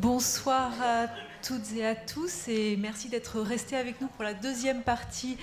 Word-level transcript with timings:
Bonsoir 0.00 0.72
à 0.80 1.08
toutes 1.42 1.76
et 1.76 1.84
à 1.84 1.94
tous 1.94 2.48
et 2.48 2.78
merci 2.78 3.10
d'être 3.10 3.38
restés 3.38 3.76
avec 3.76 4.00
nous 4.00 4.08
pour 4.08 4.24
la 4.24 4.32
deuxième 4.32 4.82
partie 4.82 5.36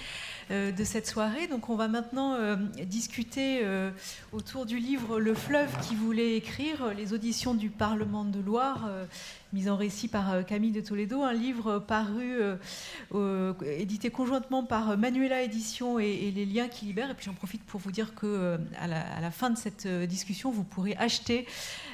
de 0.50 0.84
cette 0.84 1.08
soirée. 1.08 1.48
Donc 1.48 1.70
on 1.70 1.76
va 1.76 1.88
maintenant 1.88 2.34
euh, 2.34 2.56
discuter 2.86 3.60
euh, 3.64 3.92
autour 4.32 4.66
du 4.66 4.78
livre 4.78 5.20
Le 5.20 5.34
fleuve 5.34 5.70
qui 5.82 5.96
voulait 5.96 6.36
écrire, 6.36 6.94
les 6.96 7.14
auditions 7.14 7.54
du 7.54 7.70
Parlement 7.70 8.24
de 8.24 8.40
Loire, 8.40 8.90
mise 9.54 9.70
en 9.70 9.76
récit 9.76 10.08
par 10.08 10.46
Camille 10.46 10.72
de 10.72 10.82
Toledo, 10.82 11.24
un 11.24 11.34
livre 11.34 11.80
paru, 11.80 12.38
édité 13.66 14.10
conjointement 14.10 14.64
par 14.64 14.98
Manuela 14.98 15.42
Édition 15.42 16.00
et, 16.00 16.32
Les 16.32 16.46
Liens 16.46 16.68
qui 16.68 16.86
libèrent. 16.86 17.12
Et 17.12 17.14
puis 17.14 17.26
j'en 17.26 17.34
profite 17.34 17.64
pour 17.64 17.80
vous 17.80 17.92
dire 17.92 18.14
que 18.16 18.58
à 18.80 18.88
la, 18.88 19.32
fin 19.32 19.50
de 19.50 19.58
cette 19.58 19.88
discussion, 19.88 20.52
vous 20.52 20.64
pourrez 20.64 20.96
acheter 20.98 21.46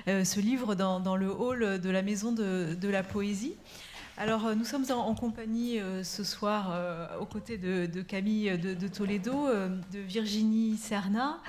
ce 0.07 0.39
livre 0.39 0.75
dans, 0.75 1.15
le 1.15 1.31
hall 1.31 1.79
de 1.79 1.89
la 1.89 2.01
Maison 2.01 2.31
de 2.31 2.87
la 2.87 3.03
Poésie. 3.03 3.55
Alors, 4.15 4.45
euh, 4.45 4.53
nous 4.53 4.63
sommes 4.63 4.85
en, 4.91 5.15
compagnie 5.15 5.79
euh, 5.79 6.03
ce 6.03 6.23
soir 6.23 6.69
euh, 6.71 7.07
aux 7.19 7.25
côtés 7.25 7.57
de, 7.57 8.01
Camille 8.03 8.59
de, 8.59 8.87
Toledo, 8.87 9.47
de 9.91 9.99
Virginie 9.99 10.77
Serna. 10.77 11.41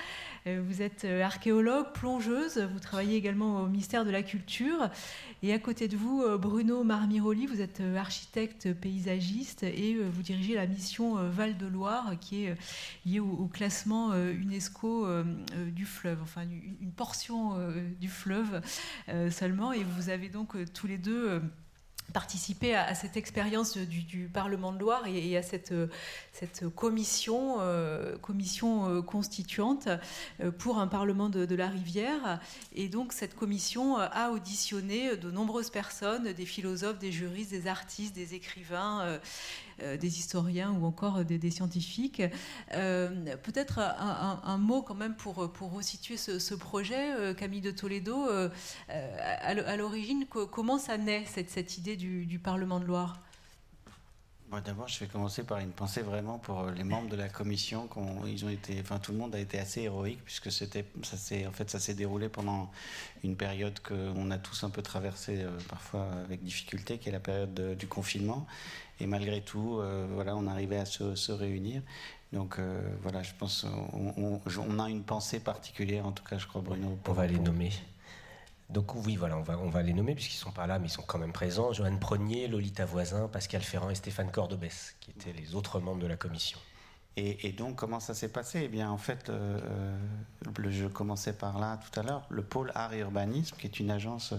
vous 0.47 0.81
êtes 0.81 1.05
archéologue, 1.05 1.91
plongeuse, 1.93 2.57
vous 2.57 2.79
travaillez 2.79 3.17
également 3.17 3.61
au 3.61 3.67
ministère 3.67 4.03
de 4.03 4.09
la 4.09 4.23
Culture. 4.23 4.89
Et 5.43 5.53
à 5.53 5.59
côté 5.59 5.87
de 5.87 5.95
vous, 5.95 6.23
Bruno 6.39 6.83
Marmiroli, 6.83 7.45
vous 7.45 7.61
êtes 7.61 7.81
architecte 7.95 8.73
paysagiste 8.73 9.63
et 9.63 9.95
vous 9.95 10.21
dirigez 10.23 10.55
la 10.55 10.65
mission 10.65 11.15
Val 11.29 11.57
de 11.57 11.67
Loire 11.67 12.13
qui 12.19 12.45
est 12.45 12.55
liée 13.05 13.19
au, 13.19 13.47
classement 13.47 14.13
UNESCO 14.13 15.07
du 15.67 15.85
fleuve, 15.85 16.19
enfin 16.21 16.43
une, 16.43 16.91
portion 16.91 17.57
du 17.99 18.07
fleuve 18.07 18.61
seulement. 19.29 19.71
Et 19.71 19.83
vous 19.83 20.09
avez 20.09 20.29
donc 20.29 20.55
tous 20.73 20.87
les 20.87 20.97
deux 20.97 21.41
participer 22.13 22.75
à, 22.75 22.95
cette 22.95 23.17
expérience 23.17 23.77
du, 23.77 24.29
Parlement 24.33 24.71
de 24.71 24.79
Loire 24.79 25.03
et, 25.07 25.37
à 25.37 25.43
cette, 25.43 25.73
cette 26.31 26.67
commission, 26.69 27.57
euh, 27.59 28.17
commission 28.17 28.89
euh, 28.89 29.01
constituante 29.01 29.87
euh, 30.39 30.51
pour 30.51 30.79
un 30.79 30.87
Parlement 30.87 31.29
de, 31.29 31.55
la 31.55 31.67
Rivière. 31.67 32.39
Et 32.73 32.89
donc 32.89 33.13
cette 33.13 33.35
commission 33.35 33.97
a 33.97 34.29
auditionné 34.31 35.15
de 35.17 35.31
nombreuses 35.31 35.69
personnes, 35.69 36.33
des 36.33 36.45
philosophes, 36.45 36.99
des 36.99 37.11
juristes, 37.11 37.51
des 37.51 37.67
artistes, 37.67 38.15
des 38.15 38.33
écrivains, 38.33 39.19
des 39.79 40.19
historiens 40.19 40.71
ou 40.71 40.85
encore 40.85 41.25
des, 41.25 41.51
scientifiques. 41.51 42.21
Peut-être 42.71 43.79
un, 43.79 44.57
mot 44.57 44.81
quand 44.81 44.95
même 44.95 45.15
pour, 45.15 45.51
pour 45.51 45.71
resituer 45.73 46.17
ce, 46.17 46.55
projet, 46.55 47.35
Camille 47.35 47.61
de 47.61 47.71
Toledo. 47.71 48.25
à 48.89 49.75
l'origine, 49.77 50.25
comment 50.27 50.77
ça 50.77 50.97
naît 50.97 51.25
cette, 51.27 51.49
cette 51.49 51.77
idée 51.77 51.95
du, 51.95 52.39
Parlement 52.39 52.79
de 52.79 52.85
Loire? 52.85 53.24
D'abord, 54.63 54.87
je 54.87 54.99
vais 54.99 55.07
commencer 55.07 55.43
par 55.43 55.59
une 55.59 55.71
pensée 55.71 56.01
vraiment 56.01 56.37
pour 56.37 56.67
les 56.67 56.85
membres 56.85 57.09
de 57.09 57.17
la 57.17 57.27
commission. 57.27 57.89
Ils 58.25 58.45
ont 58.45 58.49
été, 58.49 58.79
enfin, 58.79 58.99
tout 58.99 59.11
le 59.11 59.17
monde 59.17 59.35
a 59.35 59.39
été 59.39 59.59
assez 59.59 59.81
héroïque 59.81 60.23
puisque 60.23 60.49
c'était, 60.49 60.85
ça 61.03 61.17
s'est, 61.17 61.45
en 61.45 61.51
fait, 61.51 61.69
ça 61.69 61.79
s'est 61.79 61.93
déroulé 61.93 62.29
pendant 62.29 62.71
une 63.23 63.35
période 63.35 63.77
qu'on 63.81 64.31
a 64.31 64.37
tous 64.37 64.63
un 64.63 64.69
peu 64.69 64.81
traversée 64.81 65.41
euh, 65.41 65.49
parfois 65.67 66.07
avec 66.23 66.41
difficulté, 66.41 66.99
qui 66.99 67.09
est 67.09 67.11
la 67.11 67.19
période 67.19 67.75
du 67.77 67.87
confinement. 67.87 68.47
Et 69.01 69.07
malgré 69.07 69.41
tout, 69.41 69.79
euh, 69.79 70.07
voilà, 70.13 70.37
on 70.37 70.47
arrivait 70.47 70.77
à 70.77 70.85
se, 70.85 71.31
réunir. 71.31 71.81
Donc 72.31 72.57
euh, 72.57 72.81
voilà, 73.01 73.23
je 73.23 73.33
pense, 73.37 73.65
on, 73.93 74.39
on, 74.45 74.79
a 74.79 74.89
une 74.89 75.03
pensée 75.03 75.39
particulière, 75.39 76.05
en 76.05 76.13
tout 76.13 76.23
cas, 76.23 76.37
je 76.37 76.47
crois, 76.47 76.61
Bruno. 76.61 76.97
on 77.05 77.13
va 77.13 77.27
les 77.27 77.39
nommer. 77.39 77.71
Donc 78.69 78.95
oui, 78.95 79.15
voilà, 79.15 79.37
on 79.37 79.69
va, 79.69 79.81
les 79.83 79.93
nommer 79.93 80.15
puisqu'ils 80.15 80.37
sont 80.37 80.51
pas 80.51 80.65
là, 80.65 80.79
mais 80.79 80.87
ils 80.87 80.91
sont 80.91 81.03
quand 81.03 81.19
même 81.19 81.33
présents. 81.33 81.71
Joanne 81.71 81.99
Prenier, 81.99 82.47
Lolita 82.47 82.85
Voisin, 82.85 83.27
Pascal 83.27 83.61
Ferrand 83.61 83.89
et 83.89 83.95
Stéphane 83.95 84.31
Cordobès, 84.31 84.95
qui 84.99 85.11
étaient 85.11 85.33
les 85.33 85.55
autres 85.55 85.79
membres 85.79 86.01
de 86.01 86.07
la 86.07 86.17
commission. 86.17 86.59
Et, 87.17 87.53
donc, 87.53 87.77
comment 87.77 88.01
ça 88.01 88.13
s'est 88.13 88.27
passé? 88.27 88.63
Eh 88.65 88.67
bien, 88.67 88.91
en 88.91 88.97
fait, 88.97 89.29
euh, 89.29 89.57
je 90.67 90.85
commençais 90.85 91.31
par 91.31 91.59
là 91.59 91.79
tout 91.79 91.97
à 91.97 92.03
l'heure, 92.03 92.25
le 92.29 92.43
pôle 92.43 92.73
art 92.75 92.93
et 92.93 92.99
urbanisme, 92.99 93.55
qui 93.57 93.67
est 93.67 93.79
une 93.79 93.89
agence 93.89 94.33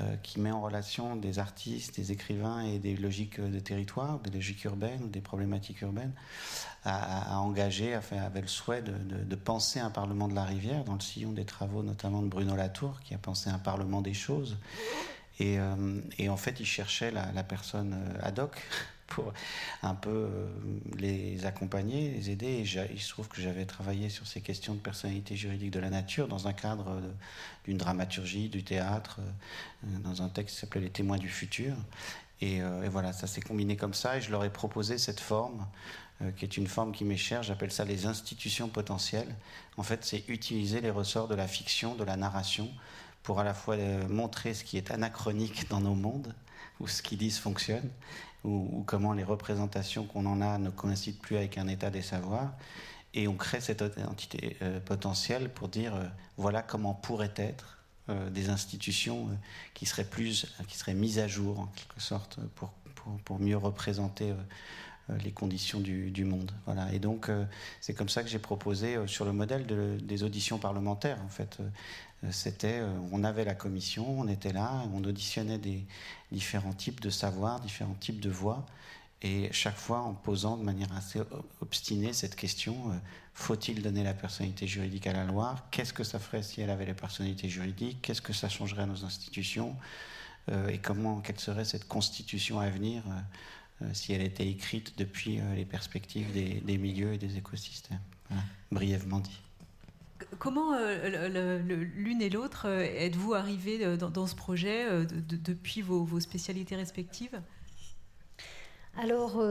euh, 0.00 0.16
qui 0.24 0.40
met 0.40 0.50
en 0.50 0.60
relation 0.60 1.14
des 1.14 1.38
artistes, 1.38 1.94
des 1.94 2.10
écrivains 2.10 2.62
et 2.62 2.80
des 2.80 2.96
logiques 2.96 3.40
de 3.40 3.60
territoire, 3.60 4.18
des 4.18 4.30
logiques 4.30 4.64
urbaines 4.64 5.08
des 5.08 5.20
problématiques 5.20 5.82
urbaines, 5.82 6.12
a, 6.84 7.38
engagé, 7.38 7.94
avait 7.94 8.40
le 8.40 8.48
souhait 8.48 8.82
de, 8.82 9.36
penser 9.36 9.78
un 9.78 9.90
Parlement 9.90 10.26
de 10.26 10.34
la 10.34 10.44
rivière, 10.44 10.82
dans 10.82 10.94
le 10.94 11.00
sillon 11.00 11.30
des 11.30 11.44
travaux 11.44 11.84
notamment 11.84 12.22
de 12.22 12.28
Bruno 12.28 12.56
Latour, 12.56 12.98
qui 13.02 13.14
a 13.14 13.18
pensé 13.18 13.50
un 13.50 13.58
Parlement 13.60 14.00
des 14.00 14.14
choses. 14.14 14.58
Et, 15.38 15.60
euh, 15.60 16.00
en 16.28 16.36
fait, 16.36 16.58
il 16.58 16.66
cherchait 16.66 17.12
la, 17.12 17.30
la 17.30 17.44
personne 17.44 17.96
ad 18.20 18.40
hoc 18.40 18.60
pour 19.10 19.34
un 19.82 19.94
peu 19.94 20.10
euh, 20.10 20.46
les 20.96 21.44
accompagner, 21.44 22.10
les 22.12 22.30
aider. 22.30 22.64
Il 22.90 23.00
se 23.00 23.10
trouve 23.10 23.28
que 23.28 23.42
j'avais 23.42 23.66
travaillé 23.66 24.08
sur 24.08 24.26
ces 24.26 24.40
questions 24.40 24.72
de 24.72 24.78
personnalité 24.78 25.36
juridique 25.36 25.72
de 25.72 25.80
la 25.80 25.90
nature 25.90 26.28
dans 26.28 26.48
un 26.48 26.54
cadre 26.54 26.88
euh, 26.88 27.00
d'une 27.64 27.76
dramaturgie, 27.76 28.48
du 28.48 28.64
théâtre, 28.64 29.20
euh, 29.84 29.98
dans 29.98 30.22
un 30.22 30.28
texte 30.28 30.54
qui 30.54 30.60
s'appelait 30.62 30.80
Les 30.80 30.90
témoins 30.90 31.18
du 31.18 31.28
futur. 31.28 31.74
Et, 32.42 32.62
voilà, 32.88 33.12
ça 33.12 33.26
s'est 33.26 33.42
combiné 33.42 33.76
comme 33.76 33.92
ça 33.92 34.16
et 34.16 34.22
je 34.22 34.30
leur 34.30 34.42
ai 34.44 34.48
proposé 34.48 34.96
cette 34.96 35.20
forme 35.20 35.66
qui 36.36 36.46
est 36.46 36.56
une 36.56 36.66
forme 36.66 36.92
qui 36.92 37.04
m'est 37.04 37.18
chère, 37.18 37.42
j'appelle 37.42 37.70
ça 37.70 37.84
les 37.84 38.06
institutions 38.06 38.70
potentielles. 38.70 39.36
En 39.76 39.82
fait, 39.82 40.06
c'est 40.06 40.24
utiliser 40.26 40.80
les 40.80 40.88
ressorts 40.88 41.28
de 41.28 41.34
la 41.34 41.46
fiction, 41.46 41.94
de 41.96 42.04
la 42.04 42.16
narration, 42.16 42.70
pour 43.22 43.40
à 43.40 43.44
la 43.44 43.52
fois 43.52 43.76
montrer 44.08 44.54
ce 44.54 44.64
qui 44.64 44.78
est 44.78 44.90
anachronique 44.90 45.68
dans 45.68 45.80
nos 45.80 45.94
mondes, 45.94 46.34
où 46.80 46.88
ce 46.88 47.02
qu'ils 47.02 47.18
disent 47.18 47.38
fonctionne, 47.38 47.90
ou, 48.44 48.82
comment 48.86 49.12
les 49.12 49.24
représentations 49.24 50.04
qu'on 50.04 50.26
en 50.26 50.40
a 50.40 50.58
ne 50.58 50.70
coïncident 50.70 51.18
plus 51.20 51.36
avec 51.36 51.58
un 51.58 51.68
état 51.68 51.90
des 51.90 52.02
savoirs. 52.02 52.52
Et 53.12 53.28
on 53.28 53.34
crée 53.34 53.60
cette 53.60 53.82
entité 53.82 54.56
euh, 54.62 54.78
potentielle 54.80 55.48
pour 55.48 55.68
dire 55.68 55.94
euh, 55.96 56.04
voilà 56.36 56.62
comment 56.62 56.94
pourraient 56.94 57.34
être 57.36 57.78
euh, 58.08 58.30
des 58.30 58.50
institutions 58.50 59.28
qui 59.74 59.84
seraient 59.86 60.04
plus, 60.04 60.46
qui 60.68 60.78
seraient 60.78 60.94
mises 60.94 61.18
à 61.18 61.26
jour 61.26 61.60
en 61.60 61.66
quelque 61.66 62.00
sorte 62.00 62.38
pour, 62.54 62.70
pour, 63.24 63.40
mieux 63.40 63.56
représenter 63.56 64.32
les 65.24 65.32
conditions 65.32 65.80
du, 65.80 66.24
monde. 66.24 66.52
Voilà. 66.66 66.92
Et 66.92 67.00
donc 67.00 67.30
c'est 67.80 67.94
comme 67.94 68.08
ça 68.08 68.22
que 68.22 68.28
j'ai 68.28 68.38
proposé 68.38 68.96
sur 69.08 69.24
le 69.24 69.32
modèle 69.32 69.66
de, 69.66 69.98
des 70.00 70.22
auditions 70.22 70.58
parlementaires 70.58 71.18
en 71.24 71.28
fait 71.28 71.58
c'était, 72.30 72.80
euh, 72.80 72.98
on 73.12 73.24
avait 73.24 73.44
la 73.44 73.54
commission, 73.54 74.20
on 74.20 74.28
était 74.28 74.52
là, 74.52 74.84
on 74.92 75.02
auditionnait 75.04 75.58
des 75.58 75.84
différents 76.30 76.74
types 76.74 77.00
de 77.00 77.08
savoirs, 77.08 77.60
différents 77.60 77.96
types 77.98 78.20
de 78.20 78.28
voix, 78.28 78.66
et 79.22 79.48
chaque 79.52 79.76
fois 79.76 80.00
en 80.00 80.14
posant 80.14 80.56
de 80.56 80.62
manière 80.62 80.92
assez 80.94 81.20
obstinée 81.60 82.12
cette 82.12 82.36
question 82.36 82.90
euh, 82.90 82.94
faut-il 83.34 83.82
donner 83.82 84.02
la 84.02 84.14
personnalité 84.14 84.66
juridique 84.66 85.06
à 85.06 85.12
la 85.12 85.24
Loire 85.24 85.66
Qu'est-ce 85.70 85.92
que 85.94 86.04
ça 86.04 86.18
ferait 86.18 86.42
si 86.42 86.60
elle 86.60 86.70
avait 86.70 86.86
la 86.86 86.94
personnalité 86.94 87.48
juridique? 87.48 87.98
Qu'est-ce 88.02 88.20
que 88.20 88.32
ça 88.34 88.48
changerait 88.50 88.82
à 88.82 88.86
nos 88.86 89.04
institutions? 89.04 89.76
Et 90.68 90.78
comment, 90.78 91.20
quelle 91.20 91.38
serait 91.38 91.64
cette 91.64 91.86
constitution 91.86 92.58
à 92.58 92.68
venir 92.68 93.02
si 93.92 94.12
elle 94.12 94.22
était 94.22 94.48
écrite 94.48 94.98
depuis 94.98 95.40
les 95.54 95.64
perspectives 95.64 96.32
des, 96.32 96.76
milieux 96.76 97.14
et 97.14 97.18
des 97.18 97.36
écosystèmes? 97.36 98.00
Brièvement 98.72 99.20
dit. 99.20 99.40
Comment 100.38 100.74
euh, 100.74 101.58
l'une 101.94 102.22
et 102.22 102.30
l'autre 102.30 102.66
euh, 102.66 102.80
êtes-vous 102.82 103.34
arrivés 103.34 103.84
euh, 103.84 103.96
dans, 103.96 104.26
ce 104.26 104.34
projet 104.34 104.86
depuis 105.06 105.82
vos, 105.82 106.20
spécialités 106.20 106.76
respectives? 106.76 107.40
Alors, 108.96 109.42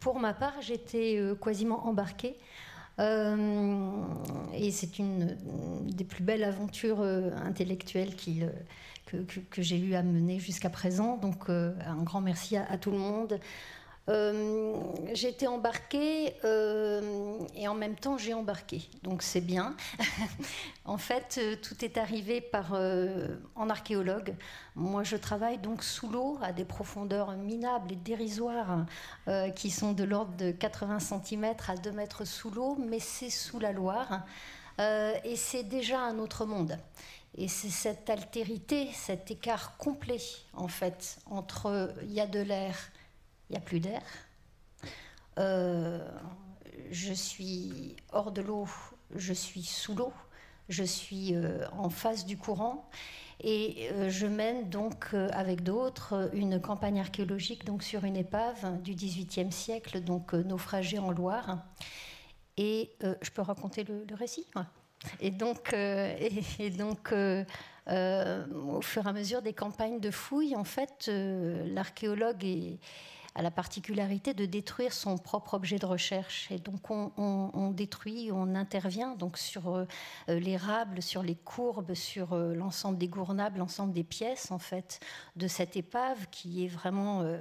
pour 0.00 0.18
ma 0.18 0.34
part, 0.34 0.60
j'étais 0.60 1.20
quasiment 1.42 1.86
embarquée. 1.86 2.36
et 2.98 4.70
c'est 4.70 4.98
une 4.98 5.36
des 5.86 6.04
plus 6.04 6.22
belles 6.22 6.44
aventures 6.44 7.00
intellectuelles 7.00 8.14
que, 9.06 9.62
j'ai 9.62 9.78
eu 9.78 9.94
à 9.94 10.02
mener 10.02 10.38
jusqu'à 10.40 10.70
présent. 10.70 11.16
Donc, 11.16 11.48
un 11.48 12.02
grand 12.02 12.20
merci 12.20 12.56
à, 12.56 12.76
tout 12.76 12.90
le 12.90 12.98
monde. 12.98 13.38
Euh, 14.08 14.74
été 15.14 15.46
embarquée 15.46 16.34
euh, 16.44 17.38
et 17.54 17.68
en 17.68 17.74
même 17.74 17.96
temps 17.96 18.16
j'ai 18.16 18.32
embarqué, 18.32 18.88
donc 19.02 19.22
c'est 19.22 19.42
bien. 19.42 19.76
en 20.86 20.96
fait, 20.96 21.38
euh, 21.38 21.56
tout 21.60 21.84
est 21.84 21.98
arrivé 21.98 22.40
par 22.40 22.72
en 23.54 23.68
archéologue. 23.68 24.34
Moi, 24.74 25.02
je 25.02 25.16
travaille 25.16 25.58
donc 25.58 25.82
sous 25.82 26.08
l'eau 26.08 26.38
à 26.40 26.52
des 26.52 26.64
profondeurs 26.64 27.32
minables 27.32 27.92
et 27.92 27.96
dérisoires 27.96 28.86
qui 29.56 29.70
sont 29.70 29.92
de 29.92 30.04
l'ordre 30.04 30.36
de 30.36 30.52
80 30.52 30.98
cm 31.00 31.54
à 31.66 31.76
2 31.76 31.90
mètres 31.92 32.24
sous 32.24 32.50
l'eau, 32.50 32.76
mais 32.78 33.00
c'est 33.00 33.30
sous 33.30 33.58
la 33.58 33.72
Loire 33.72 34.24
et 34.78 35.36
c'est 35.36 35.64
déjà 35.64 36.00
un 36.00 36.18
autre 36.18 36.46
monde. 36.46 36.78
Et 37.36 37.48
c'est 37.48 37.70
cette 37.70 38.08
altérité, 38.08 38.88
cet 38.92 39.30
écart 39.30 39.76
complet, 39.76 40.20
en 40.54 40.68
fait, 40.68 41.18
entre 41.26 41.92
il 42.02 42.12
y 42.12 42.20
a 42.20 42.26
de 42.26 42.40
l'air 42.40 42.76
il 43.48 43.52
n'y 43.52 43.58
a 43.58 43.60
plus 43.60 43.80
d'air. 43.80 44.02
Euh, 45.38 46.06
je 46.90 47.12
suis 47.12 47.96
hors 48.12 48.32
de 48.32 48.42
l'eau, 48.42 48.66
je 49.14 49.32
suis 49.32 49.62
sous 49.62 49.94
l'eau, 49.94 50.12
je 50.68 50.84
suis 50.84 51.34
euh, 51.34 51.66
en 51.72 51.90
face 51.90 52.26
du 52.26 52.36
courant. 52.36 52.88
Et 53.40 53.90
je 54.08 54.26
mène 54.26 54.68
donc 54.68 55.14
avec 55.14 55.62
d'autres 55.62 56.28
une 56.32 56.60
campagne 56.60 56.98
archéologique 56.98 57.64
donc 57.64 57.84
sur 57.84 58.02
une 58.02 58.16
épave 58.16 58.82
du 58.82 58.96
XVIIIe 58.96 59.52
siècle, 59.52 60.00
donc 60.00 60.32
naufragée 60.32 60.98
en 60.98 61.12
Loire. 61.12 61.64
Et 62.56 62.90
je 63.00 63.30
peux 63.30 63.42
raconter 63.42 63.84
le, 63.84 64.12
récit? 64.16 64.44
Et 65.20 65.30
donc, 65.30 65.72
et, 65.72 66.70
donc 66.70 67.12
au 67.12 68.80
fur 68.80 69.06
et 69.06 69.08
à 69.08 69.12
mesure 69.12 69.40
des 69.40 69.52
campagnes 69.52 70.00
de 70.00 70.10
fouilles, 70.10 70.56
en 70.56 70.64
fait, 70.64 71.08
l'archéologue 71.08 72.44
est 72.44 72.80
a 73.38 73.42
la 73.42 73.52
particularité 73.52 74.34
de 74.34 74.46
détruire 74.46 74.92
son 74.92 75.16
propre 75.16 75.54
objet 75.54 75.78
de 75.78 75.86
recherche. 75.86 76.50
Et 76.50 76.58
donc 76.58 76.90
on, 76.90 77.70
détruit, 77.70 78.30
on 78.32 78.56
intervient 78.56 79.14
donc 79.14 79.38
sur 79.38 79.76
euh, 79.76 79.86
l'érable, 80.26 81.00
sur 81.00 81.22
les 81.22 81.36
courbes, 81.36 81.94
sur 81.94 82.32
euh, 82.32 82.52
l'ensemble 82.54 82.98
des 82.98 83.06
gournables, 83.06 83.60
l'ensemble 83.60 83.92
des 83.92 84.02
pièces 84.02 84.50
en 84.50 84.58
fait 84.58 84.98
de 85.36 85.46
cette 85.46 85.76
épave 85.76 86.26
qui 86.32 86.64
est 86.64 86.68
vraiment 86.68 87.22
euh, 87.22 87.40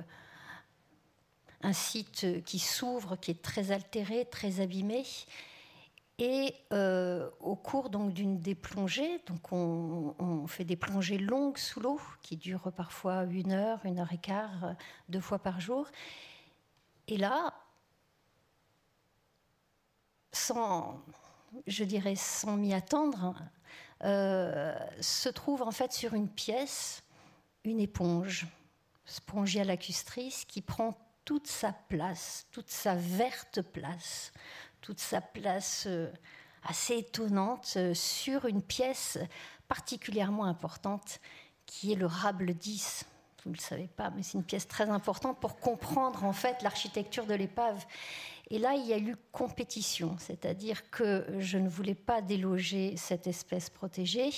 un 1.64 1.74
site 1.74 2.44
qui 2.46 2.60
s'ouvre, 2.60 3.16
qui 3.16 3.32
est 3.32 3.42
très 3.42 3.72
altéré, 3.72 4.26
très 4.30 4.62
abîmé 4.62 5.04
et 6.20 6.56
euh, 6.74 7.30
au 7.40 7.56
cours 7.56 7.90
donc 7.90 8.14
d'une 8.14 8.40
des 8.40 8.56
plongées, 8.56 9.22
donc 9.28 9.52
on, 9.52 10.48
fait 10.48 10.64
des 10.64 10.76
plongées 10.76 11.18
longues 11.18 11.58
sous 11.58 11.80
l'eau 11.80 12.00
qui 12.22 12.38
durent 12.38 12.72
parfois 12.72 13.26
une 13.26 13.52
heure, 13.52 13.86
une 13.86 14.00
heure 14.00 14.12
et 14.12 14.18
quart, 14.18 14.64
euh, 14.64 14.74
deux 15.10 15.20
fois 15.20 15.40
par 15.40 15.60
jour. 15.60 15.88
Et 17.08 17.18
là, 17.18 17.54
sans, 20.32 21.00
je 21.68 21.84
dirais, 21.84 22.16
sans 22.16 22.58
m'y 22.58 22.74
attendre, 22.74 23.44
euh, 24.04 24.76
se 25.02 25.30
trouve 25.30 25.62
en 25.62 25.72
fait 25.72 25.92
sur 25.92 26.14
une 26.14 26.30
pièce 26.30 27.04
une 27.64 27.80
éponge, 27.80 28.48
spongia 29.06 29.64
lacustris, 29.64 30.46
qui 30.48 30.62
prend 30.62 30.98
toute 31.26 31.48
sa 31.48 31.74
place, 31.74 32.48
toute 32.52 32.70
sa 32.70 32.96
verte 32.96 33.62
place 33.62 34.32
toute 34.82 35.00
sa 35.00 35.22
place 35.22 35.86
euh, 35.88 36.12
assez 36.64 36.98
étonnante 36.98 37.74
euh, 37.78 37.94
sur 37.94 38.46
une 38.46 38.62
pièce 38.62 39.18
particulièrement 39.68 40.46
importante 40.46 41.20
qui 41.66 41.92
est 41.92 41.96
le 41.96 42.06
Rable 42.06 42.54
10. 42.54 43.06
Vous 43.44 43.52
ne 43.52 43.56
le 43.56 43.62
savez 43.62 43.88
pas, 43.88 44.10
mais 44.12 44.24
c'est 44.24 44.38
une 44.38 44.44
pièce 44.44 44.68
très 44.68 44.90
importante 44.90 45.40
pour 45.40 45.60
comprendre 45.60 46.24
en 46.24 46.34
fait 46.34 46.62
l'architecture 46.64 47.26
de 47.26 47.34
l'épave. 47.34 47.86
Et 48.50 48.60
là, 48.60 48.76
il 48.76 48.86
y 48.86 48.94
a 48.94 48.98
eu 48.98 49.18
compétition, 49.34 50.16
c'est-à-dire 50.20 50.90
que 50.90 51.26
je 51.40 51.58
ne 51.58 51.68
voulais 51.68 51.96
pas 51.96 52.22
déloger 52.22 52.96
cette 52.96 53.28
espèce 53.28 53.70
protégée 53.70 54.30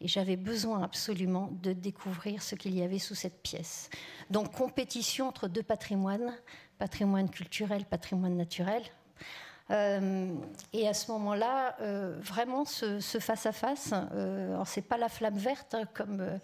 et 0.00 0.08
j'avais 0.08 0.36
besoin 0.36 0.82
absolument 0.82 1.50
de 1.62 1.72
découvrir 1.72 2.42
ce 2.42 2.56
qu'il 2.56 2.74
y 2.74 2.82
avait 2.82 2.98
sous 2.98 3.14
cette 3.14 3.42
pièce. 3.42 3.90
Donc 4.30 4.52
compétition 4.52 5.28
entre 5.28 5.46
deux 5.46 5.62
patrimoines, 5.62 6.36
patrimoine 6.78 7.30
culturel, 7.30 7.84
patrimoine 7.84 8.36
naturel. 8.36 8.82
Euh, 9.70 10.34
et 10.72 10.88
à 10.88 10.94
ce 10.94 11.10
moment-là, 11.12 11.76
euh, 11.80 12.16
vraiment 12.20 12.64
ce, 12.64 13.00
face-à-face, 13.00 13.94
euh, 14.12 14.52
alors 14.52 14.68
c'est 14.68 14.82
pas 14.82 14.98
la 14.98 15.08
flamme 15.08 15.38
verte 15.38 15.74
hein, 15.74 15.84
comme 15.94 16.38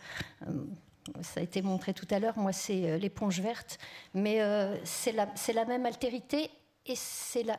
ça 1.23 1.41
a 1.41 1.43
été 1.43 1.61
montré 1.61 1.93
tout 1.93 2.07
à 2.11 2.19
l'heure, 2.19 2.39
moi 2.39 2.53
c'est 2.53 2.99
l'éponge 2.99 3.41
verte, 3.41 3.79
mais 4.15 4.41
c'est 4.85 5.13
la, 5.13 5.65
même 5.65 5.87
altérité 5.87 6.51
et 6.87 6.95
c'est 6.95 7.43
la, 7.43 7.59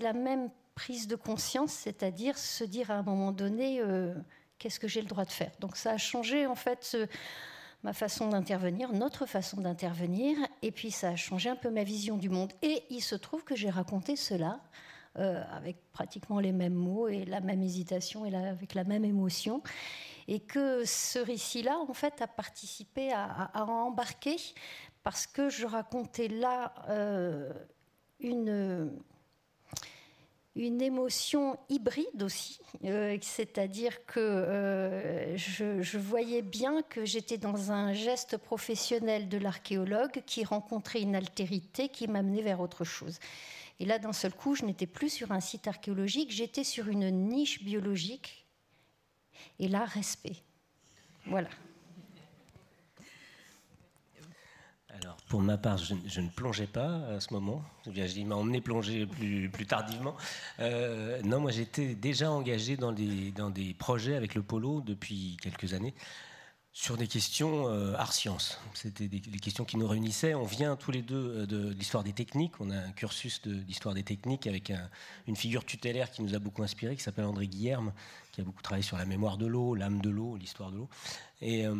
la 0.00 0.12
même 0.12 0.50
prise 0.74 1.06
de 1.06 1.16
conscience, 1.16 1.72
c'est-à-dire 1.72 2.38
se 2.38 2.64
dire 2.64 2.90
à 2.90 2.94
un 2.94 3.02
moment 3.02 3.32
donné 3.32 3.82
qu'est-ce 4.58 4.78
que 4.78 4.88
j'ai 4.88 5.02
le 5.02 5.08
droit 5.08 5.24
de 5.24 5.32
faire. 5.32 5.50
Donc 5.60 5.76
ça 5.76 5.92
a 5.92 5.96
changé 5.98 6.46
en 6.46 6.54
fait 6.54 6.96
ma 7.82 7.92
façon 7.92 8.28
d'intervenir, 8.28 8.92
notre 8.92 9.26
façon 9.26 9.60
d'intervenir, 9.60 10.36
et 10.62 10.70
puis 10.70 10.90
ça 10.90 11.10
a 11.10 11.16
changé 11.16 11.48
un 11.48 11.56
peu 11.56 11.70
ma 11.70 11.84
vision 11.84 12.16
du 12.16 12.28
monde. 12.28 12.52
Et 12.62 12.82
il 12.90 13.00
se 13.00 13.14
trouve 13.14 13.44
que 13.44 13.56
j'ai 13.56 13.70
raconté 13.70 14.16
cela 14.16 14.60
euh, 15.18 15.42
avec 15.52 15.76
pratiquement 15.92 16.40
les 16.40 16.52
mêmes 16.52 16.74
mots 16.74 17.08
et 17.08 17.24
la 17.24 17.40
même 17.40 17.62
hésitation 17.62 18.24
et 18.24 18.34
avec 18.34 18.74
la 18.74 18.84
même 18.84 19.04
émotion, 19.04 19.62
et 20.28 20.40
que 20.40 20.84
ce 20.84 21.18
récit-là, 21.18 21.78
en 21.78 21.94
fait, 21.94 22.22
a 22.22 22.26
participé 22.26 23.12
à, 23.12 23.50
embarquer 23.54 24.36
parce 25.02 25.26
que 25.26 25.48
je 25.48 25.66
racontais 25.66 26.28
là 26.28 26.74
euh, 26.90 27.52
une 28.20 28.92
une 30.56 30.82
émotion 30.82 31.58
hybride 31.68 32.22
aussi, 32.22 32.58
euh, 32.84 33.16
c'est-à-dire 33.22 34.04
que 34.04 34.18
euh, 34.18 35.36
je, 35.36 35.98
voyais 35.98 36.42
bien 36.42 36.82
que 36.82 37.04
j'étais 37.04 37.38
dans 37.38 37.70
un 37.70 37.92
geste 37.92 38.36
professionnel 38.36 39.28
de 39.28 39.38
l'archéologue 39.38 40.22
qui 40.26 40.44
rencontrait 40.44 41.02
une 41.02 41.14
altérité 41.14 41.88
qui 41.88 42.08
m'amenait 42.08 42.42
vers 42.42 42.60
autre 42.60 42.84
chose. 42.84 43.18
Et 43.78 43.86
là, 43.86 43.98
d'un 43.98 44.12
seul 44.12 44.34
coup, 44.34 44.54
je 44.54 44.64
n'étais 44.64 44.86
plus 44.86 45.08
sur 45.08 45.32
un 45.32 45.40
site 45.40 45.68
archéologique, 45.68 46.30
j'étais 46.30 46.64
sur 46.64 46.88
une 46.88 47.08
niche 47.10 47.62
biologique. 47.62 48.46
Et 49.58 49.68
là, 49.68 49.84
respect. 49.84 50.36
Voilà. 51.26 51.48
Alors, 54.98 55.16
pour 55.28 55.40
ma 55.40 55.56
part, 55.56 55.78
je, 55.78 56.20
ne 56.20 56.28
plongeais 56.28 56.66
pas 56.66 57.06
à 57.08 57.20
ce 57.20 57.32
moment. 57.32 57.62
Il 57.86 58.26
m'a 58.26 58.34
emmené 58.34 58.60
plonger 58.60 59.06
plus, 59.06 59.66
tardivement. 59.66 60.16
Euh, 60.58 61.20
non, 61.22 61.40
moi, 61.40 61.50
j'étais 61.50 61.94
déjà 61.94 62.30
engagé 62.30 62.76
dans 62.76 62.92
des, 62.92 63.30
dans 63.30 63.50
des 63.50 63.74
projets 63.74 64.16
avec 64.16 64.34
le 64.34 64.42
polo 64.42 64.80
depuis 64.80 65.36
quelques 65.40 65.74
années 65.74 65.94
sur 66.72 66.96
des 66.96 67.08
questions 67.08 67.68
euh, 67.68 67.94
art-sciences. 67.94 68.60
C'était 68.74 69.08
des, 69.08 69.20
questions 69.20 69.64
qui 69.64 69.76
nous 69.76 69.88
réunissaient. 69.88 70.34
On 70.34 70.44
vient 70.44 70.76
tous 70.76 70.92
les 70.92 71.02
deux 71.02 71.40
euh, 71.40 71.46
de, 71.46 71.70
l'histoire 71.70 72.04
des 72.04 72.12
techniques. 72.12 72.60
On 72.60 72.70
a 72.70 72.76
un 72.76 72.92
cursus 72.92 73.42
d'histoire 73.46 73.94
des 73.94 74.04
techniques 74.04 74.46
avec 74.46 74.72
une 75.26 75.36
figure 75.36 75.64
tutélaire 75.64 76.10
qui 76.10 76.22
nous 76.22 76.34
a 76.34 76.38
beaucoup 76.38 76.62
inspiré, 76.62 76.96
qui 76.96 77.02
s'appelle 77.02 77.24
André 77.24 77.48
Guillerme, 77.48 77.92
qui 78.40 78.42
a 78.42 78.44
beaucoup 78.44 78.62
travaillé 78.62 78.82
sur 78.82 78.96
la 78.96 79.04
mémoire 79.04 79.36
de 79.36 79.46
l'eau, 79.46 79.74
l'âme 79.74 80.00
de 80.00 80.08
l'eau, 80.08 80.36
l'histoire 80.36 80.70
de 80.70 80.78
l'eau. 80.78 80.88
Et, 81.42 81.66
euh, 81.66 81.74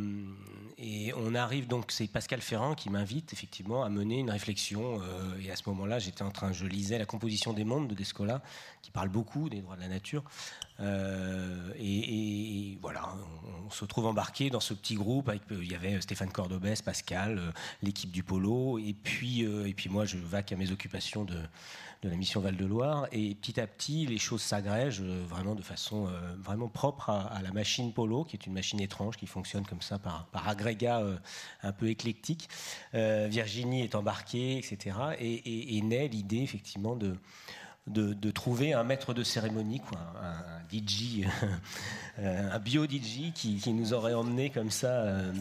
on 1.16 1.34
arrive 1.34 1.66
donc, 1.66 1.90
c'est 1.90 2.06
Pascal 2.06 2.40
Ferrand 2.40 2.74
qui 2.74 2.88
m'invite 2.88 3.32
effectivement 3.32 3.82
à 3.84 3.88
mener 3.88 4.18
une 4.18 4.30
réflexion. 4.30 5.00
Euh, 5.02 5.38
et 5.42 5.50
à 5.50 5.56
ce 5.56 5.62
moment-là, 5.68 5.98
j'étais 5.98 6.22
en 6.22 6.30
train, 6.30 6.52
je 6.52 6.66
lisais 6.66 6.98
La 6.98 7.06
composition 7.06 7.52
des 7.52 7.64
mondes 7.64 7.88
de 7.88 7.94
Descola, 7.94 8.42
qui 8.82 8.90
parle 8.90 9.08
beaucoup 9.08 9.48
des 9.48 9.60
droits 9.60 9.76
de 9.76 9.80
la 9.80 9.88
nature. 9.88 10.24
Euh, 10.80 11.72
et, 11.78 12.78
voilà, 12.80 13.14
on, 13.66 13.70
se 13.70 13.84
trouve 13.84 14.06
embarqué 14.06 14.50
dans 14.50 14.60
ce 14.60 14.74
petit 14.74 14.94
groupe. 14.94 15.30
Il 15.50 15.70
y 15.70 15.74
avait 15.74 16.00
Stéphane 16.00 16.30
Cordobès, 16.32 16.82
Pascal, 16.82 17.52
l'équipe 17.82 18.10
du 18.10 18.22
polo, 18.22 18.78
et 18.78 18.94
puis, 18.94 19.42
et 19.42 19.74
puis 19.74 19.88
moi, 19.88 20.04
je 20.06 20.16
vaque 20.16 20.52
à 20.52 20.56
mes 20.56 20.72
occupations 20.72 21.24
de 21.24 21.36
de 22.02 22.08
la 22.08 22.16
mission 22.16 22.40
Val-de-Loire. 22.40 23.06
Et 23.12 23.34
petit 23.34 23.60
à 23.60 23.66
petit, 23.66 24.06
les 24.06 24.18
choses 24.18 24.40
s'agrègent 24.40 25.02
euh, 25.02 25.22
vraiment 25.28 25.54
de 25.54 25.62
façon 25.62 26.06
euh, 26.06 26.10
vraiment 26.38 26.68
propre 26.68 27.10
à, 27.10 27.40
la 27.42 27.52
machine 27.52 27.92
Polo, 27.92 28.24
qui 28.24 28.36
est 28.36 28.46
une 28.46 28.54
machine 28.54 28.80
étrange 28.80 29.16
qui 29.16 29.26
fonctionne 29.26 29.66
comme 29.66 29.82
ça 29.82 29.98
par, 29.98 30.26
par 30.26 30.48
agrégat 30.48 31.00
euh, 31.00 31.16
un 31.62 31.72
peu 31.72 31.88
éclectique. 31.88 32.48
Virginie 32.92 33.82
est 33.82 33.94
embarquée, 33.94 34.58
etc. 34.58 34.96
Et, 35.18 35.76
et 35.76 35.82
naît 35.82 36.08
l'idée 36.08 36.42
effectivement 36.42 36.96
de 36.96 37.16
de, 37.90 38.30
trouver 38.30 38.72
un 38.72 38.84
maître 38.84 39.14
de 39.14 39.22
cérémonie, 39.22 39.80
quoi, 39.80 39.98
un, 40.22 40.60
DJ, 40.72 41.26
un 42.18 42.58
bio-DJ 42.58 43.32
qui, 43.34 43.72
nous 43.72 43.92
aurait 43.92 44.14
emmené 44.14 44.50
comme 44.50 44.70
ça, 44.70 44.88
euh, 44.88 45.32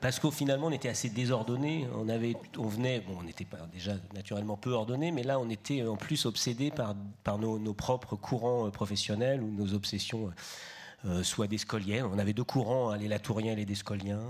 parce 0.00 0.18
qu'au 0.20 0.30
finalement 0.30 0.68
on 0.68 0.72
était 0.72 0.88
assez 0.88 1.10
désordonné, 1.10 1.86
on, 1.94 2.08
avait, 2.08 2.36
on 2.58 2.68
venait, 2.68 3.00
bon, 3.00 3.16
on 3.20 3.22
n'était 3.24 3.44
pas 3.44 3.58
déjà 3.72 3.92
naturellement 4.14 4.56
peu 4.56 4.70
ordonné, 4.70 5.10
mais 5.10 5.22
là 5.22 5.38
on 5.38 5.50
était 5.50 5.86
en 5.86 5.96
plus 5.96 6.26
obsédé 6.26 6.70
par, 6.70 6.94
par 7.24 7.38
nos, 7.38 7.74
propres 7.74 8.16
courants 8.16 8.66
euh, 8.66 8.70
professionnels 8.70 9.42
ou 9.42 9.50
nos 9.50 9.74
obsessions, 9.74 10.30
euh, 11.04 11.22
soit 11.22 11.46
des 11.46 11.58
scoliens. 11.58 12.08
On 12.12 12.18
avait 12.18 12.32
deux 12.32 12.44
courants, 12.44 12.90
hein, 12.90 12.96
les 12.96 13.08
latouriens 13.08 13.52
et 13.52 13.56
les 13.56 13.66
descoliens. 13.66 14.20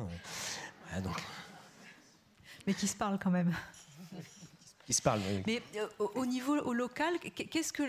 donc. 1.03 1.23
Mais 2.67 2.73
qui 2.73 2.89
se 2.89 2.97
parlent 2.97 3.19
quand 3.19 3.31
même 3.31 3.53
se 4.93 5.03
parle. 5.03 5.21
Mais 5.47 5.63
euh, 5.77 5.87
au 5.99 6.27
niveau 6.27 6.57
au 6.61 6.73
local, 6.73 7.19
qu'est-ce 7.19 7.73
que 7.73 7.83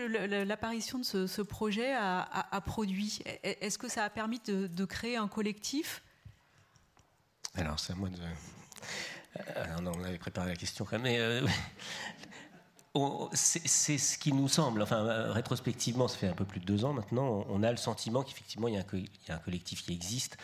l'apparition 0.44 0.98
de 0.98 1.04
ce, 1.04 1.42
projet 1.42 1.94
a, 1.94 2.60
produit? 2.64 3.20
Est-ce 3.42 3.78
que 3.78 3.88
ça 3.88 4.04
a 4.04 4.10
permis 4.10 4.40
de, 4.46 4.84
créer 4.84 5.16
un 5.16 5.28
collectif? 5.28 6.02
Alors, 7.54 7.78
c'est 7.80 7.92
à 7.92 7.96
moi 7.96 8.08
de. 8.08 8.18
Euh, 9.56 9.80
non, 9.80 9.92
on 9.96 10.04
avait 10.04 10.18
préparé 10.18 10.48
la 10.50 10.56
question 10.56 10.84
quand 10.84 10.98
même. 10.98 11.02
Mais, 11.02 11.18
euh, 11.18 11.46
c'est 13.32 13.98
ce 13.98 14.18
qui 14.18 14.32
nous 14.32 14.48
semble, 14.48 14.82
enfin 14.82 15.32
rétrospectivement, 15.32 16.08
ça 16.08 16.16
fait 16.18 16.28
un 16.28 16.34
peu 16.34 16.44
plus 16.44 16.60
de 16.60 16.64
deux 16.64 16.84
ans 16.84 16.92
maintenant, 16.92 17.44
on 17.48 17.62
a 17.62 17.70
le 17.70 17.76
sentiment 17.76 18.22
qu'effectivement 18.22 18.68
il, 18.68 18.74
y 18.74 18.78
a 18.78 19.34
un 19.34 19.38
collectif 19.38 19.84
qui 19.84 19.92
existe, 19.92 20.36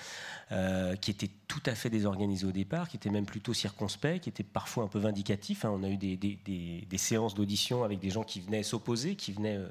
euh, 0.52 0.96
qui 0.96 1.10
était 1.10 1.30
tout 1.48 1.62
à 1.66 1.74
fait 1.74 1.88
désorganisé 1.88 2.44
au 2.46 2.52
départ, 2.52 2.88
qui 2.88 2.96
était 2.96 3.10
même 3.10 3.24
plutôt 3.24 3.54
circonspect, 3.54 4.24
qui 4.24 4.28
était 4.28 4.42
parfois 4.42 4.84
un 4.84 4.88
peu 4.88 4.98
vindicatif. 4.98 5.64
Hein. 5.64 5.70
On 5.72 5.82
a 5.82 5.88
eu 5.88 5.96
des, 5.96 6.98
séances 6.98 7.34
d'audition 7.34 7.84
avec 7.84 8.00
des 8.00 8.10
gens 8.10 8.22
qui 8.22 8.40
venaient 8.40 8.62
s'opposer, 8.62 9.16
qui 9.16 9.32
venaient 9.32 9.56
euh, 9.56 9.68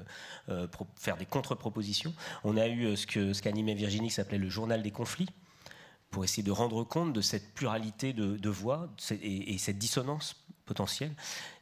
euh, 0.48 0.66
faire 0.96 1.16
des 1.16 1.26
contre-propositions. 1.26 2.12
On 2.42 2.56
a 2.56 2.68
eu 2.68 2.96
ce 2.96 3.40
qu'animait 3.40 3.74
Virginie 3.74 4.08
qui 4.08 4.14
s'appelait 4.14 4.38
le 4.38 4.48
journal 4.48 4.82
des 4.82 4.90
conflits 4.90 5.28
pour 6.10 6.24
essayer 6.24 6.42
de 6.42 6.50
rendre 6.50 6.84
compte 6.84 7.12
de 7.12 7.20
cette 7.20 7.54
pluralité 7.54 8.12
de, 8.12 8.50
voix 8.50 8.88
et, 9.22 9.56
cette 9.58 9.78
dissonance 9.78 10.36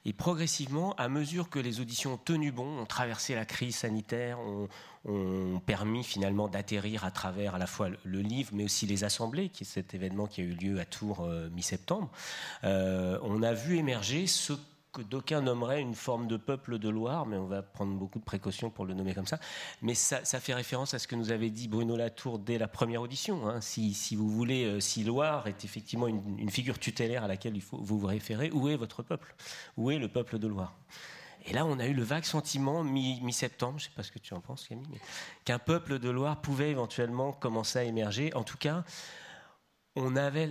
Et 0.05 0.12
progressivement, 0.12 0.95
à 0.97 1.09
mesure 1.09 1.50
que 1.50 1.59
les 1.59 1.81
auditions 1.81 2.14
ont 2.14 2.19
tenu 2.19 2.52
bon, 2.52 2.81
ont 2.81 2.87
traversé 2.87 3.35
la 3.35 3.45
crise 3.45 3.76
sanitaire, 3.76 4.38
ont, 4.40 4.69
permis 5.64 6.05
finalement 6.05 6.49
d'atterrir 6.49 7.05
à 7.05 7.11
travers 7.11 7.55
à 7.55 7.59
la 7.59 7.67
fois 7.67 7.88
le 8.05 8.21
livre, 8.21 8.50
mais 8.52 8.64
aussi 8.64 8.85
les 8.87 9.02
assemblées, 9.02 9.49
qui 9.49 9.64
est 9.64 9.67
cet 9.67 9.95
événement 9.95 10.26
qui 10.26 10.43
a 10.43 10.45
eu 10.45 10.52
lieu 10.52 10.79
à 10.79 10.85
Tours 10.85 11.25
euh, 11.25 11.49
mi-septembre, 11.50 12.11
euh, 12.64 13.19
on 13.23 13.43
a 13.43 13.55
vu 13.55 13.79
émerger 13.79 14.26
ce 14.26 14.52
que 14.92 15.02
d'aucuns 15.02 15.40
nommeraient 15.40 15.80
une 15.80 15.94
forme 15.94 16.26
de 16.26 16.37
peuple 16.37 16.78
de 16.78 16.88
Loire, 16.88 17.26
mais 17.26 17.37
on 17.37 17.47
va 17.47 17.62
prendre 17.62 17.94
beaucoup 17.94 18.18
de 18.18 18.25
précautions 18.25 18.70
pour 18.70 18.85
le 18.85 18.94
nommer 18.94 19.14
comme 19.14 19.26
ça. 19.26 19.38
Mais 19.82 19.94
ça, 19.94 20.23
fait 20.23 20.54
référence 20.54 20.94
à 20.94 20.99
ce 20.99 21.06
que 21.06 21.14
nous 21.14 21.30
avait 21.30 21.50
dit 21.50 21.68
Bruno 21.68 21.97
Latour 21.97 22.38
dès 22.38 22.59
la 22.59 22.68
première 22.68 23.02
audition. 23.02 23.49
Hein. 23.49 23.61
Si, 23.61 24.16
vous 24.16 24.28
voulez, 24.28 24.64
euh, 24.64 24.80
si 24.80 25.04
Loire 25.04 25.47
est 25.47 25.64
effectivement 25.64 26.09
une, 26.09 26.50
figure 26.50 26.78
tutélaire 26.78 27.25
à 27.25 27.28
laquelle 27.28 27.54
il 27.54 27.62
faut 27.62 27.78
vous 27.78 27.99
vous 27.99 28.06
référer, 28.06 28.50
où 28.50 28.68
est 28.68 28.76
votre 28.76 29.02
peuple? 29.02 29.35
Où 29.76 29.90
est 29.90 29.99
le 29.99 30.09
peuple 30.09 30.38
de 30.38 30.49
Loire? 30.49 30.75
Et 31.47 31.52
là, 31.52 31.64
on 31.64 31.78
a 31.78 31.87
eu 31.87 31.94
le 31.94 32.02
vague 32.02 32.25
sentiment, 32.25 32.85
mi-septembre, 32.85 33.78
je 33.78 33.85
ne 33.85 33.88
sais 33.88 33.94
pas 33.97 34.02
ce 34.02 34.12
que 34.12 34.18
tu 34.18 34.35
en 34.35 34.40
penses, 34.40 34.66
Camille, 34.68 34.87
qu'un 35.44 35.59
peuple 35.59 35.99
de 35.99 36.11
Loire 36.11 36.40
pouvait 36.40 36.70
éventuellement 36.70 37.32
commencer 37.32 37.78
à 37.78 37.85
émerger. 37.85 38.35
En 38.35 38.42
tout 38.42 38.59
cas, 38.59 38.85
on 39.97 40.16
avait 40.16 40.47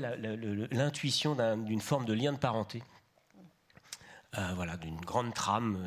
l'intuition 0.71 1.35
d'une 1.57 1.81
forme 1.81 2.05
de 2.05 2.13
lien 2.13 2.33
de 2.33 2.37
parenté 2.37 2.81
euh, 4.37 4.51
voilà, 4.55 4.77
d'une 4.77 4.99
grande 5.01 5.33
trame. 5.33 5.77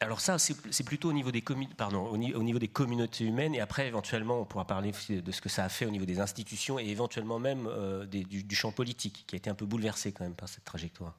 Alors 0.00 0.20
ça, 0.20 0.36
c'est 0.38 0.84
plutôt 0.84 1.10
au 1.10 1.12
niveau, 1.12 1.30
des 1.30 1.44
pardon, 1.76 2.06
au, 2.06 2.16
niveau 2.16 2.58
des 2.58 2.68
communautés 2.68 3.24
humaines, 3.24 3.54
et 3.54 3.60
après, 3.60 3.86
éventuellement, 3.86 4.40
on 4.40 4.44
pourra 4.44 4.66
parler 4.66 4.92
de 5.08 5.32
ce 5.32 5.40
que 5.40 5.48
ça 5.48 5.64
a 5.64 5.68
fait 5.68 5.86
au 5.86 5.90
niveau 5.90 6.04
des 6.04 6.18
institutions, 6.18 6.78
et 6.78 6.86
éventuellement 6.86 7.38
même 7.38 7.68
euh, 7.68 8.04
du, 8.06 8.54
champ 8.54 8.72
politique, 8.72 9.24
qui 9.26 9.36
a 9.36 9.38
été 9.38 9.48
un 9.48 9.54
peu 9.54 9.64
bouleversé 9.64 10.12
quand 10.12 10.24
même 10.24 10.34
par 10.34 10.48
cette 10.48 10.64
trajectoire. 10.64 11.18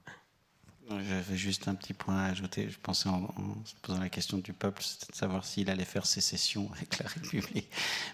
J'avais 1.02 1.38
juste 1.38 1.68
un 1.68 1.76
petit 1.76 1.94
point 1.94 2.18
à 2.18 2.26
ajouter. 2.30 2.70
Je 2.70 2.78
pensais 2.80 3.10
en, 3.10 3.28
se 3.66 3.74
posant 3.82 4.00
la 4.00 4.10
question 4.10 4.38
du 4.38 4.54
peuple, 4.54 4.84
c'était 4.84 5.12
de 5.12 5.18
savoir 5.18 5.46
s'il 5.46 5.70
allait 5.70 5.86
faire 5.86 6.06
sécession 6.06 6.70
avec 6.76 7.00
la 7.00 7.08
République. 7.08 7.70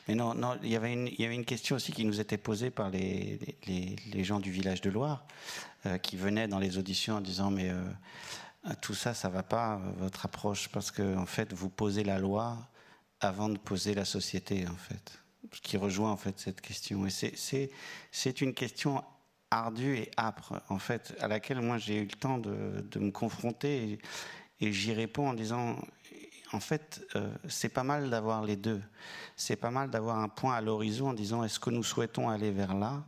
Mais 0.07 0.15
non, 0.15 0.33
non 0.33 0.57
il, 0.63 0.69
y 0.69 0.75
avait 0.75 0.93
une, 0.93 1.45
question 1.45 1.75
aussi 1.75 1.91
qui 1.91 2.05
nous 2.05 2.19
était 2.19 2.37
posée 2.37 2.69
par 2.69 2.89
les, 2.89 3.39
gens 4.23 4.39
du 4.39 4.51
village 4.51 4.81
de 4.81 4.89
Loire. 4.89 5.25
Euh, 5.85 5.97
qui 5.97 6.17
venaient 6.17 6.49
dans 6.49 6.59
les 6.59 6.77
auditions 6.77 7.15
en 7.15 7.21
disant 7.21 7.51
mais 7.51 7.69
euh, 7.69 7.81
tout 8.81 8.93
ça, 8.93 9.13
ça 9.13 9.29
va 9.29 9.43
pas 9.43 9.75
euh, 9.75 9.91
votre 9.97 10.25
approche 10.25 10.67
parce 10.67 10.91
que 10.91 11.15
fait 11.25 11.53
vous 11.53 11.69
posez 11.69 12.03
la 12.03 12.19
loi 12.19 12.57
avant 13.21 13.47
de 13.47 13.57
poser 13.57 13.93
la 13.93 14.03
société 14.03 14.67
en 14.67 14.75
fait, 14.75 15.19
ce 15.53 15.61
qui 15.61 15.77
rejoint 15.77 16.11
en 16.11 16.17
fait 16.17 16.37
cette 16.37 16.59
question. 16.59 17.07
Et 17.07 17.69
c'est 18.11 18.41
une 18.41 18.53
question 18.53 19.01
ardue 19.51 19.97
et 19.97 20.11
âpre 20.17 20.61
en 20.69 20.79
fait 20.79 21.15
à 21.19 21.27
laquelle 21.27 21.61
moi 21.61 21.77
j'ai 21.77 21.97
eu 21.97 22.05
le 22.05 22.17
temps 22.17 22.37
de, 22.37 22.99
me 22.99 23.11
confronter 23.11 23.99
et, 24.61 24.71
j'y 24.71 24.93
réponds 24.93 25.29
en 25.29 25.33
disant 25.33 25.77
en 26.51 26.59
fait, 26.59 27.01
c'est 27.47 27.69
pas 27.69 27.83
mal 27.83 28.09
d'avoir 28.09 28.43
les 28.43 28.55
deux. 28.55 28.81
C'est 29.35 29.55
pas 29.55 29.69
mal 29.69 29.89
d'avoir 29.89 30.17
un 30.17 30.27
point 30.27 30.55
à 30.55 30.61
l'horizon 30.61 31.09
en 31.09 31.13
disant 31.13 31.43
est-ce 31.43 31.59
que 31.59 31.69
nous 31.69 31.83
souhaitons 31.83 32.27
aller 32.27 32.51
vers 32.51 32.75
là? 32.75 33.03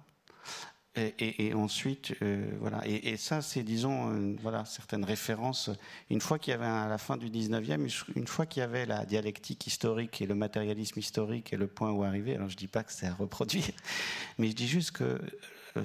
Et, 0.97 1.53
ensuite, 1.53 2.13
euh, 2.21 2.51
voilà. 2.59 2.81
Et, 2.85 3.15
ça, 3.15 3.41
c'est, 3.41 3.63
disons, 3.63 4.11
euh, 4.11 4.35
voilà, 4.41 4.65
certaines 4.65 5.05
références. 5.05 5.69
Une 6.09 6.19
fois 6.19 6.37
qu'il 6.37 6.51
y 6.51 6.53
avait 6.53 6.65
à 6.65 6.87
la 6.89 6.97
fin 6.97 7.15
du 7.15 7.29
19e, 7.29 8.03
une 8.17 8.27
fois 8.27 8.45
qu'il 8.45 8.59
y 8.59 8.63
avait 8.63 8.85
la 8.85 9.05
dialectique 9.05 9.65
historique 9.67 10.21
et 10.21 10.25
le 10.25 10.35
matérialisme 10.35 10.99
historique 10.99 11.53
et 11.53 11.55
le 11.55 11.67
point 11.67 11.91
où 11.91 12.03
arriver, 12.03 12.35
alors 12.35 12.49
je 12.49 12.57
dis 12.57 12.67
pas 12.67 12.83
que 12.83 12.91
c'est 12.91 13.07
à 13.07 13.13
reproduire, 13.13 13.71
mais 14.37 14.49
je 14.49 14.53
dis 14.53 14.67
juste 14.67 14.91
que 14.91 15.03
euh, 15.03 15.19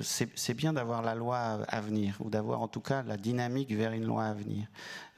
c'est 0.00 0.55
bien 0.55 0.73
d'avoir 0.73 1.02
la 1.02 1.14
loi 1.14 1.38
à 1.69 1.81
venir, 1.81 2.16
ou 2.21 2.31
d'avoir 2.31 2.62
en 2.62 2.69
tout 2.69 2.81
cas 2.81 3.02
la 3.02 3.16
dynamique 3.16 3.73
vers 3.73 3.93
une 3.93 4.05
loi 4.05 4.25
à 4.25 4.35
venir. 4.35 4.66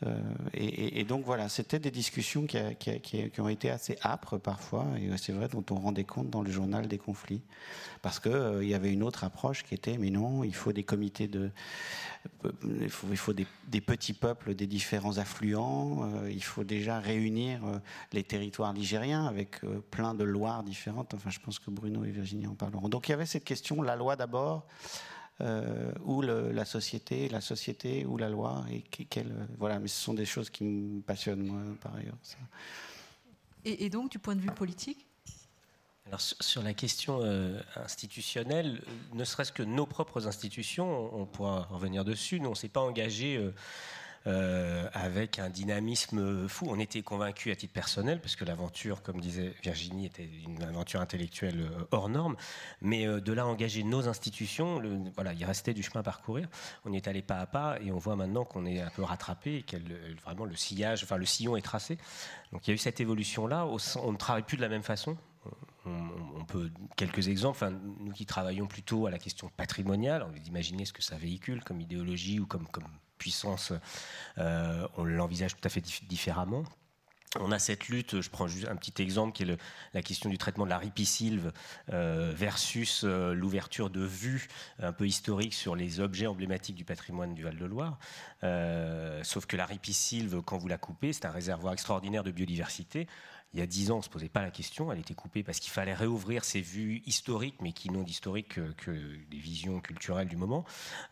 Euh, 0.06 0.16
et, 0.54 1.04
donc 1.04 1.24
voilà, 1.24 1.48
c'était 1.48 1.78
des 1.78 1.90
discussions 1.90 2.46
qui, 2.46 3.40
ont 3.40 3.48
été 3.48 3.70
assez 3.70 3.98
âpres 4.04 4.38
parfois, 4.38 4.86
et 4.96 5.10
c'est 5.16 5.32
vrai 5.32 5.48
dont 5.48 5.64
on 5.70 5.74
rendait 5.76 6.04
compte 6.04 6.30
dans 6.30 6.42
le 6.42 6.50
journal 6.50 6.86
des 6.86 6.98
conflits, 6.98 7.42
parce 8.00 8.20
qu'il 8.20 8.32
euh, 8.32 8.62
il 8.62 8.68
y 8.68 8.74
avait 8.74 8.92
une 8.92 9.02
autre 9.02 9.24
approche 9.24 9.64
qui 9.64 9.74
était, 9.74 9.98
mais 9.98 10.10
non, 10.10 10.44
il 10.44 10.54
faut 10.54 10.72
des 10.72 10.84
comités 10.84 11.26
de, 11.26 11.50
il 12.80 12.90
faut, 12.90 13.08
il 13.10 13.16
faut 13.16 13.32
des, 13.32 13.46
petits 13.80 14.12
peuples 14.12 14.54
des 14.54 14.66
différents 14.66 15.18
affluents, 15.18 16.08
il 16.28 16.44
faut 16.44 16.64
déjà 16.64 17.00
réunir 17.00 17.60
les 18.12 18.22
territoires 18.22 18.72
ligériens 18.72 19.26
avec 19.26 19.60
plein 19.90 20.14
de 20.14 20.24
lois 20.24 20.62
différentes. 20.64 21.14
Enfin, 21.14 21.30
je 21.30 21.38
pense 21.38 21.58
que 21.58 21.70
Bruno 21.70 22.04
et 22.04 22.10
Virginie 22.10 22.46
en 22.46 22.54
parleront. 22.54 22.88
Donc 22.88 23.08
il 23.08 23.12
y 23.12 23.14
avait 23.14 23.26
cette 23.26 23.44
question, 23.44 23.82
la 23.82 23.96
loi 23.96 24.16
d'abord, 24.16 24.66
euh, 25.40 25.92
ou 26.04 26.20
la 26.22 26.64
société, 26.64 27.28
la 27.28 27.40
société 27.40 28.04
ou 28.04 28.16
la 28.16 28.28
loi. 28.28 28.64
Et 28.70 28.82
quelle, 28.82 29.32
voilà, 29.58 29.78
mais 29.78 29.88
ce 29.88 30.00
sont 30.00 30.14
des 30.14 30.26
choses 30.26 30.50
qui 30.50 30.64
me 30.64 31.00
passionnent 31.00 31.46
moi 31.46 31.60
par 31.80 31.94
ailleurs. 31.94 32.16
Et, 33.64 33.90
donc, 33.90 34.10
du 34.10 34.18
point 34.18 34.34
de 34.34 34.40
vue 34.40 34.50
politique? 34.50 35.06
Alors, 36.06 36.20
sur 36.20 36.62
la 36.62 36.72
question 36.72 37.20
euh, 37.22 37.60
institutionnelle, 37.76 38.80
ne 39.12 39.24
serait-ce 39.24 39.52
que 39.52 39.62
nos 39.62 39.84
propres 39.84 40.26
institutions, 40.26 41.14
on 41.14 41.26
pourra 41.26 41.64
revenir 41.64 42.04
dessus, 42.04 42.40
nous 42.40 42.46
on 42.46 42.52
ne 42.52 42.56
s'est 42.56 42.70
pas 42.70 42.80
engagé 42.80 43.36
euh, 43.36 43.52
euh, 44.28 44.86
avec 44.92 45.38
un 45.38 45.48
dynamisme 45.48 46.48
fou. 46.48 46.66
On 46.68 46.78
était 46.78 47.00
convaincus 47.00 47.50
à 47.50 47.56
titre 47.56 47.72
personnel, 47.72 48.20
parce 48.20 48.36
que 48.36 48.44
l'aventure, 48.44 49.02
comme 49.02 49.20
disait 49.20 49.54
Virginie, 49.62 50.04
était 50.04 50.28
une 50.46 50.62
aventure 50.62 51.00
intellectuelle 51.00 51.60
euh, 51.60 51.84
hors 51.92 52.10
norme. 52.10 52.36
Mais 52.82 53.06
euh, 53.06 53.20
de 53.20 53.32
là 53.32 53.46
engager 53.46 53.84
nos 53.84 54.06
institutions, 54.06 54.82
voilà, 55.14 55.32
il 55.32 55.44
restait 55.46 55.72
du 55.72 55.82
chemin 55.82 56.00
à 56.00 56.02
parcourir. 56.02 56.46
On 56.84 56.92
y 56.92 56.96
est 56.96 57.08
allé 57.08 57.22
pas 57.22 57.38
à 57.38 57.46
pas, 57.46 57.78
et 57.80 57.90
on 57.90 57.96
voit 57.96 58.16
maintenant 58.16 58.44
qu'on 58.44 58.66
est 58.66 58.82
un 58.82 58.90
peu 58.90 59.02
rattrapé, 59.02 59.56
et 59.56 59.62
que 59.62 59.76
vraiment 60.22 60.44
le 60.44 60.56
sillage, 60.56 61.02
enfin 61.04 61.16
le 61.16 61.26
sillon 61.26 61.56
est 61.56 61.62
tracé. 61.62 61.96
Donc 62.52 62.66
il 62.66 62.70
y 62.70 62.72
a 62.72 62.74
eu 62.74 62.78
cette 62.78 63.00
évolution-là. 63.00 63.66
On 63.66 64.12
ne 64.12 64.18
travaille 64.18 64.42
plus 64.42 64.58
de 64.58 64.62
la 64.62 64.68
même 64.68 64.82
façon. 64.82 65.16
Quelques 66.96 67.28
exemples. 67.28 67.72
Nous 68.00 68.12
qui 68.12 68.26
travaillons 68.26 68.66
plutôt 68.66 69.06
à 69.06 69.10
la 69.10 69.18
question 69.18 69.50
patrimoniale, 69.56 70.22
on 70.28 70.32
peut 70.32 70.40
imaginer 70.46 70.84
ce 70.84 70.92
que 70.92 71.02
ça 71.02 71.16
véhicule 71.16 71.64
comme 71.64 71.80
idéologie 71.80 72.40
ou 72.40 72.46
comme 72.46 72.66
puissance, 73.18 73.72
euh, 74.38 74.86
on 74.96 75.04
l'envisage 75.04 75.54
tout 75.54 75.64
à 75.64 75.68
fait 75.68 75.82
différemment. 76.08 76.64
On 77.38 77.52
a 77.52 77.58
cette 77.58 77.88
lutte, 77.88 78.22
je 78.22 78.30
prends 78.30 78.48
juste 78.48 78.68
un 78.68 78.76
petit 78.76 79.02
exemple 79.02 79.34
qui 79.34 79.42
est 79.42 79.58
la 79.92 80.02
question 80.02 80.30
du 80.30 80.38
traitement 80.38 80.64
de 80.64 80.70
la 80.70 80.78
ripisylve 80.78 81.52
euh, 81.92 82.32
versus 82.34 83.02
euh, 83.04 83.34
l'ouverture 83.34 83.90
de 83.90 84.00
vues 84.00 84.48
un 84.78 84.92
peu 84.92 85.06
historiques 85.06 85.52
sur 85.52 85.76
les 85.76 86.00
objets 86.00 86.26
emblématiques 86.26 86.76
du 86.76 86.86
patrimoine 86.86 87.34
du 87.34 87.42
Val-de-Loire. 87.42 87.98
sauf 89.24 89.44
que 89.44 89.58
la 89.58 89.66
ripisylve, 89.66 90.40
quand 90.40 90.56
vous 90.56 90.68
la 90.68 90.78
coupez, 90.78 91.12
c'est 91.12 91.26
un 91.26 91.30
réservoir 91.30 91.74
extraordinaire 91.74 92.24
de 92.24 92.30
biodiversité 92.30 93.06
il 93.54 93.60
y 93.60 93.62
a 93.62 93.66
dix 93.66 93.90
ans, 93.90 93.94
on 93.94 93.98
ne 93.98 94.02
se 94.02 94.10
posait 94.10 94.28
pas 94.28 94.42
la 94.42 94.50
question. 94.50 94.92
Elle 94.92 94.98
était 94.98 95.14
coupée 95.14 95.42
parce 95.42 95.58
qu'il 95.58 95.70
fallait 95.70 95.94
réouvrir 95.94 96.44
ces 96.44 96.60
vues 96.60 97.02
historiques, 97.06 97.56
mais 97.62 97.72
qui 97.72 97.90
n'ont 97.90 98.02
d'historique 98.02 98.60
que, 98.76 98.90
des 99.30 99.38
visions 99.38 99.80
culturelles 99.80 100.28
du 100.28 100.36
moment. 100.36 100.64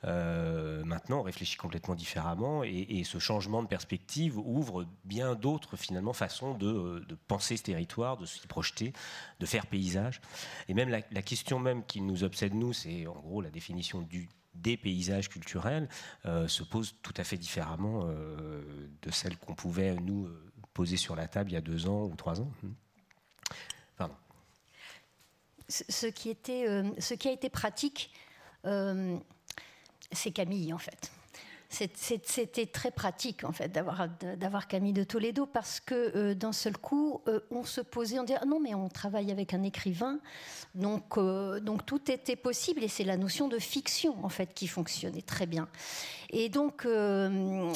Euh, 0.04 0.84
maintenant, 0.84 1.20
on 1.20 1.22
réfléchit 1.22 1.56
complètement 1.56 1.94
différemment 1.94 2.62
et, 2.62 3.04
ce 3.04 3.18
changement 3.18 3.62
de 3.62 3.68
perspective 3.68 4.38
ouvre 4.38 4.86
bien 5.04 5.34
d'autres 5.34 5.76
finalement 5.76 6.12
façons 6.12 6.54
de, 6.54 7.06
penser 7.28 7.56
ce 7.56 7.62
territoire, 7.62 8.16
de 8.16 8.26
s'y 8.26 8.46
projeter, 8.46 8.92
de 9.40 9.46
faire 9.46 9.66
paysage. 9.66 10.20
Et 10.68 10.74
même 10.74 10.90
la, 10.90 11.00
question 11.22 11.58
même 11.58 11.84
qui 11.86 12.00
nous 12.00 12.22
obsède 12.22 12.54
nous, 12.54 12.72
c'est 12.72 13.06
en 13.06 13.14
gros 13.14 13.40
la 13.40 13.50
définition 13.50 14.06
des 14.54 14.76
paysages 14.76 15.28
culturels 15.28 15.88
euh, 16.24 16.48
se 16.48 16.62
pose 16.62 16.96
tout 17.02 17.14
à 17.16 17.24
fait 17.24 17.36
différemment 17.36 18.02
euh, 18.04 18.88
de 19.02 19.10
celle 19.10 19.36
qu'on 19.36 19.54
pouvait 19.54 19.94
nous 19.94 20.28
posé 20.76 20.98
sur 20.98 21.16
la 21.16 21.26
table 21.26 21.50
il 21.50 21.54
y 21.54 21.56
a 21.56 21.62
deux 21.62 21.88
ans 21.88 22.04
ou 22.04 22.14
trois 22.16 22.38
ans 22.38 22.52
hmm. 22.62 22.72
Pardon. 23.96 24.14
Ce 25.70 26.06
qui, 26.06 26.28
était, 26.28 26.68
euh, 26.68 26.90
ce 26.98 27.14
qui 27.14 27.28
a 27.28 27.32
été 27.32 27.48
pratique, 27.48 28.12
euh, 28.66 29.18
c'est 30.12 30.32
Camille 30.32 30.74
en 30.74 30.78
fait. 30.78 31.10
C'était 31.68 32.66
très 32.66 32.90
pratique 32.90 33.42
en 33.44 33.52
fait 33.52 33.72
d'avoir 33.72 34.68
Camille 34.68 34.92
de 34.92 35.02
Toledo 35.02 35.46
parce 35.46 35.80
que 35.80 36.16
euh, 36.16 36.34
d'un 36.34 36.52
seul 36.52 36.76
coup 36.76 37.20
euh, 37.26 37.40
on 37.50 37.64
se 37.64 37.80
posait, 37.80 38.18
on 38.20 38.22
disait 38.22 38.38
ah 38.40 38.46
non 38.46 38.60
mais 38.60 38.74
on 38.74 38.88
travaille 38.88 39.32
avec 39.32 39.52
un 39.52 39.62
écrivain. 39.62 40.20
Donc 40.74 41.18
euh, 41.18 41.58
donc 41.58 41.84
tout 41.84 42.10
était 42.10 42.36
possible 42.36 42.84
et 42.84 42.88
c'est 42.88 43.04
la 43.04 43.16
notion 43.16 43.48
de 43.48 43.58
fiction 43.58 44.16
en 44.24 44.28
fait 44.28 44.54
qui 44.54 44.68
fonctionnait 44.68 45.22
très 45.22 45.46
bien. 45.46 45.68
Et 46.30 46.48
donc 46.48 46.86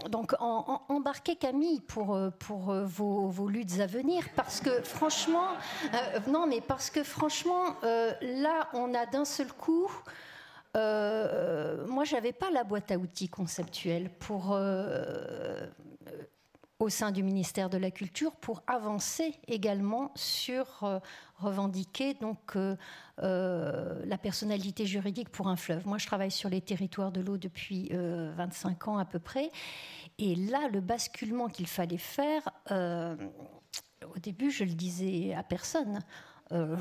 donc 0.08 0.34
embarquez 0.38 1.36
Camille 1.36 1.80
pour 1.80 2.18
pour 2.38 2.72
vos, 2.72 3.28
vos, 3.28 3.48
luttes 3.48 3.80
à 3.80 3.86
venir 3.86 4.24
parce 4.36 4.60
que 4.60 4.82
franchement 4.82 5.48
non 6.28 6.46
mais 6.46 6.60
parce 6.60 6.90
que 6.90 7.02
franchement 7.02 7.76
là 7.82 8.68
on 8.72 8.94
a 8.94 9.06
d'un 9.06 9.24
seul 9.24 9.52
coup 9.52 9.90
euh, 10.76 11.86
moi, 11.86 12.04
j'avais 12.04 12.32
pas 12.32 12.50
la 12.50 12.64
boîte 12.64 12.90
à 12.90 12.96
outils 12.98 13.28
conceptuelle 13.28 14.10
pour. 14.10 14.52
Euh, 14.52 15.66
au 16.80 16.88
sein 16.88 17.12
du 17.12 17.22
ministère 17.22 17.68
de 17.68 17.76
la 17.76 17.90
Culture 17.90 18.32
pour 18.32 18.62
avancer 18.66 19.34
également 19.46 20.10
sur 20.16 20.82
euh, 20.82 20.98
revendiquer 21.36 22.14
donc 22.14 22.56
euh, 22.56 22.74
euh, 23.22 24.02
la 24.06 24.16
personnalité 24.16 24.86
juridique 24.86 25.28
pour 25.28 25.48
un 25.48 25.56
fleuve. 25.56 25.86
Moi, 25.86 25.98
je 25.98 26.06
travaille 26.06 26.30
sur 26.30 26.48
les 26.48 26.62
territoires 26.62 27.12
de 27.12 27.20
l'eau 27.20 27.36
depuis 27.36 27.90
25 27.92 28.88
ans 28.88 28.98
à 28.98 29.04
peu 29.04 29.18
près, 29.18 29.50
et 30.18 30.34
là, 30.34 30.68
le 30.68 30.80
basculement 30.80 31.48
qu'il 31.48 31.66
fallait 31.66 31.98
faire, 31.98 32.48
au 32.70 34.18
début, 34.18 34.50
je 34.50 34.64
le 34.64 34.72
disais 34.72 35.34
à 35.34 35.42
personne. 35.42 36.00
Euh, 36.52 36.76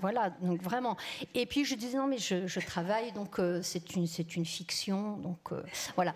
voilà, 0.00 0.30
donc 0.40 0.62
vraiment. 0.62 0.96
Et 1.34 1.44
puis 1.44 1.64
je 1.64 1.74
disais 1.74 1.98
non 1.98 2.06
mais 2.06 2.18
je, 2.18 2.66
travaille 2.66 3.12
donc 3.12 3.38
euh, 3.38 3.60
c'est 3.62 3.94
une 3.94 4.06
une 4.36 4.46
fiction 4.46 5.18
donc 5.18 5.52
euh, 5.52 5.62
voilà. 5.96 6.14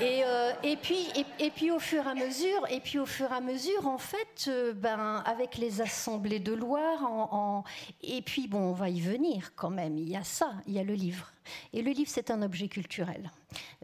Et, 0.00 0.22
et 0.62 0.76
puis 0.76 1.06
et, 1.38 1.50
puis 1.50 1.70
au 1.70 1.78
fur 1.78 2.06
et 2.06 2.10
à 2.10 2.14
mesure 2.14 2.66
et 2.70 2.80
puis 2.80 2.98
au 2.98 3.06
fur 3.06 3.30
et 3.30 3.34
à 3.34 3.40
mesure 3.40 3.86
en 3.86 3.98
fait 3.98 4.50
ben 4.76 5.22
avec 5.26 5.58
les 5.58 5.80
assemblées 5.80 6.38
de 6.38 6.52
Loire 6.52 7.02
en, 7.02 7.64
et 8.02 8.22
puis 8.22 8.48
bon 8.48 8.60
on 8.60 8.72
va 8.72 8.88
y 8.88 9.00
venir 9.00 9.52
quand 9.54 9.70
même 9.70 9.98
il 9.98 10.08
y 10.08 10.16
a 10.16 10.24
ça 10.24 10.52
il 10.66 10.74
y 10.74 10.78
a 10.78 10.84
le 10.84 10.94
livre 10.94 11.32
et 11.72 11.82
le 11.82 11.90
livre, 11.92 12.10
c'est 12.12 12.30
un 12.30 12.42
objet 12.42 12.68
culturel. 12.68 13.30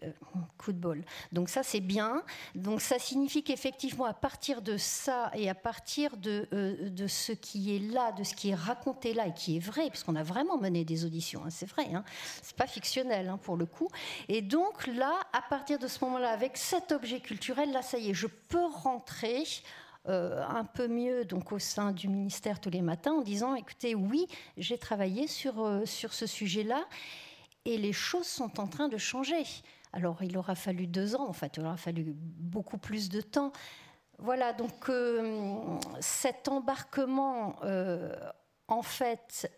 Euh, 0.02 0.10
coup 0.58 0.72
de 0.72 0.78
bol. 0.78 1.04
Donc 1.32 1.48
ça, 1.48 1.62
c'est 1.62 1.80
bien. 1.80 2.22
Donc 2.54 2.80
ça 2.80 2.98
signifie 2.98 3.42
qu'effectivement, 3.42 4.04
à 4.04 4.12
partir 4.12 4.60
de 4.60 4.76
ça 4.76 5.30
et 5.34 5.48
à 5.48 5.54
partir 5.54 6.16
de, 6.16 6.48
euh, 6.52 6.90
de 6.90 7.06
ce 7.06 7.32
qui 7.32 7.74
est 7.74 7.78
là, 7.78 8.12
de 8.12 8.24
ce 8.24 8.34
qui 8.34 8.50
est 8.50 8.54
raconté 8.54 9.14
là 9.14 9.26
et 9.26 9.34
qui 9.34 9.56
est 9.56 9.60
vrai, 9.60 9.88
puisqu'on 9.90 10.16
a 10.16 10.22
vraiment 10.22 10.58
mené 10.58 10.84
des 10.84 11.04
auditions, 11.04 11.42
hein, 11.44 11.50
c'est 11.50 11.66
vrai, 11.66 11.86
hein, 11.94 12.04
c'est 12.42 12.56
pas 12.56 12.66
fictionnel 12.66 13.28
hein, 13.28 13.38
pour 13.38 13.56
le 13.56 13.66
coup. 13.66 13.88
Et 14.28 14.42
donc 14.42 14.86
là, 14.86 15.18
à 15.32 15.42
partir 15.42 15.78
de 15.78 15.86
ce 15.86 16.04
moment-là, 16.04 16.30
avec 16.30 16.56
cet 16.56 16.92
objet 16.92 17.20
culturel, 17.20 17.72
là, 17.72 17.82
ça 17.82 17.98
y 17.98 18.10
est, 18.10 18.14
je 18.14 18.26
peux 18.26 18.66
rentrer 18.66 19.44
euh, 20.08 20.44
un 20.46 20.64
peu 20.64 20.88
mieux 20.88 21.24
donc 21.24 21.52
au 21.52 21.58
sein 21.58 21.92
du 21.92 22.08
ministère 22.08 22.60
tous 22.60 22.68
les 22.68 22.82
matins 22.82 23.12
en 23.12 23.22
disant 23.22 23.54
écoutez 23.54 23.94
oui 23.94 24.26
j'ai 24.58 24.76
travaillé 24.76 25.26
sur, 25.26 25.80
sur 25.86 26.12
ce 26.12 26.26
sujet 26.26 26.62
là 26.62 26.84
et 27.64 27.78
les 27.78 27.92
choses 27.92 28.26
sont 28.26 28.60
en 28.60 28.66
train 28.66 28.88
de 28.88 28.96
changer. 28.96 29.44
Alors 29.92 30.22
il 30.22 30.36
aura 30.36 30.54
fallu 30.54 30.86
deux 30.86 31.14
ans, 31.14 31.28
en 31.28 31.32
fait, 31.32 31.56
il 31.56 31.64
aura 31.64 31.76
fallu 31.76 32.12
beaucoup 32.16 32.78
plus 32.78 33.08
de 33.08 33.20
temps. 33.20 33.52
Voilà, 34.18 34.52
donc 34.52 34.88
euh, 34.88 35.78
cet 36.00 36.48
embarquement, 36.48 37.56
euh, 37.64 38.14
en 38.68 38.82
fait, 38.82 39.50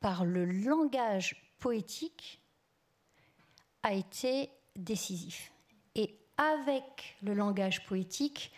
par 0.00 0.24
le 0.24 0.44
langage 0.44 1.54
poétique, 1.58 2.40
a 3.82 3.92
été 3.92 4.50
décisif. 4.76 5.52
Et 5.94 6.18
avec 6.36 7.16
le 7.22 7.34
langage 7.34 7.84
poétique, 7.84 8.52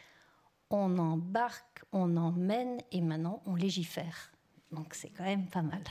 on 0.71 0.99
embarque, 0.99 1.83
on 1.93 2.17
emmène 2.17 2.79
et 2.93 3.01
maintenant 3.01 3.43
on 3.47 3.55
légifère. 3.55 4.33
Donc 4.73 4.95
c'est 4.95 5.11
quand 5.11 5.25
même 5.25 5.47
pas 5.47 5.63
mal. 5.63 5.83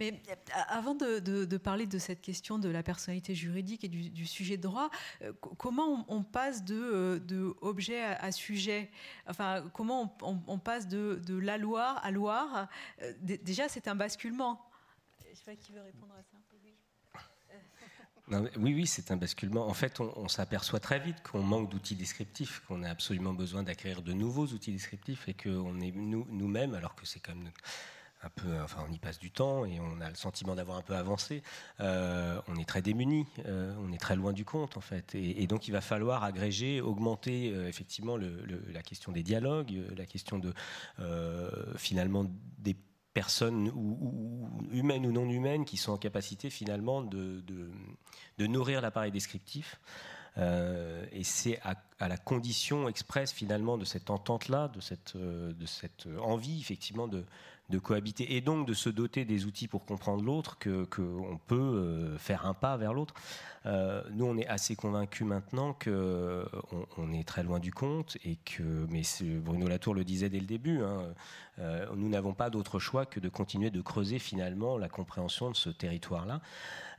Mais 0.00 0.14
euh, 0.30 0.34
avant 0.68 0.94
de, 0.94 1.56
parler 1.58 1.86
de 1.86 1.98
cette 1.98 2.22
question 2.22 2.58
de 2.58 2.70
la 2.70 2.82
personnalité 2.82 3.34
juridique 3.34 3.84
et 3.84 3.88
du, 3.88 4.26
sujet 4.26 4.56
de 4.56 4.62
droit, 4.62 4.90
euh, 5.22 5.32
comment 5.58 6.06
on, 6.08 6.22
passe 6.22 6.64
de, 6.64 6.74
euh, 6.74 7.54
objet 7.60 8.02
à, 8.02 8.32
sujet? 8.32 8.90
Enfin, 9.28 9.62
comment 9.74 10.16
on, 10.22 10.58
passe 10.58 10.88
de, 10.88 11.20
la 11.36 11.58
Loire 11.58 12.00
à 12.02 12.10
Loire? 12.10 12.68
Déjà, 13.20 13.68
c'est 13.68 13.88
un 13.88 13.94
basculement. 13.94 14.66
Je 15.30 15.36
sais 15.36 15.44
pas 15.44 15.54
qui 15.54 15.72
veut 15.72 15.82
répondre 15.82 16.14
à 16.18 16.22
ça. 16.22 16.38
oui, 18.58 18.74
oui, 18.74 18.86
c'est 18.86 19.10
un 19.10 19.16
basculement. 19.16 19.66
En 19.66 19.74
fait, 19.74 20.00
on, 20.00 20.28
s'aperçoit 20.28 20.80
très 20.80 20.98
vite 20.98 21.22
qu'on 21.22 21.42
manque 21.42 21.68
d'outils 21.68 21.94
descriptifs, 21.94 22.62
qu'on 22.66 22.82
a 22.84 22.88
absolument 22.88 23.34
besoin 23.34 23.62
d'acquérir 23.64 24.00
de 24.00 24.14
nouveaux 24.14 24.46
outils 24.46 24.72
descriptifs 24.72 25.28
et 25.28 25.34
qu'on 25.34 25.78
est 25.80 25.92
nous-mêmes, 25.92 26.74
alors 26.74 26.94
que 26.94 27.04
c'est 27.04 27.20
quand 27.20 27.34
même 27.34 27.50
un 28.22 28.28
peu, 28.28 28.60
enfin, 28.62 28.84
on 28.86 28.92
y 28.92 28.98
passe 28.98 29.18
du 29.18 29.30
temps 29.30 29.64
et 29.64 29.80
on 29.80 30.00
a 30.00 30.08
le 30.08 30.14
sentiment 30.14 30.54
d'avoir 30.54 30.76
un 30.78 30.82
peu 30.82 30.94
avancé. 30.94 31.42
Euh, 31.80 32.40
on 32.48 32.56
est 32.56 32.68
très 32.68 32.82
démunis, 32.82 33.26
euh, 33.46 33.74
on 33.80 33.92
est 33.92 33.98
très 33.98 34.16
loin 34.16 34.32
du 34.32 34.44
compte 34.44 34.76
en 34.76 34.80
fait, 34.80 35.14
et, 35.14 35.46
donc 35.46 35.68
il 35.68 35.72
va 35.72 35.80
falloir 35.80 36.22
agréger, 36.22 36.80
augmenter 36.80 37.52
euh, 37.52 37.68
effectivement 37.68 38.16
la 38.18 38.82
question 38.82 39.12
des 39.12 39.22
dialogues, 39.22 39.72
la 39.96 40.06
question 40.06 40.38
de 40.38 40.52
finalement 41.76 42.26
des 42.58 42.76
personnes 43.14 43.70
ou, 43.74 44.48
humaines 44.70 45.06
ou 45.06 45.12
non 45.12 45.28
humaines 45.28 45.64
qui 45.64 45.76
sont 45.76 45.92
en 45.92 45.98
capacité 45.98 46.50
finalement 46.50 47.02
de, 47.02 47.42
nourrir 48.38 48.80
l'appareil 48.80 49.10
descriptif. 49.10 49.80
Et 50.36 51.24
c'est 51.24 51.58
à, 51.62 52.08
la 52.08 52.16
condition 52.16 52.88
expresse 52.88 53.32
finalement 53.32 53.78
de 53.78 53.84
cette 53.84 54.10
entente-là, 54.10 54.68
de 54.68 54.80
cette 54.80 56.06
envie 56.20 56.60
effectivement 56.60 57.08
de, 57.08 57.24
de, 57.70 57.78
cohabiter 57.78 58.36
et 58.36 58.40
donc 58.40 58.66
de 58.66 58.74
se 58.74 58.88
doter 58.90 59.24
des 59.24 59.46
outils 59.46 59.68
pour 59.68 59.84
comprendre 59.84 60.22
l'autre 60.22 60.58
qu'on 60.58 60.86
que 60.86 61.36
peut 61.46 61.56
euh, 61.56 62.18
faire 62.18 62.46
un 62.46 62.54
pas 62.54 62.76
vers 62.76 62.92
l'autre. 62.92 63.14
nous, 63.64 64.24
on 64.24 64.36
est 64.36 64.46
assez 64.46 64.76
convaincus 64.76 65.26
maintenant 65.26 65.72
qu'on 65.72 66.46
on 66.96 67.12
est 67.12 67.26
très 67.26 67.42
loin 67.42 67.58
du 67.58 67.72
compte 67.72 68.16
et 68.24 68.36
que, 68.36 68.86
mais 68.88 69.02
Bruno 69.40 69.68
Latour 69.68 69.94
le 69.94 70.04
disait 70.04 70.28
dès 70.28 70.40
le 70.40 70.46
début, 70.46 70.80
hein, 70.82 71.14
nous 71.94 72.08
n'avons 72.08 72.32
pas 72.32 72.50
d'autre 72.50 72.78
choix 72.78 73.06
que 73.06 73.20
de 73.20 73.28
continuer 73.28 73.70
de 73.70 73.82
creuser 73.82 74.18
finalement 74.18 74.78
la 74.78 74.88
compréhension 74.88 75.50
de 75.50 75.56
ce 75.56 75.70
territoire-là 75.70 76.40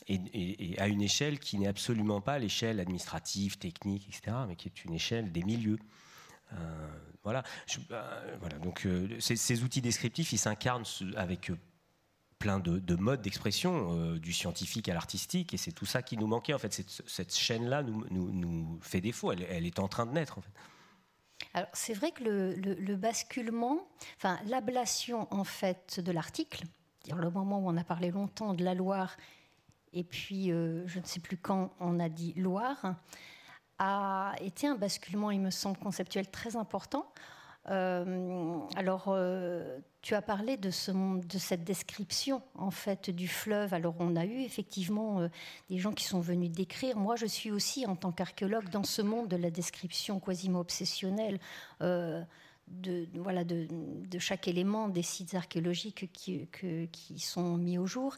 et, 0.08 0.76
à 0.78 0.88
une 0.88 1.02
échelle 1.02 1.40
qui 1.40 1.58
n'est 1.58 1.68
absolument 1.68 2.22
pas 2.22 2.40
l'échelle 2.40 2.80
administrative, 2.80 3.58
technique, 3.58 4.08
etc., 4.08 4.38
mais 4.48 4.56
qui 4.56 4.68
est 4.68 4.86
une 4.86 4.94
échelle 4.94 5.32
des 5.32 5.44
milieux. 5.44 5.80
Euh, 6.54 6.88
voilà. 7.24 7.44
Euh, 7.92 8.38
voilà. 8.40 8.58
Donc, 8.60 8.86
euh, 8.86 9.20
ces, 9.20 9.64
outils 9.64 9.82
descriptifs, 9.82 10.34
ils 10.34 10.38
s'incarnent 10.38 10.86
avec 11.16 11.52
plein 12.40 12.60
de, 12.60 12.96
modes 12.96 13.22
d'expression, 13.22 14.16
du 14.16 14.34
scientifique 14.34 14.90
à 14.90 14.96
l'artistique, 14.96 15.54
et 15.54 15.58
c'est 15.58 15.72
tout 15.72 15.86
ça 15.86 16.02
qui 16.02 16.18
nous 16.18 16.28
manquait. 16.28 16.54
En 16.54 16.60
fait, 16.60 16.74
cette, 16.74 16.90
cette 17.08 17.36
chaîne-là 17.36 17.84
nous, 17.84 18.06
nous, 18.10 18.80
fait 18.82 19.02
défaut. 19.02 19.32
Elle, 19.32 19.66
est 19.66 19.80
en 19.80 19.88
train 19.88 20.08
de 20.08 20.12
naître. 20.12 20.40
En 20.40 20.42
fait. 20.42 20.52
Alors, 21.54 21.70
c'est 21.74 21.94
vrai 21.94 22.12
que 22.12 22.24
le, 22.24 22.56
le 22.56 22.96
basculement, 22.96 23.88
enfin, 24.18 24.40
l'ablation 24.48 25.28
en 25.32 25.44
fait 25.44 26.00
de 26.00 26.12
l'article, 26.12 26.64
le 27.16 27.30
moment 27.30 27.60
où 27.60 27.70
on 27.70 27.78
a 27.78 27.84
parlé 27.84 28.10
longtemps 28.10 28.54
de 28.54 28.64
la 28.64 28.74
Loire 28.74 29.18
et 29.94 30.04
puis 30.04 30.48
je 30.48 31.00
ne 31.00 31.06
sais 31.06 31.20
plus 31.20 31.38
quand 31.38 31.74
on 31.80 32.00
a 32.00 32.10
dit 32.10 32.34
Loire, 32.38 32.96
a 33.84 34.36
été 34.41 34.67
un 34.67 34.76
basculement, 34.76 35.32
il 35.32 35.41
me 35.41 35.50
semble, 35.50 35.78
conceptuel 35.78 36.30
très 36.30 36.56
important. 36.56 37.12
Euh, 37.70 38.60
alors, 38.76 39.06
euh, 39.08 39.80
tu 40.04 40.13
as 40.13 40.22
parlé 40.22 40.56
de, 40.56 40.70
ce, 40.70 40.91
de, 40.91 41.38
cette 41.39 41.63
description 41.63 42.44
en 42.56 42.70
fait 42.70 43.10
du 43.10 43.28
fleuve. 43.28 43.74
Alors, 43.74 43.96
on 43.98 44.15
a 44.15 44.26
eu 44.26 44.41
effectivement 44.41 45.28
des 45.70 45.80
gens 45.80 45.94
qui 45.94 46.04
sont 46.04 46.20
venus 46.20 46.52
décrire. 46.52 46.96
Moi, 46.96 47.15
je 47.15 47.26
suis 47.26 47.50
aussi 47.50 47.88
en 47.88 47.96
tant 47.96 48.12
qu'archéologue 48.12 48.70
dans 48.70 48.84
ce 48.84 49.02
monde 49.02 49.28
de 49.28 49.36
la 49.36 49.50
description 49.50 50.20
quasiment 50.20 50.60
obsessionnelle. 50.60 51.39
De, 52.67 53.06
voilà, 53.15 53.44
de, 53.44 53.67
chaque 54.17 54.48
élément 54.48 54.88
des 54.88 55.02
sites 55.02 55.34
archéologiques 55.34 56.10
qui 56.13 57.20
sont 57.20 57.58
mis 57.58 57.78
au 57.78 57.86
jour. 57.86 58.15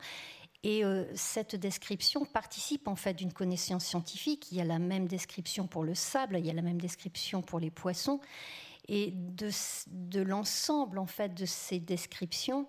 Et 0.64 0.86
euh, 0.86 1.04
cette 1.14 1.58
description 1.58 2.24
participe 2.26 2.88
en 2.88 2.96
fait 2.96 3.14
d'une 3.14 3.34
connaissance 3.34 3.84
scientifique. 3.84 4.52
Il 4.52 4.58
y 4.58 4.62
a 4.62 4.66
la 4.66 4.80
même 4.80 5.08
description 5.08 5.68
pour 5.68 5.84
le 5.84 5.94
sable, 5.94 6.38
il 6.40 6.46
y 6.46 6.50
a 6.50 6.54
la 6.54 6.62
même 6.62 6.80
description 6.80 7.42
pour 7.42 7.60
les 7.60 7.70
poissons. 7.70 8.22
Et 8.88 9.12
de, 9.14 10.22
l'ensemble 10.22 11.00
en 11.00 11.06
fait 11.06 11.34
de 11.34 11.46
ces 11.46 11.80
descriptions, 11.80 12.68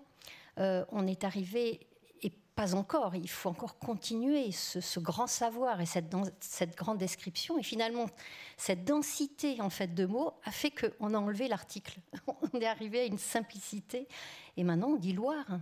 euh, 0.59 0.85
on 0.91 1.07
est 1.07 1.23
arrivé 1.23 1.87
et 2.21 2.31
pas 2.55 2.75
encore. 2.75 3.15
Il 3.15 3.29
faut 3.29 3.49
encore 3.49 3.79
continuer 3.79 4.51
ce, 4.51 4.99
grand 4.99 5.27
savoir 5.27 5.79
et 5.79 5.85
cette, 5.85 6.13
cette, 6.41 6.75
grande 6.75 6.97
description. 6.97 7.57
Et 7.57 7.63
finalement, 7.63 8.07
cette 8.57 8.83
densité 8.83 9.61
en 9.61 9.69
fait 9.69 9.93
de 9.93 10.05
mots 10.05 10.33
a 10.43 10.51
fait 10.51 10.71
qu'on 10.71 11.13
a 11.13 11.17
enlevé 11.17 11.47
l'article. 11.47 11.99
On 12.27 12.59
est 12.59 12.65
arrivé 12.65 13.01
à 13.01 13.05
une 13.05 13.17
simplicité. 13.17 14.07
Et 14.57 14.65
maintenant, 14.65 14.89
on 14.89 14.95
dit 14.95 15.13
Loire 15.13 15.59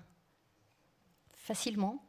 facilement. 1.34 2.04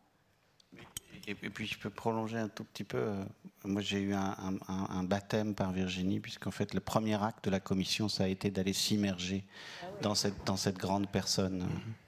Et, 1.26 1.34
puis 1.34 1.66
je 1.66 1.78
peux 1.78 1.90
prolonger 1.90 2.38
un 2.38 2.48
tout 2.48 2.64
petit 2.64 2.84
peu. 2.84 2.98
Euh, 2.98 3.24
moi 3.64 3.80
j'ai 3.80 4.00
eu 4.00 4.14
un, 4.14 5.04
baptême 5.04 5.54
par 5.54 5.72
Virginie, 5.72 6.20
puisqu'en 6.20 6.50
fait 6.50 6.74
le 6.74 6.80
premier 6.80 7.22
acte 7.22 7.44
de 7.44 7.50
la 7.50 7.60
commission, 7.60 8.08
ça 8.08 8.24
a 8.24 8.28
été 8.28 8.50
d'aller 8.50 8.72
s'immerger 8.72 9.44
ah 9.82 9.86
dans, 10.02 10.14
cette, 10.14 10.44
dans 10.44 10.56
cette 10.56 10.76
grande 10.76 11.08
personne. 11.08 11.62
Mm-hmm. 11.62 12.04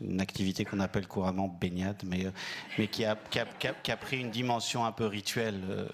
Une 0.00 0.20
activité 0.20 0.64
qu'on 0.64 0.80
appelle 0.80 1.06
couramment 1.06 1.46
baignade, 1.46 2.02
mais, 2.04 2.26
euh, 2.26 2.30
mais 2.78 2.88
qui, 2.88 3.04
a, 3.04 3.16
qui, 3.30 3.38
a, 3.38 3.46
qui, 3.46 3.92
a, 3.92 3.96
pris 3.96 4.18
une 4.18 4.32
dimension 4.32 4.84
un 4.84 4.90
peu 4.90 5.06
rituelle 5.06 5.62
euh, 5.68 5.86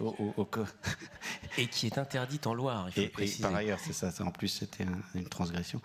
au, 0.00 0.34
au, 0.36 0.48
Et 1.56 1.66
qui 1.66 1.86
est 1.86 1.96
interdite 1.96 2.46
en 2.46 2.52
Loire, 2.52 2.88
il 2.88 2.92
faut 2.92 3.00
et, 3.00 3.08
préciser. 3.08 3.42
par 3.42 3.54
ailleurs, 3.54 3.80
c'est 3.80 3.94
ça, 3.94 4.12
en 4.22 4.30
plus 4.30 4.48
c'était 4.48 4.84
une 5.14 5.28
transgression. 5.28 5.80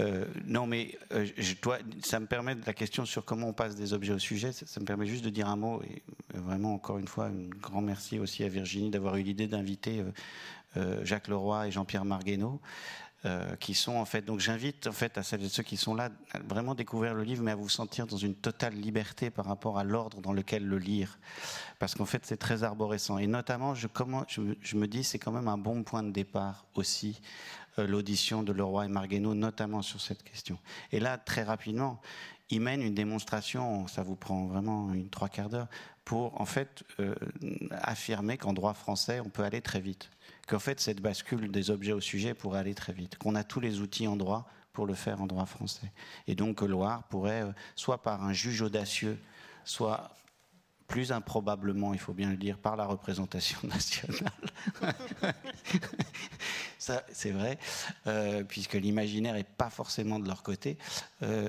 Euh, 0.00 0.24
non, 0.44 0.66
mais 0.66 0.98
euh, 1.12 1.26
je 1.36 1.54
dois, 1.62 1.78
ça 2.02 2.18
me 2.18 2.26
permet 2.26 2.54
de 2.54 2.66
la 2.66 2.72
question 2.72 3.04
sur 3.04 3.24
comment 3.24 3.48
on 3.48 3.52
passe 3.52 3.76
des 3.76 3.92
objets 3.92 4.12
au 4.12 4.18
sujet. 4.18 4.52
Ça, 4.52 4.80
me 4.80 4.84
permet 4.84 5.06
juste 5.06 5.24
de 5.24 5.30
dire 5.30 5.48
un 5.48 5.56
mot. 5.56 5.82
Et, 5.82 6.02
vraiment 6.34 6.74
encore 6.74 6.98
une 6.98 7.06
fois 7.06 7.26
un 7.26 7.48
grand 7.48 7.80
merci 7.80 8.18
aussi 8.18 8.42
à 8.42 8.48
Virginie 8.48 8.90
d'avoir 8.90 9.16
eu 9.16 9.22
l'idée 9.22 9.46
d'inviter 9.46 10.02
Jacques 11.04 11.28
Leroy 11.28 11.68
et 11.68 11.70
Jean-Pierre 11.70 12.04
Marguenot. 12.04 12.60
Euh, 13.26 13.56
qui 13.56 13.72
sont 13.72 13.94
en 13.94 14.04
fait. 14.04 14.20
Donc 14.20 14.40
j'invite 14.40 14.86
en 14.86 14.92
fait 14.92 15.16
à 15.16 15.22
celles 15.22 15.42
et 15.42 15.48
ceux 15.48 15.62
qui 15.62 15.78
sont 15.78 15.94
là 15.94 16.10
à 16.32 16.40
vraiment 16.40 16.74
découvrir 16.74 17.14
le 17.14 17.22
livre, 17.22 17.42
mais 17.42 17.52
à 17.52 17.54
vous 17.54 17.70
sentir 17.70 18.06
dans 18.06 18.18
une 18.18 18.34
totale 18.34 18.74
liberté 18.74 19.30
par 19.30 19.46
rapport 19.46 19.78
à 19.78 19.84
l'ordre 19.84 20.20
dans 20.20 20.34
lequel 20.34 20.66
le 20.66 20.76
lire, 20.76 21.18
parce 21.78 21.94
qu'en 21.94 22.04
fait 22.04 22.26
c'est 22.26 22.36
très 22.36 22.64
arborescent. 22.64 23.16
Et 23.16 23.26
notamment, 23.26 23.74
je, 23.74 23.86
me 24.76 24.86
dis 24.86 25.04
c'est 25.04 25.18
quand 25.18 25.32
même 25.32 25.48
un 25.48 25.56
bon 25.56 25.84
point 25.84 26.02
de 26.02 26.10
départ 26.10 26.66
aussi 26.74 27.22
euh, 27.78 27.86
l'audition 27.86 28.42
de 28.42 28.52
Leroy 28.52 28.84
et 28.84 28.88
Marguenot, 28.88 29.32
notamment 29.32 29.80
sur 29.80 30.02
cette 30.02 30.22
question. 30.22 30.58
Et 30.92 31.00
là, 31.00 31.16
très 31.16 31.44
rapidement, 31.44 32.02
ils 32.50 32.60
mènent 32.60 32.82
une 32.82 32.94
démonstration, 32.94 33.86
ça 33.86 34.02
vous 34.02 34.16
prend 34.16 34.48
vraiment 34.48 34.92
une 34.92 35.08
trois 35.08 35.30
quarts 35.30 35.48
d'heure, 35.48 35.68
pour 36.04 36.40
en 36.40 36.44
fait 36.44 36.84
euh, 37.00 37.14
affirmer 37.70 38.36
qu'en 38.36 38.52
droit 38.52 38.74
français, 38.74 39.20
on 39.20 39.28
peut 39.28 39.42
aller 39.42 39.60
très 39.60 39.80
vite 39.80 40.10
qu'en 40.46 40.58
fait 40.58 40.80
cette 40.80 41.00
bascule 41.00 41.50
des 41.50 41.70
objets 41.70 41.92
au 41.92 42.00
sujet 42.00 42.34
pourrait 42.34 42.60
aller 42.60 42.74
très 42.74 42.92
vite, 42.92 43.16
qu'on 43.16 43.34
a 43.34 43.44
tous 43.44 43.60
les 43.60 43.80
outils 43.80 44.06
en 44.06 44.16
droit 44.16 44.46
pour 44.72 44.86
le 44.86 44.94
faire 44.94 45.22
en 45.22 45.26
droit 45.26 45.46
français. 45.46 45.90
Et 46.26 46.34
donc 46.34 46.58
que 46.58 46.64
Loire 46.64 47.04
pourrait, 47.04 47.42
euh, 47.42 47.52
soit 47.76 48.02
par 48.02 48.24
un 48.24 48.32
juge 48.32 48.60
audacieux, 48.62 49.18
soit 49.64 50.10
plus 50.86 51.12
improbablement, 51.12 51.92
il 51.94 52.00
faut 52.00 52.12
bien 52.12 52.30
le 52.30 52.36
dire, 52.36 52.58
par 52.58 52.76
la 52.76 52.84
représentation 52.86 53.58
nationale. 53.66 54.30
Ça, 56.78 57.02
c'est 57.12 57.30
vrai, 57.30 57.58
euh, 58.06 58.44
puisque 58.44 58.74
l'imaginaire 58.74 59.34
n'est 59.34 59.44
pas 59.44 59.70
forcément 59.70 60.18
de 60.18 60.28
leur 60.28 60.42
côté, 60.42 60.76
euh, 61.22 61.48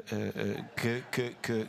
que, 0.77 1.01
que, 1.11 1.67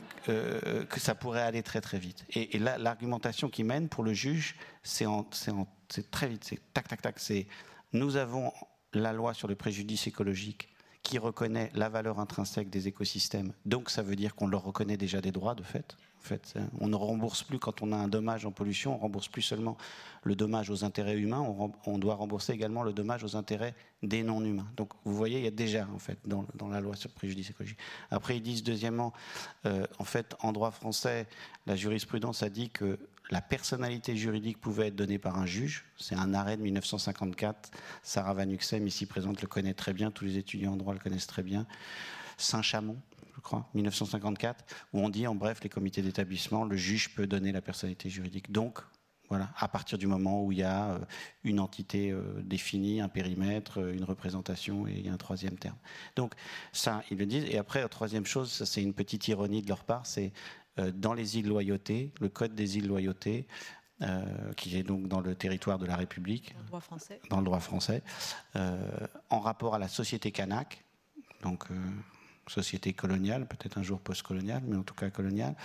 que, 0.85 0.99
ça 0.99 1.15
pourrait 1.15 1.41
aller 1.41 1.63
très 1.63 1.81
très 1.81 1.99
vite. 1.99 2.25
Et, 2.29 2.57
là, 2.59 2.77
l'argumentation 2.77 3.49
qui 3.49 3.63
mène 3.63 3.89
pour 3.89 4.03
le 4.03 4.13
juge, 4.13 4.55
c'est 4.83 5.05
en, 5.05 5.27
en 5.49 5.67
c'est 5.89 6.09
très 6.11 6.27
vite, 6.27 6.43
c'est 6.43 6.59
tac, 6.73 6.87
tac, 6.87 7.01
tac. 7.01 7.19
C'est 7.19 7.47
nous 7.93 8.15
avons 8.15 8.53
la 8.93 9.13
loi 9.13 9.33
sur 9.33 9.47
le 9.47 9.55
préjudice 9.55 10.07
écologique 10.07 10.69
qui 11.03 11.17
reconnaît 11.17 11.71
la 11.73 11.89
valeur 11.89 12.19
intrinsèque 12.19 12.69
des 12.69 12.87
écosystèmes. 12.87 13.53
Donc 13.65 13.89
ça 13.89 14.01
veut 14.01 14.15
dire 14.15 14.35
qu'on 14.35 14.47
leur 14.47 14.63
reconnaît 14.63 14.97
déjà 14.97 15.21
des 15.21 15.31
droits 15.31 15.55
de 15.55 15.63
fait. 15.63 15.95
Fait, 16.19 16.55
on 16.79 16.87
ne 16.87 16.95
rembourse 16.95 17.43
plus 17.43 17.59
quand 17.59 17.81
on 17.81 17.91
a 17.91 17.95
un 17.95 18.07
dommage 18.07 18.45
en 18.45 18.51
pollution, 18.51 18.95
on 18.95 18.97
rembourse 18.97 19.27
plus 19.27 19.41
seulement 19.41 19.77
le 20.23 20.35
dommage 20.35 20.69
aux 20.69 20.83
intérêts 20.83 21.17
humains, 21.17 21.41
on, 21.85 21.97
doit 21.97 22.15
rembourser 22.15 22.53
également 22.53 22.83
le 22.83 22.91
dommage 22.91 23.23
aux 23.23 23.35
intérêts 23.35 23.75
des 24.03 24.23
non-humains. 24.23 24.67
Donc 24.75 24.91
vous 25.05 25.15
voyez, 25.15 25.37
il 25.39 25.43
y 25.43 25.47
a 25.47 25.51
déjà 25.51 25.87
en 25.93 25.99
fait 25.99 26.19
dans, 26.25 26.45
la 26.69 26.81
loi 26.81 26.95
sur 26.95 27.09
le 27.09 27.15
préjudice 27.15 27.49
écologique. 27.49 27.79
Après 28.11 28.37
ils 28.37 28.41
disent 28.41 28.63
deuxièmement, 28.63 29.13
euh, 29.65 29.85
en 29.99 30.03
fait 30.03 30.35
en 30.41 30.51
droit 30.51 30.71
français, 30.71 31.27
la 31.65 31.75
jurisprudence 31.75 32.43
a 32.43 32.49
dit 32.49 32.69
que 32.69 32.99
la 33.29 33.41
personnalité 33.41 34.15
juridique 34.15 34.59
pouvait 34.59 34.87
être 34.87 34.95
donnée 34.95 35.19
par 35.19 35.37
un 35.37 35.45
juge. 35.45 35.85
C'est 35.97 36.15
un 36.15 36.33
arrêt 36.33 36.57
de 36.57 36.61
1954. 36.61 37.71
Sarah 38.01 38.33
Van 38.33 38.49
Uxem, 38.49 38.87
ici 38.87 39.05
présente, 39.05 39.41
le 39.41 39.47
connaît 39.47 39.73
très 39.73 39.93
bien. 39.93 40.11
Tous 40.11 40.25
les 40.25 40.37
étudiants 40.37 40.73
en 40.73 40.77
droit 40.77 40.93
le 40.93 40.99
connaissent 40.99 41.27
très 41.27 41.43
bien. 41.43 41.65
Saint-Chamond, 42.37 42.97
je 43.37 43.41
crois, 43.41 43.69
1954, 43.73 44.65
où 44.93 44.99
on 44.99 45.09
dit, 45.09 45.27
en 45.27 45.35
bref, 45.35 45.59
les 45.63 45.69
comités 45.69 46.01
d'établissement, 46.01 46.65
le 46.65 46.75
juge 46.75 47.15
peut 47.15 47.27
donner 47.27 47.53
la 47.53 47.61
personnalité 47.61 48.09
juridique. 48.09 48.51
Donc, 48.51 48.79
voilà, 49.29 49.49
à 49.57 49.67
partir 49.67 49.97
du 49.97 50.07
moment 50.07 50.43
où 50.43 50.51
il 50.51 50.59
y 50.59 50.63
a 50.63 50.91
euh, 50.91 50.99
une 51.43 51.59
entité 51.59 52.11
euh, 52.11 52.21
définie, 52.43 53.01
un 53.01 53.09
périmètre, 53.09 53.81
euh, 53.81 53.93
une 53.93 54.05
représentation 54.05 54.87
et 54.87 54.93
il 54.93 55.05
y 55.05 55.09
a 55.09 55.13
un 55.13 55.17
troisième 55.17 55.57
terme. 55.57 55.75
Donc 56.15 56.33
ça, 56.71 57.03
ils 57.11 57.17
le 57.17 57.25
disent. 57.25 57.45
Et 57.49 57.57
après, 57.57 57.81
la 57.81 57.89
troisième 57.89 58.25
chose, 58.25 58.63
c'est 58.63 58.81
une 58.81 58.93
petite 58.93 59.27
ironie 59.27 59.61
de 59.61 59.67
leur 59.67 59.83
part, 59.83 60.05
c'est 60.05 60.31
dans 60.93 61.15
les 61.15 61.39
îles 61.39 61.47
Loyauté, 61.47 62.13
le 62.21 62.29
code 62.29 62.53
des 62.53 62.77
îles 62.77 62.87
Loyauté, 62.87 63.47
euh, 64.03 64.53
qui 64.53 64.77
est 64.77 64.83
donc 64.83 65.07
dans 65.07 65.21
le 65.21 65.33
territoire 65.33 65.79
de 65.79 65.87
la 65.87 65.95
République, 65.95 66.53
dans 66.53 66.61
le 66.61 66.67
droit 66.67 66.79
français, 66.81 67.19
dans 67.31 67.39
le 67.39 67.45
droit 67.45 67.59
français 67.59 68.03
euh, 68.55 68.77
en 69.31 69.39
rapport 69.39 69.73
à 69.73 69.79
la 69.79 69.87
société 69.87 70.31
kanak, 70.31 70.83
donc 71.41 71.65
société 72.49 72.93
coloniale, 72.93 73.47
peut-être 73.47 73.77
un 73.77 73.83
jour 73.83 73.99
post-coloniale, 73.99 74.63
mais 74.67 74.77
en 74.77 74.83
tout 74.83 74.93
cas 74.93 75.09
coloniale, 75.09 75.55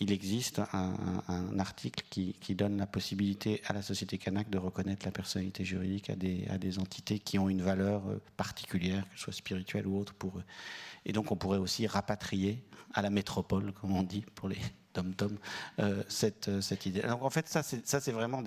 il 0.00 0.12
existe 0.12 0.62
un, 0.72 1.58
article 1.58 2.04
qui, 2.08 2.54
donne 2.54 2.78
la 2.78 2.86
possibilité 2.86 3.60
à 3.66 3.74
la 3.74 3.82
société 3.82 4.16
kanak 4.16 4.48
de 4.48 4.56
reconnaître 4.56 5.04
la 5.04 5.12
personnalité 5.12 5.62
juridique 5.64 6.08
à 6.08 6.16
des, 6.16 6.46
à 6.48 6.56
des 6.56 6.78
entités 6.78 7.18
qui 7.18 7.38
ont 7.38 7.50
une 7.50 7.60
valeur 7.60 8.02
particulière, 8.38 9.04
que 9.10 9.16
ce 9.16 9.24
soit 9.24 9.32
spirituelle 9.34 9.86
ou 9.86 9.98
autre 9.98 10.14
pour 10.14 10.38
eux. 10.38 10.44
Et 11.04 11.12
donc 11.12 11.32
on 11.32 11.36
pourrait 11.36 11.58
aussi 11.58 11.86
rapatrier 11.86 12.64
à 12.94 13.02
la 13.02 13.10
métropole, 13.10 13.72
comme 13.72 13.94
on 13.94 14.02
dit 14.02 14.24
pour 14.34 14.48
les 14.48 14.58
tom-tom, 14.92 15.38
euh, 15.78 16.02
cette, 16.08 16.48
euh, 16.48 16.60
cette 16.60 16.86
idée. 16.86 17.00
Donc 17.02 17.22
en 17.22 17.30
fait, 17.30 17.48
ça 17.48 17.62
c'est 17.62 18.12
vraiment 18.12 18.42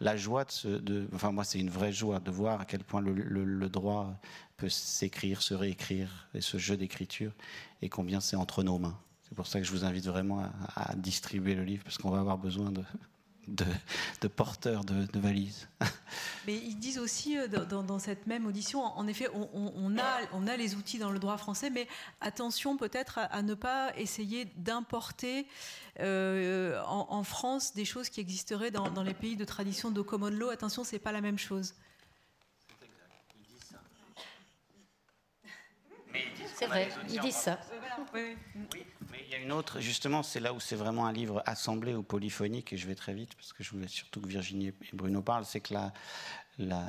la 0.00 0.16
joie 0.16 0.44
de, 0.64 1.08
Enfin 1.14 1.32
moi 1.32 1.44
c'est 1.44 1.58
une 1.58 1.70
vraie 1.70 1.92
joie 1.92 2.20
de 2.20 2.30
voir 2.30 2.60
à 2.60 2.64
quel 2.64 2.84
point 2.84 3.00
le, 3.00 3.12
le, 3.12 3.68
droit 3.68 4.14
peut 4.56 4.68
s'écrire, 4.68 5.42
se 5.42 5.54
réécrire, 5.54 6.28
et 6.34 6.40
ce 6.40 6.58
jeu 6.58 6.76
d'écriture, 6.76 7.32
et 7.82 7.88
combien 7.88 8.20
c'est 8.20 8.36
entre 8.36 8.62
nos 8.62 8.78
mains. 8.78 8.98
C'est 9.22 9.34
pour 9.34 9.46
ça 9.46 9.60
que 9.60 9.66
je 9.66 9.70
vous 9.70 9.84
invite 9.84 10.06
vraiment 10.06 10.50
à 10.74 10.94
distribuer 10.96 11.54
le 11.54 11.64
livre, 11.64 11.84
parce 11.84 11.98
qu'on 11.98 12.10
va 12.10 12.20
avoir 12.20 12.38
besoin 12.38 12.72
de, 12.72 12.82
de, 13.48 14.28
porteurs 14.28 14.84
de, 14.84 15.18
valises. 15.18 15.68
Mais 16.46 16.56
ils 16.56 16.78
disent 16.78 16.98
aussi 16.98 17.38
euh, 17.38 17.48
dans, 17.48 17.98
cette 17.98 18.26
même 18.26 18.46
audition, 18.46 18.82
en 18.82 19.06
effet, 19.06 19.28
on, 19.34 19.98
a, 19.98 20.20
on 20.32 20.46
a 20.46 20.56
les 20.56 20.74
outils 20.74 20.98
dans 20.98 21.10
le 21.10 21.18
droit 21.18 21.36
français, 21.36 21.70
mais 21.70 21.86
attention 22.20 22.76
peut-être 22.76 23.18
à, 23.18 23.42
ne 23.42 23.54
pas 23.54 23.92
essayer 23.96 24.46
d'importer 24.56 25.46
euh, 26.00 26.80
en, 26.86 27.22
France 27.24 27.74
des 27.74 27.84
choses 27.84 28.08
qui 28.08 28.20
existeraient 28.20 28.70
dans, 28.70 29.02
les 29.02 29.14
pays 29.14 29.36
de 29.36 29.44
tradition 29.44 29.90
de 29.90 30.02
common 30.02 30.30
law. 30.30 30.50
Attention, 30.50 30.84
c'est 30.84 30.98
pas 30.98 31.12
la 31.12 31.20
même 31.20 31.38
chose. 31.38 31.74
C'est 36.54 36.66
vrai, 36.66 36.90
ils 37.08 37.20
disent 37.20 37.34
ça. 37.34 37.58
Oui, 38.14 38.36
y 39.30 39.34
a 39.34 39.38
une 39.38 39.52
autre, 39.52 39.80
justement, 39.80 40.22
c'est 40.22 40.40
là 40.40 40.52
où 40.52 40.60
c'est 40.60 40.76
vraiment 40.76 41.06
un 41.06 41.12
livre 41.12 41.42
assemblé 41.46 41.94
ou 41.94 42.02
polyphonique, 42.02 42.72
et 42.72 42.76
je 42.76 42.86
vais 42.86 42.94
très 42.94 43.14
vite, 43.14 43.34
parce 43.34 43.52
que 43.52 43.62
je 43.62 43.70
voulais 43.70 43.88
surtout 43.88 44.20
que 44.20 44.28
Virginie 44.28 44.68
et 44.68 44.74
Bruno 44.92 45.22
parlent, 45.22 45.44
c'est 45.44 45.60
que 45.60 45.74
la, 45.74 45.92
la, 46.58 46.82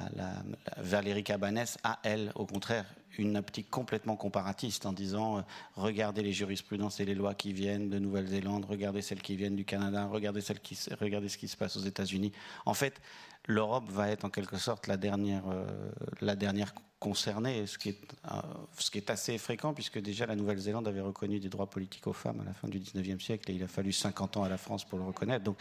Valérie 0.77 1.23
Cabanès 1.23 1.77
a, 1.83 1.99
elle, 2.03 2.31
au 2.35 2.45
contraire, 2.45 2.85
une 3.17 3.37
optique 3.37 3.69
complètement 3.69 4.15
comparatiste 4.15 4.85
en 4.85 4.93
disant 4.93 5.37
euh, 5.37 5.41
regardez 5.75 6.23
les 6.23 6.33
jurisprudences 6.33 6.99
et 6.99 7.05
les 7.05 7.15
lois 7.15 7.33
qui 7.33 7.53
viennent 7.53 7.89
de 7.89 7.99
Nouvelle-Zélande, 7.99 8.65
regardez 8.65 9.01
celles 9.01 9.21
qui 9.21 9.35
viennent 9.35 9.55
du 9.55 9.65
Canada, 9.65 10.05
regardez, 10.05 10.41
celles 10.41 10.59
qui, 10.59 10.77
regardez 10.99 11.29
ce 11.29 11.37
qui 11.37 11.47
se 11.47 11.57
passe 11.57 11.77
aux 11.77 11.81
États-Unis. 11.81 12.31
En 12.65 12.73
fait, 12.73 13.01
l'Europe 13.47 13.89
va 13.89 14.09
être 14.09 14.25
en 14.25 14.29
quelque 14.29 14.57
sorte 14.57 14.87
la 14.87 14.97
dernière, 14.97 15.43
euh, 15.49 15.91
la 16.21 16.35
dernière 16.35 16.73
concernés, 16.99 17.65
ce 17.65 17.79
qui, 17.79 17.89
est, 17.89 17.99
euh, 18.31 18.35
ce 18.77 18.91
qui 18.91 18.99
est 18.99 19.09
assez 19.09 19.37
fréquent, 19.39 19.73
puisque 19.73 19.99
déjà 19.99 20.27
la 20.27 20.35
Nouvelle-Zélande 20.35 20.87
avait 20.87 21.01
reconnu 21.01 21.39
des 21.39 21.49
droits 21.49 21.67
politiques 21.67 22.05
aux 22.05 22.13
femmes 22.13 22.41
à 22.41 22.43
la 22.43 22.53
fin 22.53 22.67
du 22.67 22.79
19e 22.79 23.19
siècle, 23.19 23.49
et 23.49 23.55
il 23.55 23.63
a 23.63 23.67
fallu 23.67 23.91
50 23.91 24.37
ans 24.37 24.43
à 24.43 24.49
la 24.49 24.59
France 24.59 24.85
pour 24.85 24.99
le 24.99 25.05
reconnaître. 25.05 25.43
Donc 25.43 25.57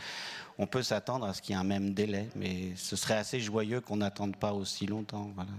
on 0.58 0.66
peut 0.66 0.82
s'attendre 0.82 1.24
à 1.24 1.32
ce 1.32 1.40
qu'il 1.40 1.54
y 1.54 1.58
ait 1.58 1.60
un 1.60 1.64
même 1.64 1.94
délai, 1.94 2.28
mais 2.36 2.76
ce 2.76 2.94
serait 2.94 3.16
assez 3.16 3.40
joyeux 3.40 3.80
qu'on 3.80 3.96
n'attende 3.96 4.36
pas 4.36 4.52
aussi 4.52 4.86
longtemps. 4.86 5.30
Voilà. 5.34 5.50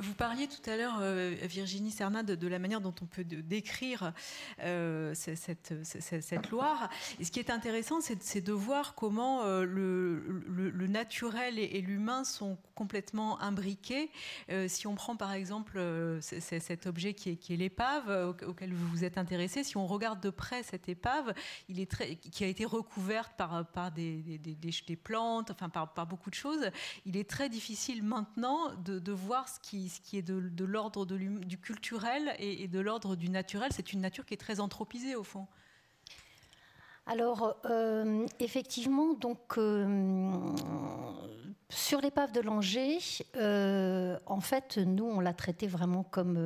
Vous 0.00 0.14
parliez 0.14 0.48
tout 0.48 0.70
à 0.70 0.78
l'heure, 0.78 0.98
euh, 1.02 1.34
Virginie 1.42 1.90
Cernat, 1.90 2.22
de, 2.22 2.48
la 2.48 2.58
manière 2.58 2.80
dont 2.80 2.94
on 3.02 3.04
peut 3.04 3.22
décrire 3.22 4.14
euh, 4.62 5.12
cette, 5.14 5.74
Loire. 6.50 6.88
Et 7.18 7.24
ce 7.24 7.30
qui 7.30 7.38
est 7.38 7.50
intéressant, 7.50 8.00
c'est 8.00 8.40
de 8.40 8.52
voir 8.52 8.94
comment 8.94 9.42
euh, 9.42 9.64
le, 9.66 10.86
naturel 10.86 11.58
et, 11.58 11.80
l'humain 11.82 12.24
sont 12.24 12.56
complètement 12.74 13.40
imbriqués. 13.42 14.10
si 14.68 14.86
on 14.86 14.94
prend 14.94 15.16
par 15.16 15.32
exemple 15.32 15.78
cet 16.20 16.86
objet 16.86 17.12
qui 17.12 17.30
est, 17.30 17.56
l'épave 17.56 18.34
auquel 18.46 18.72
vous 18.72 18.88
vous 18.88 19.04
êtes 19.04 19.18
intéressé, 19.18 19.62
si 19.64 19.76
on 19.76 19.86
regarde 19.86 20.20
de 20.20 20.30
près 20.30 20.62
cette 20.62 20.88
épave, 20.88 21.34
il 21.68 21.78
est 21.78 21.90
qui 22.30 22.44
a 22.44 22.46
été 22.46 22.64
recouverte 22.64 23.32
par, 23.36 23.92
des, 23.92 24.40
plantes, 25.02 25.50
enfin 25.50 25.68
par, 25.68 26.06
beaucoup 26.06 26.30
de 26.30 26.34
choses, 26.34 26.70
il 27.04 27.18
est 27.18 27.28
très 27.28 27.50
difficile 27.50 28.02
maintenant 28.02 28.74
de 28.76 29.12
voir 29.12 29.48
ce 29.48 29.60
qui 29.60 29.89
ce 29.90 30.00
qui 30.00 30.16
est 30.16 30.22
de, 30.22 30.64
l'ordre 30.64 31.04
du 31.04 31.58
culturel 31.58 32.34
et, 32.38 32.68
de 32.68 32.80
l'ordre 32.80 33.16
du 33.16 33.28
naturel. 33.28 33.70
C'est 33.72 33.92
une 33.92 34.00
nature 34.00 34.24
qui 34.24 34.34
est 34.34 34.38
très 34.38 34.60
anthropisée 34.60 35.14
au 35.14 35.24
fond. 35.24 35.46
Alors, 37.06 37.56
euh, 37.64 38.24
effectivement, 38.38 39.14
donc, 39.14 39.58
euh, 39.58 40.54
sur 41.68 42.00
l'épave 42.00 42.30
de 42.30 42.40
Langeais, 42.40 42.98
euh, 43.36 44.16
en 44.26 44.40
fait, 44.40 44.78
nous, 44.78 45.04
on 45.04 45.18
l'a 45.18 45.32
traité 45.32 45.66
vraiment 45.66 46.04
comme 46.04 46.38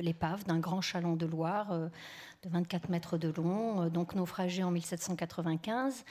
l'épave 0.00 0.44
d'un 0.44 0.58
grand 0.58 0.80
chaland 0.80 1.16
de 1.16 1.26
Loire 1.26 1.72
de 2.42 2.48
24 2.48 2.88
mètres 2.88 3.16
de 3.16 3.28
long, 3.28 3.88
donc 3.88 4.14
naufragé 4.14 4.62
en 4.64 4.70
1795 4.70 6.04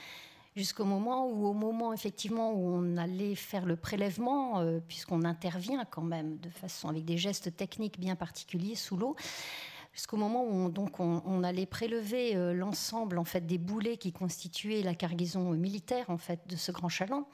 jusqu'au 0.58 0.84
moment 0.84 1.28
où, 1.28 1.46
au 1.46 1.52
moment 1.52 1.92
effectivement 1.92 2.52
où 2.52 2.74
on 2.74 2.96
allait 2.96 3.36
faire 3.36 3.64
le 3.64 3.76
prélèvement, 3.76 4.58
euh, 4.58 4.80
puisqu'on 4.86 5.24
intervient 5.24 5.84
quand 5.84 6.02
même 6.02 6.36
de 6.38 6.50
façon 6.50 6.88
avec 6.88 7.04
des 7.04 7.16
gestes 7.16 7.56
techniques 7.56 7.98
bien 7.98 8.16
particuliers 8.16 8.74
sous 8.74 8.96
l'eau, 8.96 9.16
Jusqu'au 9.94 10.16
moment 10.16 10.44
où 10.44 10.52
on, 10.52 10.68
donc 10.68 11.00
on, 11.00 11.42
allait 11.42 11.66
prélever 11.66 12.36
euh, 12.36 12.52
l'ensemble 12.52 13.18
en 13.18 13.24
fait 13.24 13.46
des 13.46 13.58
boulets 13.58 13.96
qui 13.96 14.12
constituaient 14.12 14.82
la 14.82 14.94
cargaison 14.94 15.50
militaire 15.52 16.08
en 16.08 16.18
fait 16.18 16.46
de 16.46 16.54
ce 16.54 16.70
grand 16.70 16.88
chaland, 16.88 17.26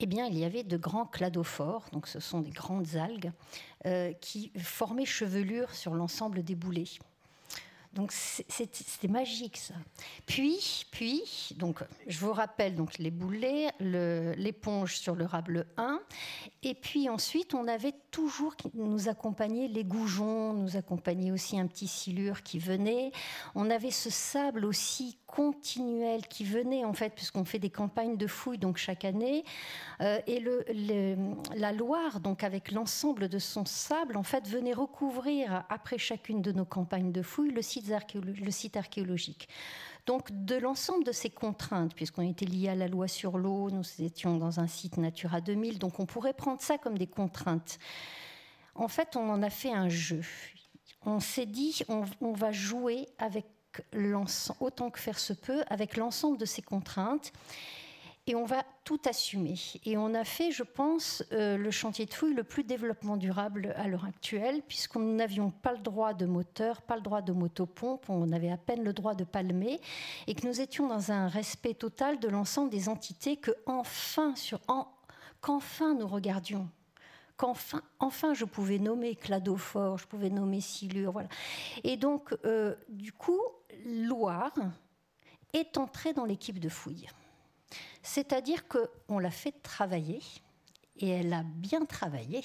eh 0.00 0.06
bien, 0.06 0.26
il 0.26 0.38
y 0.38 0.44
avait 0.44 0.62
de 0.62 0.76
grands 0.76 1.06
cladophores, 1.06 1.86
donc 1.92 2.06
ce 2.06 2.20
sont 2.20 2.40
des 2.40 2.52
grandes 2.52 2.94
algues, 2.94 3.32
euh, 3.86 4.12
qui 4.12 4.52
formaient 4.56 5.04
chevelure 5.04 5.74
sur 5.74 5.94
l'ensemble 5.94 6.44
des 6.44 6.54
boulets. 6.54 6.84
Donc 7.94 8.12
c'était 8.12 9.08
magique 9.08 9.56
ça. 9.56 9.74
Puis, 10.26 10.86
puis, 10.90 11.54
donc 11.56 11.82
je 12.06 12.18
vous 12.18 12.32
rappelle 12.32 12.74
donc 12.74 12.98
les 12.98 13.10
boulets, 13.10 13.70
l'éponge 13.80 14.96
sur 14.98 15.14
le 15.14 15.24
rable 15.24 15.66
1, 15.76 16.00
et 16.62 16.74
puis 16.74 17.08
ensuite 17.08 17.54
on 17.54 17.66
avait 17.66 17.94
toujours 18.10 18.54
nous 18.74 19.08
accompagnait 19.08 19.68
les 19.68 19.84
goujons, 19.84 20.52
nous 20.52 20.76
accompagnait 20.76 21.30
aussi 21.30 21.58
un 21.58 21.66
petit 21.66 21.88
silure 21.88 22.42
qui 22.42 22.58
venait. 22.58 23.10
On 23.54 23.70
avait 23.70 23.90
ce 23.90 24.10
sable 24.10 24.64
aussi 24.64 25.18
continuel 25.26 26.26
qui 26.26 26.44
venait 26.44 26.84
en 26.84 26.94
fait 26.94 27.14
puisqu'on 27.14 27.44
fait 27.44 27.58
des 27.58 27.70
campagnes 27.70 28.16
de 28.16 28.26
fouilles 28.26 28.58
donc 28.58 28.78
chaque 28.78 29.04
année 29.04 29.44
euh, 30.00 30.18
et 30.26 30.42
la 31.54 31.72
Loire 31.72 32.20
donc 32.20 32.42
avec 32.42 32.72
l'ensemble 32.72 33.28
de 33.28 33.38
son 33.38 33.66
sable 33.66 34.16
en 34.16 34.22
fait 34.22 34.48
venait 34.48 34.72
recouvrir 34.72 35.64
après 35.68 35.98
chacune 35.98 36.40
de 36.40 36.50
nos 36.52 36.64
campagnes 36.64 37.12
de 37.12 37.22
fouilles 37.22 37.50
le 37.50 37.62
site, 37.62 37.87
le 38.14 38.50
site 38.50 38.76
archéologique. 38.76 39.48
Donc 40.06 40.28
de 40.30 40.56
l'ensemble 40.56 41.04
de 41.04 41.12
ces 41.12 41.28
contraintes, 41.28 41.94
puisqu'on 41.94 42.28
était 42.28 42.46
lié 42.46 42.70
à 42.70 42.74
la 42.74 42.88
loi 42.88 43.08
sur 43.08 43.36
l'eau, 43.36 43.70
nous 43.70 43.84
étions 43.98 44.38
dans 44.38 44.58
un 44.58 44.66
site 44.66 44.96
Natura 44.96 45.40
2000, 45.40 45.78
donc 45.78 46.00
on 46.00 46.06
pourrait 46.06 46.32
prendre 46.32 46.60
ça 46.60 46.78
comme 46.78 46.96
des 46.96 47.06
contraintes. 47.06 47.78
En 48.74 48.88
fait, 48.88 49.16
on 49.16 49.28
en 49.28 49.42
a 49.42 49.50
fait 49.50 49.72
un 49.72 49.88
jeu. 49.88 50.22
On 51.04 51.20
s'est 51.20 51.46
dit, 51.46 51.82
on, 51.88 52.04
on 52.20 52.32
va 52.32 52.52
jouer 52.52 53.06
avec 53.18 53.46
autant 54.60 54.90
que 54.90 54.98
faire 54.98 55.18
se 55.18 55.32
peut, 55.32 55.62
avec 55.68 55.96
l'ensemble 55.96 56.38
de 56.38 56.44
ces 56.44 56.62
contraintes. 56.62 57.32
Et 58.28 58.34
on 58.34 58.44
va 58.44 58.62
tout 58.84 59.00
assumer. 59.06 59.54
Et 59.86 59.96
on 59.96 60.12
a 60.12 60.22
fait, 60.22 60.50
je 60.50 60.62
pense, 60.62 61.24
euh, 61.32 61.56
le 61.56 61.70
chantier 61.70 62.04
de 62.04 62.12
fouille 62.12 62.34
le 62.34 62.44
plus 62.44 62.62
développement 62.62 63.16
durable 63.16 63.72
à 63.74 63.88
l'heure 63.88 64.04
actuelle, 64.04 64.60
puisqu'on 64.68 65.00
n'avions 65.00 65.50
pas 65.50 65.72
le 65.72 65.78
droit 65.78 66.12
de 66.12 66.26
moteur, 66.26 66.82
pas 66.82 66.96
le 66.96 67.00
droit 67.00 67.22
de 67.22 67.32
motopompe, 67.32 68.04
on 68.10 68.30
avait 68.32 68.50
à 68.50 68.58
peine 68.58 68.84
le 68.84 68.92
droit 68.92 69.14
de 69.14 69.24
palmer, 69.24 69.80
et 70.26 70.34
que 70.34 70.46
nous 70.46 70.60
étions 70.60 70.88
dans 70.88 71.10
un 71.10 71.26
respect 71.26 71.72
total 71.72 72.20
de 72.20 72.28
l'ensemble 72.28 72.68
des 72.68 72.90
entités 72.90 73.38
que 73.38 73.52
enfin, 73.64 74.34
qu'enfin 75.40 75.94
nous 75.94 76.06
regardions 76.06 76.68
qu'enfin 77.38 77.80
enfin 78.00 78.34
je 78.34 78.44
pouvais 78.44 78.78
nommer 78.78 79.14
Cladophore, 79.14 79.96
je 79.96 80.06
pouvais 80.06 80.28
nommer 80.28 80.60
Silure, 80.60 81.12
voilà. 81.12 81.28
Et 81.82 81.96
donc, 81.96 82.36
euh, 82.44 82.74
du 82.90 83.12
coup, 83.12 83.40
Loire 83.86 84.52
est 85.54 85.78
entrée 85.78 86.12
dans 86.12 86.26
l'équipe 86.26 86.58
de 86.58 86.68
fouille. 86.68 87.06
C'est-à-dire 88.02 88.64
qu'on 88.68 89.18
l'a 89.18 89.30
fait 89.30 89.52
travailler, 89.62 90.22
et 90.96 91.08
elle 91.08 91.32
a 91.32 91.42
bien 91.42 91.84
travaillé. 91.84 92.42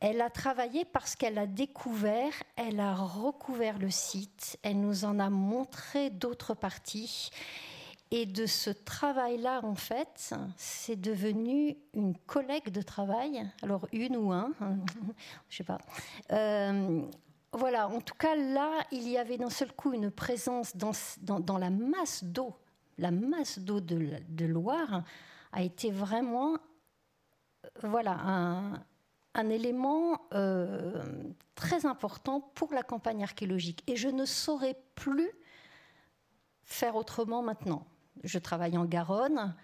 Elle 0.00 0.20
a 0.20 0.30
travaillé 0.30 0.84
parce 0.84 1.14
qu'elle 1.14 1.38
a 1.38 1.46
découvert, 1.46 2.32
elle 2.56 2.80
a 2.80 2.94
recouvert 2.94 3.78
le 3.78 3.90
site, 3.90 4.58
elle 4.62 4.80
nous 4.80 5.04
en 5.04 5.20
a 5.20 5.30
montré 5.30 6.10
d'autres 6.10 6.54
parties. 6.54 7.30
Et 8.10 8.26
de 8.26 8.44
ce 8.44 8.68
travail-là, 8.68 9.60
en 9.62 9.74
fait, 9.74 10.34
c'est 10.56 11.00
devenu 11.00 11.78
une 11.94 12.14
collègue 12.26 12.70
de 12.70 12.82
travail, 12.82 13.48
alors 13.62 13.86
une 13.92 14.16
ou 14.16 14.32
un, 14.32 14.52
je 15.48 15.58
sais 15.58 15.64
pas. 15.64 15.78
Euh, 16.30 17.00
voilà, 17.54 17.88
en 17.88 18.00
tout 18.00 18.14
cas, 18.14 18.34
là, 18.34 18.84
il 18.90 19.08
y 19.08 19.18
avait 19.18 19.38
d'un 19.38 19.50
seul 19.50 19.72
coup 19.72 19.92
une 19.92 20.10
présence 20.10 20.76
dans, 20.76 21.58
la 21.58 21.70
masse 21.70 22.24
d'eau. 22.24 22.54
La 22.98 23.10
masse 23.10 23.58
d'eau 23.58 23.80
de, 23.80 24.44
Loire 24.44 25.02
a 25.52 25.62
été 25.62 25.90
vraiment 25.90 26.58
voilà, 27.82 28.18
un, 29.34 29.50
élément 29.50 30.20
euh, 30.34 31.02
très 31.54 31.86
important 31.86 32.40
pour 32.54 32.72
la 32.72 32.82
campagne 32.82 33.22
archéologique. 33.22 33.82
Et 33.86 33.96
je 33.96 34.08
ne 34.08 34.24
saurais 34.24 34.76
plus 34.94 35.30
faire 36.64 36.96
autrement 36.96 37.42
maintenant. 37.42 37.86
Je 38.24 38.38
travaille 38.38 38.76
en 38.76 38.84
Garonne, 38.84 39.54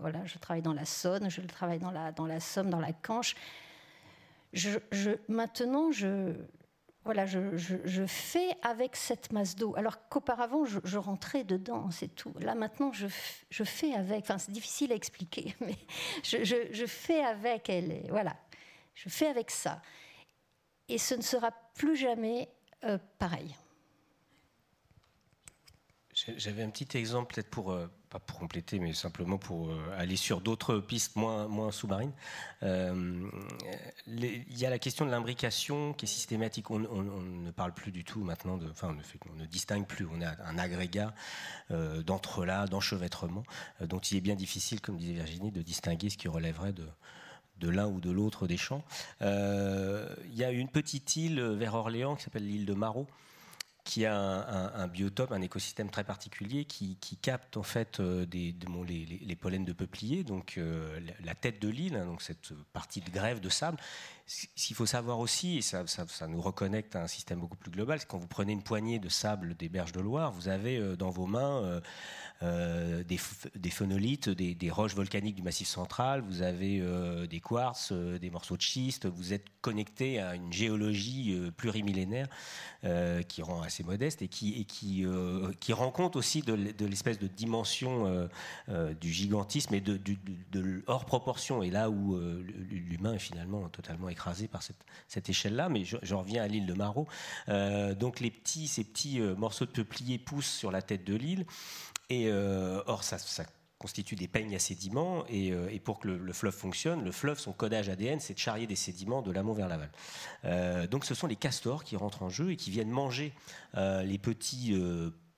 voilà, 0.00 0.24
je 0.24 0.38
travaille 0.38 0.62
dans 0.62 0.72
la 0.72 0.84
Saône, 0.84 1.30
je 1.30 1.40
travaille 1.42 1.78
dans 1.78 1.90
la, 1.90 2.40
Somme, 2.40 2.70
dans 2.70 2.80
la 2.80 2.92
Canche. 2.92 3.34
Maintenant, 5.28 5.92
je, 5.92 6.32
voilà, 7.06 7.24
je, 7.24 8.04
fais 8.06 8.50
avec 8.62 8.96
cette 8.96 9.32
masse 9.32 9.56
d'eau. 9.56 9.74
Alors 9.76 10.08
qu'auparavant, 10.08 10.64
je, 10.64 10.98
rentrais 10.98 11.44
dedans, 11.44 11.90
c'est 11.90 12.14
tout. 12.14 12.34
Là, 12.40 12.54
maintenant, 12.54 12.92
je, 12.92 13.06
fais 13.64 13.94
avec. 13.94 14.24
Enfin, 14.24 14.38
c'est 14.38 14.52
difficile 14.52 14.92
à 14.92 14.96
expliquer, 14.96 15.54
mais 15.60 15.76
je, 16.24 16.84
fais 16.86 17.24
avec 17.24 17.70
elle. 17.70 18.06
Voilà, 18.10 18.36
je 18.94 19.08
fais 19.08 19.28
avec 19.28 19.50
ça. 19.50 19.80
Et 20.88 20.98
ce 20.98 21.14
ne 21.14 21.22
sera 21.22 21.52
plus 21.74 21.96
jamais 21.96 22.48
euh, 22.84 22.98
pareil. 23.18 23.54
J'avais 26.36 26.62
un 26.62 26.70
petit 26.70 26.98
exemple 26.98 27.34
peut-être 27.34 27.50
pour, 27.50 27.70
euh, 27.70 27.86
pas 28.10 28.18
pour 28.18 28.38
compléter, 28.38 28.78
mais 28.78 28.92
simplement 28.92 29.38
pour 29.38 29.68
euh, 29.68 29.96
aller 29.96 30.16
sur 30.16 30.40
d'autres 30.40 30.78
pistes 30.78 31.16
moins, 31.16 31.48
moins 31.48 31.72
sous-marines. 31.72 32.12
Euh, 32.62 33.28
il 34.06 34.58
y 34.58 34.64
a 34.64 34.70
la 34.70 34.78
question 34.78 35.04
de 35.04 35.10
l'imbrication 35.10 35.92
qui 35.92 36.04
est 36.04 36.08
systématique. 36.08 36.70
On, 36.70 36.78
ne 36.78 37.50
parle 37.50 37.72
plus 37.72 37.92
du 37.92 38.04
tout 38.04 38.20
maintenant, 38.20 38.56
de, 38.56 38.68
enfin 38.70 38.96
on 39.28 39.34
ne, 39.34 39.46
distingue 39.46 39.86
plus. 39.86 40.06
On 40.06 40.22
a 40.22 40.30
un 40.48 40.58
agrégat 40.58 41.14
d'entrelacs, 41.70 42.70
d'enchevêtrement, 42.70 43.42
dont 43.80 43.98
il 43.98 44.16
est 44.16 44.20
bien 44.20 44.36
difficile, 44.36 44.80
comme 44.80 44.96
disait 44.96 45.14
Virginie, 45.14 45.50
de 45.50 45.62
distinguer 45.62 46.10
ce 46.10 46.16
qui 46.16 46.28
relèverait 46.28 46.72
de, 46.72 46.86
de 47.58 47.68
l'un 47.68 47.86
ou 47.86 48.00
de 48.00 48.10
l'autre 48.10 48.46
des 48.46 48.56
champs. 48.56 48.84
il 49.20 50.34
y 50.34 50.44
a 50.44 50.50
une 50.50 50.68
petite 50.68 51.16
île 51.16 51.40
vers 51.40 51.74
Orléans 51.74 52.16
qui 52.16 52.24
s'appelle 52.24 52.46
l'île 52.46 52.66
de 52.66 52.74
Marot, 52.74 53.06
qui 53.86 54.04
a 54.04 54.18
un, 54.18 54.88
biotope, 54.88 55.30
un 55.30 55.40
écosystème 55.40 55.90
très 55.90 56.02
particulier 56.02 56.64
qui, 56.64 56.98
capte 57.22 57.56
en 57.56 57.62
fait 57.62 58.00
euh, 58.00 58.26
les, 58.32 59.36
pollens 59.36 59.64
de 59.64 59.72
peuplier, 59.72 60.24
donc 60.24 60.56
euh, 60.58 61.00
la 61.24 61.34
tête 61.34 61.62
de 61.62 61.68
l'île, 61.68 61.94
hein, 61.94 62.04
donc 62.04 62.20
cette 62.20 62.52
partie 62.72 63.00
de 63.00 63.10
grève 63.10 63.40
de 63.40 63.48
sable. 63.48 63.78
Qu'il 64.56 64.74
faut 64.74 64.86
savoir 64.86 65.20
aussi, 65.20 65.58
et 65.58 65.62
ça, 65.62 65.84
nous 66.28 66.40
reconnecte 66.40 66.96
à 66.96 67.02
un 67.02 67.06
système 67.06 67.38
beaucoup 67.40 67.56
plus 67.56 67.70
global, 67.70 68.00
c'est 68.00 68.08
quand 68.08 68.18
vous 68.18 68.26
prenez 68.26 68.52
une 68.52 68.62
poignée 68.62 68.98
de 68.98 69.08
sable 69.08 69.54
des 69.54 69.68
berges 69.68 69.92
de 69.92 70.00
Loire, 70.00 70.32
vous 70.32 70.48
avez 70.48 70.78
euh, 70.78 70.96
dans 70.96 71.10
vos 71.10 71.26
mains 71.26 71.80
des, 72.42 73.18
des, 73.54 73.70
phonolites, 73.70 74.28
des, 74.28 74.70
roches 74.70 74.94
volcaniques 74.94 75.36
du 75.36 75.42
Massif 75.42 75.68
central, 75.68 76.20
vous 76.20 76.42
avez 76.42 76.82
des 77.28 77.40
quartz, 77.40 77.92
des 77.92 78.28
morceaux 78.28 78.58
de 78.58 78.62
schiste, 78.62 79.06
vous 79.06 79.32
êtes 79.32 79.46
connecté 79.62 80.20
à 80.20 80.34
une 80.34 80.52
géologie 80.52 81.34
plurimillénaire 81.56 82.28
qui 83.26 83.42
rend 83.42 83.62
assez 83.62 83.84
modeste 83.84 84.22
et 84.22 84.28
qui, 84.28 84.64
qui, 84.66 85.04
euh, 85.04 85.52
rend 85.70 85.90
compte 85.90 86.16
aussi 86.16 86.42
de, 86.42 86.54
l'espèce 86.84 87.18
de 87.18 87.26
dimension 87.26 88.06
euh, 88.06 88.28
euh, 88.68 88.94
du 88.94 89.12
gigantisme 89.12 89.74
et 89.74 89.80
de, 89.80 89.98
de, 90.52 90.82
hors 90.86 91.04
proportion. 91.04 91.62
Et 91.62 91.70
là 91.70 91.90
où 91.90 92.18
l'humain 92.70 93.14
est 93.14 93.18
finalement 93.18 93.68
totalement 93.68 94.08
écrasé 94.16 94.48
par 94.48 94.62
cette, 94.62 94.84
cette 95.08 95.28
échelle-là. 95.28 95.68
Mais 95.68 95.84
j'en 95.84 96.20
reviens 96.20 96.42
à 96.42 96.48
l'île 96.48 96.66
de 96.66 96.74
Marot. 96.74 97.06
donc 97.48 98.20
les 98.20 98.30
petits, 98.30 98.68
ces 98.68 98.84
petits 98.84 99.20
morceaux 99.20 99.66
de 99.66 99.70
peuplier 99.70 100.18
poussent 100.18 100.46
sur 100.46 100.70
la 100.70 100.82
tête 100.82 101.04
de 101.04 101.14
l'île. 101.14 101.46
Et 102.08 102.30
or, 102.30 103.02
ça, 103.04 103.18
ça 103.18 103.44
constitue 103.78 104.16
des 104.16 104.28
peignes 104.28 104.54
à 104.54 104.58
sédiments 104.58 105.24
euh, 105.30 105.68
et, 105.68 105.80
pour 105.80 105.98
que 105.98 106.08
le, 106.08 106.32
fleuve 106.32 106.54
fonctionne, 106.54 107.04
le 107.04 107.12
fleuve, 107.12 107.38
son 107.38 107.52
codage 107.52 107.88
ADN, 107.88 108.20
c'est 108.20 108.34
de 108.34 108.38
charrier 108.38 108.66
des 108.66 108.76
sédiments 108.76 109.22
de 109.22 109.30
l'amont 109.30 109.52
vers 109.52 109.68
l'aval. 109.68 109.90
Euh, 110.44 110.86
donc 110.86 111.04
ce 111.04 111.14
sont 111.14 111.26
les 111.26 111.36
castors 111.36 111.84
qui 111.84 111.96
rentrent 111.96 112.22
en 112.22 112.30
jeu 112.30 112.52
et 112.52 112.56
qui 112.56 112.70
viennent 112.70 112.90
manger 112.90 113.32
euh, 113.76 114.02
les 114.02 114.18
petits 114.18 114.74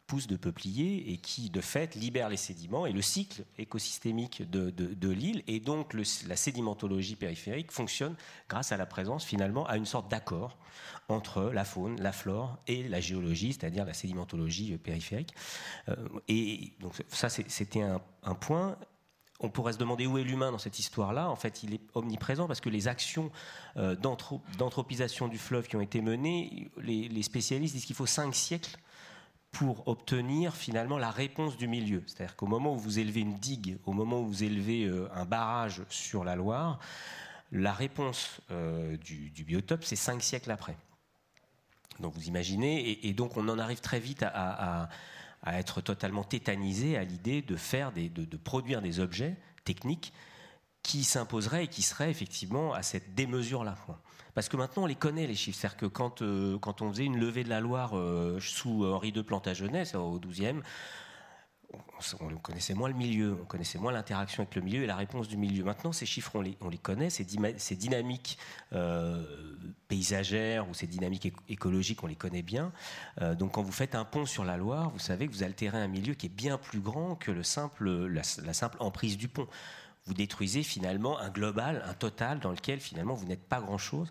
pousses 0.08 0.26
de 0.26 0.36
peupliers 0.36 1.12
et 1.12 1.18
qui, 1.18 1.50
de 1.50 1.60
fait, 1.60 1.94
libèrent 1.94 2.30
les 2.30 2.38
sédiments 2.38 2.86
et 2.86 2.92
le 2.92 3.02
cycle 3.02 3.44
écosystémique 3.58 4.42
de, 4.50 5.08
l'île 5.10 5.44
et 5.46 5.60
donc 5.60 5.94
la 5.94 6.36
sédimentologie 6.36 7.14
périphérique 7.14 7.70
fonctionne 7.70 8.16
grâce 8.48 8.72
à 8.72 8.76
la 8.76 8.86
présence, 8.86 9.24
finalement, 9.24 9.66
à 9.66 9.76
une 9.76 9.86
sorte 9.86 10.10
d'accord 10.10 10.56
entre 11.08 11.50
la 11.52 11.64
faune, 11.64 12.00
la 12.00 12.12
flore 12.12 12.58
et 12.66 12.88
la 12.88 13.00
géologie, 13.00 13.52
c'est-à-dire 13.52 13.84
la 13.84 13.94
sédimentologie 13.94 14.76
périphérique. 14.78 15.34
Euh, 15.88 15.94
et 16.26 16.72
donc 16.80 16.94
ça, 17.08 17.28
c'était 17.28 17.82
un, 17.82 18.34
point 18.34 18.76
on 19.40 19.50
pourrait 19.50 19.74
se 19.74 19.78
demander 19.78 20.06
où 20.06 20.18
est 20.18 20.24
l'humain 20.24 20.50
dans 20.50 20.58
cette 20.58 20.78
histoire-là. 20.78 21.30
En 21.30 21.36
fait, 21.36 21.62
il 21.62 21.74
est 21.74 21.80
omniprésent 21.94 22.46
parce 22.48 22.60
que 22.60 22.70
les 22.70 22.88
actions 22.88 23.30
euh, 23.76 23.94
d'anthropisation 23.94 25.28
du 25.28 25.38
fleuve 25.38 25.68
qui 25.68 25.76
ont 25.76 25.80
été 25.80 26.00
menées, 26.00 26.70
les, 26.78 27.22
spécialistes 27.22 27.74
disent 27.74 27.84
qu'il 27.84 27.94
faut 27.94 28.06
cinq 28.06 28.34
siècles 28.34 28.76
pour 29.50 29.88
obtenir 29.88 30.54
finalement 30.54 30.98
la 30.98 31.10
réponse 31.10 31.56
du 31.56 31.68
milieu. 31.68 32.02
C'est-à-dire 32.06 32.36
qu'au 32.36 32.46
moment 32.46 32.74
où 32.74 32.78
vous 32.78 32.98
élevez 32.98 33.20
une 33.20 33.38
digue, 33.38 33.78
au 33.86 33.92
moment 33.92 34.20
où 34.20 34.26
vous 34.26 34.44
élevez 34.44 34.84
euh, 34.84 35.08
un 35.14 35.24
barrage 35.24 35.82
sur 35.88 36.24
la 36.24 36.36
Loire, 36.36 36.78
la 37.50 37.72
réponse 37.72 38.42
du, 39.02 39.30
du 39.30 39.42
biotope, 39.42 39.82
c'est 39.82 39.96
cinq 39.96 40.22
siècles 40.22 40.50
après. 40.50 40.76
Donc 42.00 42.14
vous 42.14 42.28
imaginez, 42.28 43.06
et, 43.06 43.12
donc 43.12 43.36
on 43.36 43.48
en 43.48 43.58
arrive 43.58 43.80
très 43.80 44.00
vite 44.00 44.22
à, 44.22 44.88
être 45.46 45.80
totalement 45.80 46.24
tétanisé 46.24 46.96
à 46.96 47.04
l'idée 47.04 47.42
de 47.42 47.56
faire 47.56 47.92
des, 47.92 48.08
de, 48.08 48.36
produire 48.36 48.82
des 48.82 49.00
objets 49.00 49.36
techniques 49.64 50.12
qui 50.82 51.04
s'imposeraient 51.04 51.64
et 51.64 51.68
qui 51.68 51.82
seraient 51.82 52.10
effectivement 52.10 52.74
à 52.74 52.82
cette 52.82 53.14
démesure-là. 53.14 53.76
Parce 54.34 54.48
que 54.48 54.56
maintenant 54.56 54.84
on 54.84 54.86
les 54.86 54.94
connaît 54.94 55.26
les 55.26 55.34
chiffres, 55.34 55.58
c'est-à-dire 55.60 55.76
que 55.76 55.86
quand, 55.86 56.22
euh, 56.22 56.58
quand 56.58 56.82
on 56.82 56.90
faisait 56.90 57.04
une 57.04 57.18
levée 57.18 57.44
de 57.44 57.48
la 57.48 57.60
Loire 57.60 57.96
euh, 57.96 58.38
sous 58.40 58.84
Henri 58.84 59.08
II 59.10 59.22
Plantagenet, 59.22 59.94
au 59.96 60.18
12e, 60.18 60.62
on, 62.20 62.36
connaissait 62.36 62.74
moins 62.74 62.88
le 62.88 62.94
milieu, 62.94 63.36
on 63.40 63.44
connaissait 63.44 63.78
moins 63.78 63.92
l'interaction 63.92 64.42
avec 64.42 64.54
le 64.54 64.62
milieu 64.62 64.82
et 64.82 64.86
la 64.86 64.96
réponse 64.96 65.28
du 65.28 65.36
milieu. 65.36 65.64
Maintenant, 65.64 65.92
ces 65.92 66.06
chiffres, 66.06 66.30
on 66.34 66.40
les, 66.40 66.56
on 66.60 66.68
les 66.68 66.78
connaît, 66.78 67.10
ces, 67.10 67.24
dynamiques 67.24 68.38
euh, 68.72 69.22
paysagères 69.88 70.68
ou 70.68 70.74
ces 70.74 70.86
dynamiques 70.86 71.32
écologiques, 71.48 72.02
on 72.02 72.06
les 72.06 72.16
connaît 72.16 72.42
bien. 72.42 72.72
Euh, 73.20 73.34
donc, 73.34 73.52
quand 73.52 73.62
vous 73.62 73.72
faites 73.72 73.94
un 73.94 74.04
pont 74.04 74.24
sur 74.24 74.44
la 74.44 74.56
Loire, 74.56 74.90
vous 74.90 74.98
savez 74.98 75.26
que 75.26 75.32
vous 75.32 75.42
altérez 75.42 75.78
un 75.78 75.88
milieu 75.88 76.14
qui 76.14 76.26
est 76.26 76.30
bien 76.34 76.56
plus 76.56 76.80
grand 76.80 77.16
que 77.16 77.30
le 77.30 77.42
simple, 77.42 77.90
la, 78.06 78.22
simple 78.22 78.78
emprise 78.80 79.18
du 79.18 79.28
pont. 79.28 79.48
Vous 80.08 80.14
détruisez 80.14 80.62
finalement 80.62 81.18
un 81.18 81.28
global, 81.28 81.84
un 81.86 81.92
total 81.92 82.40
dans 82.40 82.50
lequel 82.50 82.80
finalement 82.80 83.12
vous 83.12 83.26
n'êtes 83.26 83.46
pas 83.46 83.60
grand-chose. 83.60 84.10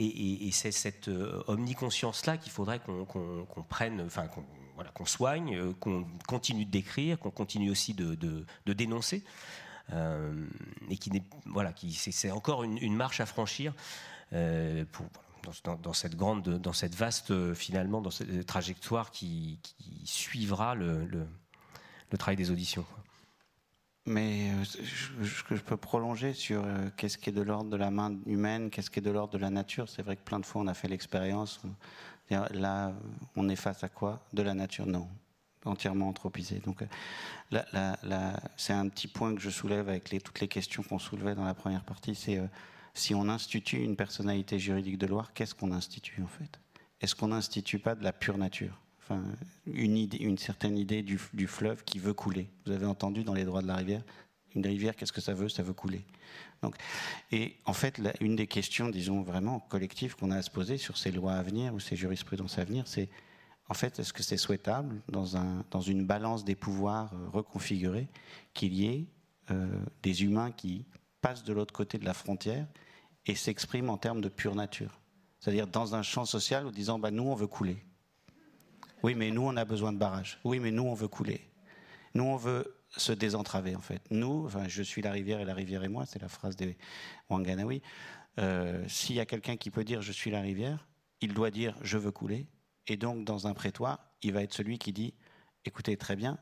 Et, 0.00 0.48
c'est 0.52 0.70
cette 0.70 1.08
euh, 1.08 1.42
omniconscience-là 1.48 2.38
qu'il 2.38 2.52
faudrait 2.52 2.78
qu'on 2.78 3.62
prenne, 3.68 4.00
enfin 4.00 4.26
qu'on 4.28 4.44
qu'on 4.94 5.06
soigne, 5.06 5.56
euh, 5.56 5.72
qu'on 5.80 6.06
continue 6.28 6.64
de 6.64 6.70
décrire, 6.70 7.18
qu'on 7.18 7.32
continue 7.32 7.68
aussi 7.68 7.94
de, 7.94 8.46
dénoncer. 8.66 9.24
Euh, 9.92 10.46
et 10.88 10.96
qui 10.96 11.10
voilà, 11.46 11.72
qui 11.72 11.92
c'est 11.92 12.30
encore 12.30 12.62
une, 12.62 12.94
marche 12.94 13.20
à 13.20 13.26
franchir 13.26 13.74
dans, 14.32 15.92
cette 15.92 16.14
grande, 16.14 16.48
dans 16.48 16.72
cette 16.72 16.94
vaste 16.94 17.54
finalement, 17.54 18.00
dans 18.00 18.10
cette 18.10 18.46
trajectoire 18.46 19.10
qui, 19.10 19.58
suivra 20.04 20.74
le, 20.74 21.26
travail 22.18 22.36
des 22.36 22.50
auditions. 22.50 22.86
Mais 24.08 24.50
je, 25.20 25.24
je, 25.24 25.62
peux 25.62 25.76
prolonger 25.76 26.32
sur 26.32 26.64
qu'est-ce 26.96 27.18
qui 27.18 27.28
est 27.30 27.32
de 27.32 27.42
l'ordre 27.42 27.70
de 27.70 27.76
la 27.76 27.90
main 27.90 28.16
humaine, 28.26 28.70
qu'est-ce 28.70 28.90
qui 28.90 29.00
est 29.00 29.02
de 29.02 29.10
l'ordre 29.10 29.34
de 29.34 29.38
la 29.38 29.50
nature. 29.50 29.88
C'est 29.88 30.02
vrai 30.02 30.16
que 30.16 30.22
plein 30.22 30.40
de 30.40 30.46
fois 30.46 30.62
on 30.62 30.66
a 30.66 30.74
fait 30.74 30.88
l'expérience, 30.88 31.60
Là, 32.30 32.92
on 33.36 33.48
est 33.48 33.56
face 33.56 33.84
à 33.84 33.88
quoi? 33.88 34.22
De 34.32 34.42
la 34.42 34.54
nature 34.54 34.86
Non, 34.86 35.08
entièrement 35.64 36.08
anthropisé. 36.08 36.60
Donc, 36.60 36.84
euh, 37.52 37.94
c'est 38.56 38.72
un 38.72 38.88
petit 38.88 39.08
point 39.08 39.34
que 39.34 39.40
je 39.40 39.50
soulève 39.50 39.88
avec 39.88 40.08
toutes 40.22 40.40
les 40.40 40.48
questions 40.48 40.82
qu'on 40.82 40.98
soulevait 40.98 41.34
dans 41.34 41.44
la 41.44 41.54
première 41.54 41.84
partie. 41.84 42.14
C'est 42.14 42.38
euh, 42.38 42.46
si 42.92 43.14
on 43.14 43.28
institue 43.28 43.78
une 43.78 43.96
personnalité 43.96 44.58
juridique 44.58 44.98
de 44.98 45.06
Loire, 45.06 45.32
qu'est-ce 45.32 45.54
qu'on 45.54 45.72
institue 45.72 46.22
en 46.22 46.26
fait? 46.26 46.60
Est-ce 47.00 47.14
qu'on 47.14 47.28
n'institue 47.28 47.78
pas 47.78 47.94
de 47.94 48.04
la 48.04 48.12
pure 48.12 48.36
nature? 48.36 48.78
Une, 49.66 50.38
certaine 50.38 50.76
idée 50.76 51.02
du, 51.02 51.18
fleuve 51.46 51.84
qui 51.84 51.98
veut 51.98 52.14
couler. 52.14 52.50
Vous 52.66 52.72
avez 52.72 52.86
entendu 52.86 53.24
dans 53.24 53.34
les 53.34 53.44
droits 53.44 53.62
de 53.62 53.66
la 53.66 53.76
rivière 53.76 54.02
Une 54.54 54.66
rivière, 54.66 54.96
qu'est-ce 54.96 55.12
que 55.12 55.20
ça 55.20 55.34
veut? 55.34 55.48
Ça 55.48 55.62
veut 55.62 55.72
couler. 55.72 56.04
Donc, 56.62 56.74
et 57.30 57.56
en 57.64 57.72
fait, 57.72 58.00
une 58.20 58.36
des 58.36 58.46
questions, 58.46 58.88
disons 58.88 59.22
vraiment 59.22 59.60
collectives 59.60 60.16
qu'on 60.16 60.30
a 60.30 60.36
à 60.36 60.42
se 60.42 60.50
poser 60.50 60.76
sur 60.76 60.98
ces 60.98 61.10
lois 61.10 61.34
à 61.34 61.42
venir 61.42 61.74
ou 61.74 61.80
ces 61.80 61.96
jurisprudences 61.96 62.58
à 62.58 62.64
venir, 62.64 62.86
c'est 62.86 63.08
en 63.68 63.74
fait, 63.74 63.98
est-ce 63.98 64.12
que 64.12 64.22
c'est 64.22 64.38
souhaitable 64.38 65.02
dans 65.08 65.80
une 65.80 66.06
balance 66.06 66.44
des 66.44 66.54
pouvoirs 66.54 67.12
euh, 67.12 67.28
reconfigurée 67.28 68.08
qu'il 68.54 68.72
y 68.72 68.86
ait 68.86 69.06
euh, 69.50 69.66
des 70.02 70.24
humains 70.24 70.52
qui 70.52 70.86
passent 71.20 71.44
de 71.44 71.52
l'autre 71.52 71.74
côté 71.74 71.98
de 71.98 72.04
la 72.04 72.14
frontière 72.14 72.66
et 73.26 73.34
s'expriment 73.34 73.90
en 73.90 73.98
termes 73.98 74.22
de 74.22 74.30
pure 74.30 74.54
nature? 74.54 74.98
C'est-à-dire 75.38 75.66
dans 75.66 75.94
un 75.94 76.02
champ 76.02 76.24
social 76.24 76.66
en 76.66 76.70
disant 76.70 76.98
bah, 76.98 77.10
nous, 77.10 77.24
on 77.24 77.34
veut 77.34 77.46
couler. 77.46 77.84
Oui, 79.02 79.14
mais 79.14 79.30
nous, 79.30 79.42
on 79.42 79.56
a 79.56 79.64
besoin 79.64 79.92
de 79.92 79.98
barrages. 79.98 80.38
Oui, 80.44 80.58
mais 80.58 80.70
nous, 80.70 80.84
on 80.84 80.94
veut 80.94 81.08
couler. 81.08 81.48
Nous, 82.14 82.24
on 82.24 82.36
veut 82.36 82.78
se 82.96 83.12
désentraver 83.12 83.76
en 83.76 83.80
fait. 83.80 84.02
Nous, 84.10 84.46
enfin, 84.46 84.66
je 84.68 84.82
suis 84.82 85.02
la 85.02 85.12
rivière 85.12 85.40
et 85.40 85.44
la 85.44 85.54
rivière 85.54 85.84
est 85.84 85.88
moi, 85.88 86.06
c'est 86.06 86.20
la 86.20 86.28
phrase 86.28 86.56
des 86.56 86.76
Wanganawi. 87.28 87.82
Euh, 88.38 88.84
S'il 88.88 89.16
y 89.16 89.20
a 89.20 89.26
quelqu'un 89.26 89.56
qui 89.56 89.70
peut 89.70 89.84
dire 89.84 90.00
je 90.00 90.12
suis 90.12 90.30
la 90.30 90.40
rivière, 90.40 90.86
il 91.20 91.34
doit 91.34 91.50
dire 91.50 91.76
je 91.82 91.98
veux 91.98 92.10
couler. 92.10 92.46
Et 92.86 92.96
donc 92.96 93.24
dans 93.24 93.46
un 93.46 93.54
prétoire, 93.54 94.00
il 94.22 94.32
va 94.32 94.42
être 94.42 94.54
celui 94.54 94.78
qui 94.78 94.92
dit 94.92 95.14
écoutez 95.64 95.96
très 95.96 96.16
bien, 96.16 96.38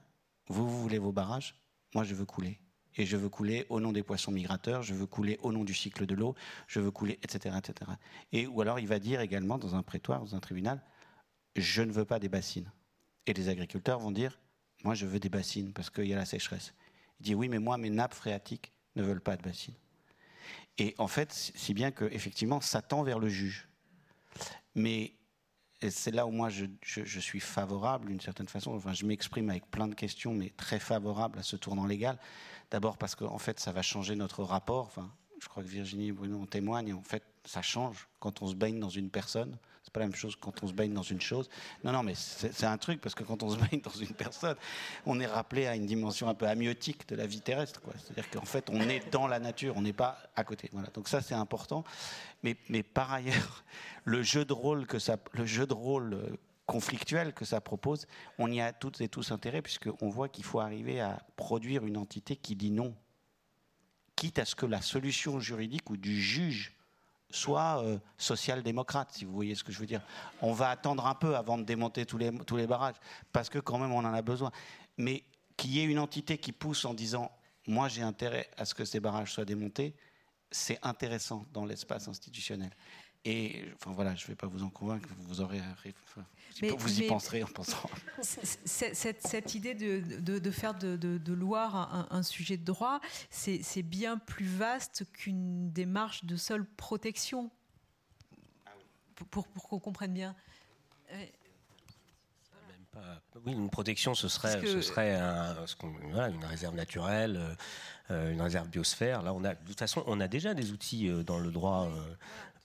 vous, 0.49 0.69
vous 0.69 0.81
voulez 0.81 0.99
vos 0.99 1.12
barrages, 1.12 1.57
moi 1.95 2.05
je 2.05 2.14
veux 2.14 2.27
couler. 2.27 2.61
Et 2.99 3.05
je 3.05 3.16
veux 3.16 3.29
couler 3.29 3.66
au 3.69 3.79
nom 3.79 3.92
des 3.92 4.03
poissons 4.03 4.33
migrateurs, 4.33 4.83
je 4.83 4.95
veux 4.95 5.07
couler 5.07 5.38
au 5.42 5.53
nom 5.53 5.64
du 5.64 5.75
cycle 5.75 6.07
de 6.07 6.14
l'eau, 6.14 6.35
je 6.66 6.81
veux 6.81 6.90
couler, 6.90 7.19
etc., 7.23 7.55
etc. 7.59 7.90
Et 8.33 8.47
ou 8.47 8.62
alors 8.62 8.79
il 8.79 8.87
va 8.87 8.99
dire 8.99 9.21
également 9.21 9.59
dans 9.59 9.75
un 9.75 9.83
prétoire, 9.83 10.21
dans 10.21 10.35
un 10.35 10.40
tribunal, 10.40 10.81
je 11.61 11.83
ne 11.83 11.92
veux 11.92 12.05
pas 12.05 12.19
des 12.19 12.29
bassines. 12.29 12.71
Et 13.27 13.33
les 13.33 13.49
agriculteurs 13.49 13.99
vont 13.99 14.11
dire 14.11 14.38
moi, 14.85 14.95
je 14.95 15.07
veux 15.07 15.19
des 15.19 15.29
bassines 15.29 15.73
parce 15.73 15.90
qu'il 15.90 16.07
y 16.07 16.12
a 16.12 16.16
la 16.16 16.25
sécheresse. 16.25 16.75
Il 17.21 17.25
dit 17.25 17.35
oui, 17.35 17.49
mais 17.49 17.59
moi, 17.59 17.77
mes 17.79 17.90
nappes 17.90 18.14
phréatiques 18.14 18.73
ne 18.95 19.03
veulent 19.03 19.21
pas 19.21 19.37
de 19.37 19.42
bassines. 19.42 19.75
Et 20.79 20.95
en 20.99 21.09
fait, 21.09 21.33
si 21.33 21.75
bien 21.75 21.90
que 21.90 22.05
effectivement, 22.05 22.61
ça 22.61 22.83
tend 22.83 23.03
vers 23.03 23.19
le 23.19 23.29
juge. 23.29 23.69
Mais 24.75 25.14
c'est 25.90 26.11
là 26.11 26.27
où 26.27 26.31
moi 26.31 26.49
je, 26.51 26.66
suis 27.21 27.40
favorable 27.40 28.09
d'une 28.09 28.21
certaine 28.21 28.49
façon. 28.49 28.73
Enfin, 28.75 28.92
je 28.92 29.07
m'exprime 29.07 29.51
avec 29.51 29.71
plein 29.71 29.88
de 29.88 29.95
questions, 29.95 30.35
mais 30.35 30.51
très 30.57 30.79
favorable 30.79 31.38
à 31.38 31.42
ce 31.42 31.57
tournant 31.57 31.87
légal. 31.87 32.19
D'abord 32.71 32.99
parce 32.99 33.14
qu'en 33.14 33.38
fait, 33.38 33.59
ça 33.59 33.73
va 33.73 33.83
changer 33.83 34.16
notre 34.16 34.42
rapport. 34.42 34.87
Enfin, 34.87 35.11
je 35.40 35.49
crois 35.49 35.62
que 35.62 35.69
Virginie 35.69 36.09
et 36.09 36.12
Bruno 36.12 36.42
en 36.42 36.47
témoignent. 36.47 36.95
En 36.95 37.03
fait, 37.03 37.23
ça 37.46 37.62
change 37.62 38.09
quand 38.18 38.42
on 38.42 38.48
se 38.48 38.54
baigne 38.54 38.78
dans 38.78 38.88
une 38.88 39.11
personne 39.11 39.59
pas 39.96 40.00
la 40.00 40.06
même 40.06 40.14
chose 40.14 40.37
quand 40.37 40.62
on 40.62 40.66
se 40.66 40.74
baigne 40.74 40.92
dans 40.92 41.02
une 41.02 41.22
chose. 41.22 41.48
Non, 41.82 41.90
non, 41.92 42.02
mais 42.02 42.14
c'est 42.14 42.66
un 42.66 42.76
truc 42.76 43.00
parce 43.00 43.14
que 43.14 43.24
quand 43.24 43.42
on 43.42 43.50
se 43.50 43.56
baigne 43.56 43.80
dans 43.80 43.90
une 43.90 44.12
personne, 44.14 44.56
on 45.06 45.18
est 45.20 45.26
rappelé 45.26 45.66
à 45.66 45.74
une 45.74 45.87
dimension 45.87 46.28
un 46.28 46.35
peu 46.35 46.46
amiotique 46.46 47.09
de 47.09 47.16
la 47.16 47.26
vie 47.26 47.40
terrestre. 47.40 47.80
C'est-à-dire 47.98 48.28
qu'en 48.30 48.44
fait, 48.44 48.68
on 48.70 48.80
est 48.82 49.11
dans 49.11 49.26
la 49.26 49.38
nature, 49.38 49.74
on 49.76 49.80
n'est 49.80 49.94
pas 49.94 50.18
à 50.37 50.44
côté. 50.44 50.68
Voilà. 50.72 50.88
Donc 50.88 51.09
ça, 51.09 51.22
c'est 51.22 51.35
important. 51.35 51.82
Mais, 52.42 52.56
mais 52.68 52.82
par 52.82 53.11
ailleurs, 53.11 53.64
le 54.04 54.22
jeu 54.22 54.44
de 54.44 54.52
rôle 54.52 54.87
que 54.87 54.98
ça, 54.98 55.16
le 55.32 55.46
jeu 55.46 55.66
de 55.66 55.74
rôle 55.74 56.12
euh, 56.12 56.37
conflictuel 56.66 57.32
que 57.32 57.46
ça 57.46 57.62
propose, 57.62 58.06
on 58.38 58.52
y 58.52 58.61
a 58.61 58.74
toutes 58.74 59.00
et 59.00 59.09
tous 59.09 59.30
intérêt 59.30 59.62
puisqu'on 59.62 60.11
voit 60.11 60.28
qu'il 60.28 60.44
faut 60.44 60.61
arriver 60.61 61.00
à 61.00 61.22
produire 61.37 61.87
une 61.87 61.96
entité 61.96 62.37
qui 62.37 62.54
dit 62.54 62.70
non, 62.70 62.94
quitte 64.14 64.38
à 64.38 64.44
ce 64.44 64.54
que 64.54 64.66
la 64.66 64.82
solution 64.82 65.40
juridique 65.40 65.88
ou 65.88 65.96
du 65.96 66.20
juge 66.20 66.75
soit 67.37 67.83
euh, 67.83 67.99
social-démocrate, 68.16 69.12
si 69.12 69.25
vous 69.25 69.33
voyez 69.33 69.55
ce 69.55 69.62
que 69.62 69.70
je 69.72 69.79
veux 69.79 69.87
dire. 69.87 70.03
On 70.40 70.53
va 70.53 70.70
attendre 70.70 71.07
un 71.07 71.14
peu 71.14 71.37
avant 71.37 71.59
de 71.59 71.64
démonter 71.64 72.07
tous 72.07 72.18
les, 72.18 72.37
tous 72.38 72.57
les 72.57 72.66
barrages, 72.66 72.96
parce 73.33 73.49
que 73.49 73.59
quand 73.59 73.79
même 73.79 73.92
on 73.92 73.99
en 73.99 74.14
a 74.14 74.22
besoin. 74.22 74.51
Mais 74.96 75.25
qu'il 75.57 75.72
y 75.72 75.81
ait 75.81 75.85
une 75.85 75.99
entité 75.99 76.38
qui 76.38 76.53
pousse 76.53 76.85
en 76.85 76.94
disant 76.94 77.31
moi 77.66 77.88
j'ai 77.88 78.03
intérêt 78.03 78.49
à 78.57 78.64
ce 78.64 78.75
que 78.75 78.85
ces 78.85 79.01
barrages 79.01 79.33
soient 79.33 79.44
démontés, 79.44 79.94
c'est 80.51 80.79
intéressant 80.83 81.44
dans 81.53 81.64
l'espace 81.64 82.09
institutionnel. 82.09 82.70
Et 83.28 83.64
enfin 83.74 83.90
voilà, 83.90 84.14
je 84.14 84.22
ne 84.22 84.28
vais 84.28 84.34
pas 84.36 84.46
vous 84.46 84.62
en 84.62 84.70
convaincre, 84.70 85.08
vous 85.22 85.40
aurez, 85.40 85.60
vous 86.62 87.00
y 87.00 87.08
penserez 87.08 87.42
en 87.42 87.48
pensant. 87.48 87.90
Cette, 88.22 89.54
idée 89.56 89.74
de, 89.74 90.50
faire 90.52 90.74
de, 90.74 91.32
Loire 91.32 92.06
un, 92.10 92.22
sujet 92.22 92.56
de 92.56 92.64
droit, 92.64 93.00
c'est 93.28 93.82
bien 93.82 94.16
plus 94.16 94.46
vaste 94.46 95.04
qu'une 95.12 95.72
démarche 95.72 96.24
de 96.24 96.36
seule 96.36 96.64
protection. 96.64 97.50
Ah 98.64 98.70
pour, 99.28 99.48
qu'on 99.50 99.80
comprenne 99.80 100.14
bien. 100.14 100.36
Oui, 103.44 103.52
une 103.52 103.70
protection, 103.70 104.14
ce 104.14 104.28
serait, 104.28 104.64
ce 104.64 104.80
serait 104.80 105.18
une 105.18 106.44
réserve 106.44 106.74
naturelle, 106.74 107.56
euh, 108.10 108.32
une 108.32 108.40
réserve 108.40 108.68
biosphère. 108.68 109.22
Là, 109.22 109.34
on 109.34 109.44
a, 109.44 109.54
de 109.54 109.66
toute 109.66 109.78
façon, 109.78 110.02
on 110.06 110.20
a 110.20 110.28
déjà 110.28 110.54
des 110.54 110.72
outils 110.72 111.08
euh, 111.08 111.22
dans 111.22 111.38
le 111.38 111.50
droit 111.50 111.86
euh, 111.86 112.14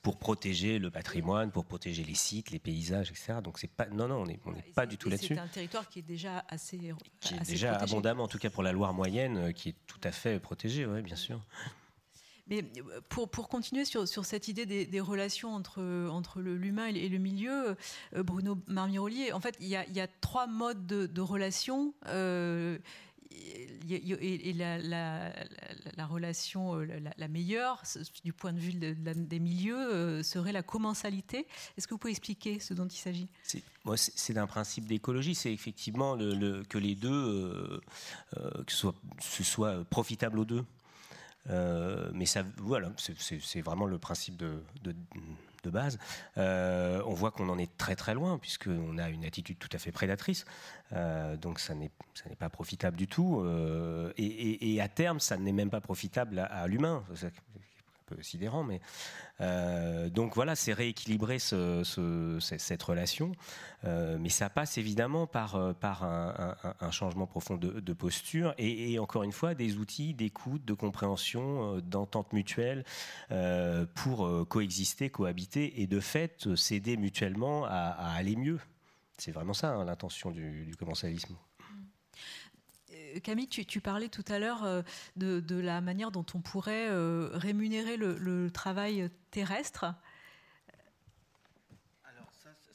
pour 0.01 0.17
protéger 0.17 0.79
le 0.79 0.89
patrimoine, 0.89 1.51
pour 1.51 1.65
protéger 1.65 2.03
les 2.03 2.15
sites, 2.15 2.51
les 2.51 2.59
paysages, 2.59 3.11
etc. 3.11 3.35
Donc 3.43 3.59
c'est 3.59 3.69
pas, 3.69 3.85
non, 3.87 4.07
non, 4.07 4.23
on 4.45 4.51
n'est 4.51 4.61
pas 4.73 4.85
du 4.85 4.97
tout 4.97 5.09
là-dessus. 5.09 5.35
C'est 5.35 5.39
un 5.39 5.47
territoire 5.47 5.87
qui 5.87 5.99
est 5.99 6.03
déjà 6.03 6.43
assez, 6.49 6.79
qui 7.19 7.35
est 7.35 7.47
déjà 7.47 7.75
abondamment, 7.75 8.23
en 8.23 8.27
tout 8.27 8.39
cas 8.39 8.49
pour 8.49 8.63
la 8.63 8.71
Loire 8.71 8.93
moyenne, 8.93 9.37
euh, 9.37 9.51
qui 9.51 9.69
est 9.69 9.75
tout 9.85 9.99
à 10.03 10.11
fait 10.11 10.39
protégée, 10.39 10.85
oui, 10.85 11.01
bien 11.01 11.15
sûr. 11.15 11.41
Mais 12.47 12.63
euh, 12.77 13.01
pour, 13.09 13.29
pour 13.29 13.47
continuer 13.47 13.85
sur, 13.85 14.07
sur 14.07 14.25
cette 14.25 14.47
idée 14.47 14.65
des, 14.65 14.99
relations 14.99 15.53
entre, 15.53 15.81
entre 16.09 16.41
l'humain 16.41 16.87
et 16.87 17.07
le 17.07 17.19
milieu, 17.19 17.77
euh, 18.15 18.23
Bruno 18.23 18.57
Marmirolier, 18.67 19.33
en 19.33 19.39
fait, 19.39 19.55
il 19.59 19.67
y 19.67 19.75
a, 19.75 19.85
il 19.85 19.93
y 19.93 20.01
a 20.01 20.07
trois 20.07 20.47
modes 20.47 20.87
de, 20.87 21.05
de 21.05 21.21
relations 21.21 21.93
et 23.89 24.53
la, 24.53 26.05
relation 26.05 26.75
euh, 26.75 26.85
la, 27.17 27.27
meilleure, 27.27 27.81
du 28.23 28.33
point 28.33 28.53
de 28.53 28.59
vue 28.59 28.73
des 28.73 29.39
milieux, 29.39 29.75
euh, 29.75 30.23
serait 30.23 30.51
la 30.51 30.63
commensalité. 30.63 31.47
Est-ce 31.77 31.87
que 31.87 31.93
vous 31.93 31.97
pouvez 31.97 32.11
expliquer 32.11 32.59
ce 32.59 32.73
dont 32.73 32.87
il 32.87 32.97
s'agit? 32.97 33.27
C'est 33.43 34.33
d'un 34.33 34.47
principe 34.47 34.85
d'écologie, 34.85 35.35
c'est 35.35 35.53
effectivement 35.53 36.17
que 36.17 36.77
les 36.77 36.95
deux, 36.95 37.81
euh, 38.37 38.63
que 38.65 38.71
ce 38.71 39.43
soit, 39.43 39.83
profitable 39.89 40.39
aux 40.39 40.45
deux. 40.45 40.65
mais 41.47 42.25
voilà, 42.57 42.91
c'est 42.97 43.61
vraiment 43.61 43.85
le 43.85 43.97
principe 43.97 44.37
de 44.37 44.63
base, 45.69 45.97
euh, 46.37 47.01
on 47.05 47.13
voit 47.13 47.31
qu'on 47.31 47.49
en 47.49 47.57
est 47.57 47.77
très 47.77 47.95
très 47.95 48.13
loin, 48.13 48.37
puisqu'on 48.37 48.97
a 48.97 49.09
une 49.09 49.25
attitude 49.25 49.57
tout 49.59 49.69
à 49.73 49.77
fait 49.77 49.91
prédatrice. 49.91 50.45
Euh, 50.93 51.37
donc 51.37 51.59
ça 51.59 51.75
n'est 51.75 51.91
pas 52.39 52.49
profitable 52.49 52.97
du 52.97 53.07
tout. 53.07 53.45
Et, 54.17 54.81
à 54.81 54.87
terme, 54.87 55.19
ça 55.19 55.37
n'est 55.37 55.51
même 55.51 55.69
pas 55.69 55.81
profitable 55.81 56.39
à 56.39 56.67
l'humain 56.67 57.03
sidérant, 58.21 58.63
mais 58.63 58.81
euh, 59.41 60.09
donc 60.09 60.35
voilà, 60.35 60.55
c'est 60.55 60.73
rééquilibrer 60.73 61.39
cette 61.39 62.83
relation, 62.83 63.31
euh, 63.85 64.17
mais 64.19 64.29
ça 64.29 64.49
passe 64.49 64.77
évidemment 64.77 65.27
par, 65.27 65.55
euh, 65.55 65.73
un, 66.79 66.91
changement 66.91 67.27
profond 67.27 67.57
de, 67.57 67.93
posture 67.93 68.53
et, 68.57 68.99
encore 68.99 69.23
une 69.23 69.31
fois 69.31 69.53
des 69.53 69.77
outils 69.77 70.13
d'écoute, 70.13 70.63
de 70.65 70.73
compréhension, 70.73 71.79
d'entente 71.79 72.33
mutuelle 72.33 72.83
pour 73.95 74.47
coexister, 74.47 75.09
cohabiter 75.09 75.81
et 75.81 75.87
de 75.87 75.99
fait 75.99 76.55
s'aider 76.55 76.97
mutuellement 76.97 77.65
à, 77.65 78.13
aller 78.15 78.35
mieux. 78.35 78.59
C'est 79.17 79.31
vraiment 79.31 79.53
ça 79.53 79.69
hein, 79.69 79.85
l'intention 79.85 80.31
du, 80.31 80.65
du 80.65 80.75
commensalisme. 80.75 81.35
Camille, 83.19 83.47
tu, 83.47 83.81
parlais 83.81 84.09
tout 84.09 84.25
à 84.27 84.39
l'heure 84.39 84.63
euh, 84.63 84.81
de, 85.15 85.59
la 85.59 85.81
manière 85.81 86.11
dont 86.11 86.25
on 86.33 86.39
pourrait 86.39 86.87
euh, 86.89 87.29
rémunérer 87.33 87.97
le, 87.97 88.49
travail 88.51 89.09
terrestre. 89.31 89.85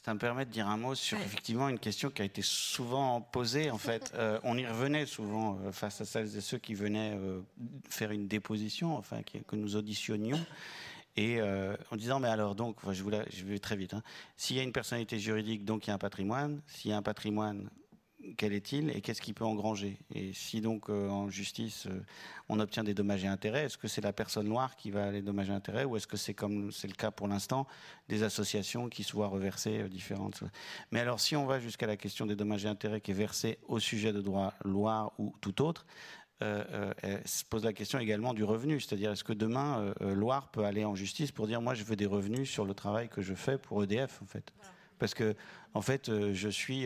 ça, 0.03 0.13
me 0.13 0.19
permet 0.19 0.45
de 0.45 0.51
dire 0.51 0.67
un 0.67 0.77
mot 0.77 0.95
sur 0.95 1.17
effectivement 1.17 1.67
une 1.67 1.79
question 1.79 2.09
qui 2.09 2.21
a 2.21 2.25
été 2.25 2.41
souvent 2.41 3.21
posée. 3.21 3.71
En 3.71 3.77
fait, 3.77 4.11
euh, 4.15 4.39
on 4.43 4.57
y 4.57 4.65
revenait 4.65 5.05
souvent 5.05 5.59
face 5.71 5.99
à 6.01 6.05
celles 6.05 6.37
et 6.37 6.41
ceux 6.41 6.57
qui 6.57 6.73
venaient 6.73 7.17
faire 7.89 8.11
une 8.11 8.27
déposition, 8.27 8.95
enfin 8.95 9.21
que 9.23 9.55
nous 9.55 9.75
auditionnions. 9.75 10.43
Et 11.17 11.41
en 11.41 11.95
disant, 11.95 12.19
mais 12.19 12.27
alors, 12.27 12.53
donc, 12.53 12.77
je, 12.91 13.03
je 13.03 13.45
vais 13.45 13.59
très 13.59 13.75
vite, 13.75 13.95
hein. 13.95 14.03
s'il 14.35 14.55
y 14.55 14.59
a 14.59 14.63
une 14.63 14.71
personnalité 14.71 15.17
juridique, 15.17 15.65
donc 15.65 15.87
il 15.87 15.89
y 15.89 15.91
a 15.91 15.95
un 15.95 15.99
patrimoine, 15.99 16.61
s'il 16.67 16.91
y 16.91 16.93
a 16.93 16.97
un 16.97 17.01
patrimoine, 17.01 17.69
quel 18.35 18.53
est-il 18.53 18.89
et 18.89 19.01
qu'est-ce 19.01 19.21
qu'il 19.21 19.33
peut 19.33 19.45
engranger? 19.45 19.97
Et 20.13 20.33
si 20.33 20.61
donc 20.61 20.89
euh, 20.89 21.09
en 21.09 21.29
justice 21.29 21.87
euh, 21.87 22.01
on 22.49 22.59
obtient 22.59 22.83
des 22.83 22.93
dommages 22.93 23.23
et 23.23 23.27
intérêts, 23.27 23.65
est-ce 23.65 23.77
que 23.77 23.87
c'est 23.87 24.01
la 24.01 24.13
personne 24.13 24.47
noire 24.47 24.75
qui 24.75 24.91
va 24.91 25.11
les 25.11 25.21
dommages 25.21 25.49
et 25.49 25.53
intérêts 25.53 25.85
ou 25.85 25.95
est-ce 25.95 26.07
que 26.07 26.17
c'est 26.17 26.33
comme 26.33 26.71
c'est 26.71 26.87
le 26.87 26.93
cas 26.93 27.11
pour 27.11 27.27
l'instant 27.27 27.67
des 28.09 28.23
associations 28.23 28.89
qui 28.89 29.03
se 29.03 29.13
voient 29.13 29.27
reverser 29.27 29.79
euh, 29.79 29.89
différentes? 29.89 30.43
Mais 30.91 30.99
alors 30.99 31.19
si 31.19 31.35
on 31.35 31.45
va 31.45 31.59
jusqu'à 31.59 31.87
la 31.87 31.97
question 31.97 32.25
des 32.25 32.35
dommages 32.35 32.65
et 32.65 32.69
intérêts 32.69 33.01
qui 33.01 33.11
est 33.11 33.15
versée 33.15 33.59
au 33.67 33.79
sujet 33.79 34.13
de 34.13 34.21
droit 34.21 34.53
Loire 34.63 35.13
ou 35.17 35.33
tout 35.41 35.61
autre, 35.61 35.85
se 36.39 37.43
pose 37.45 37.63
la 37.63 37.73
question 37.73 37.97
également 37.97 38.35
du 38.35 38.43
revenu, 38.43 38.79
c'est-à-dire 38.79 39.11
est-ce 39.11 39.23
que 39.23 39.33
demain 39.33 39.91
Loire 39.99 40.49
peut 40.49 40.65
aller 40.65 40.85
en 40.85 40.93
justice 40.93 41.31
pour 41.31 41.47
dire 41.47 41.61
moi 41.61 41.73
je 41.73 41.83
veux 41.83 41.95
des 41.95 42.05
revenus 42.05 42.47
sur 42.47 42.63
le 42.63 42.75
travail 42.75 43.09
que 43.09 43.21
je 43.23 43.33
fais 43.33 43.57
pour 43.57 43.83
EDF 43.83 44.21
en 44.21 44.27
fait? 44.27 44.53
Parce 44.99 45.15
que 45.15 45.35
en 45.73 45.81
fait 45.81 46.11
je 46.33 46.49
suis 46.49 46.85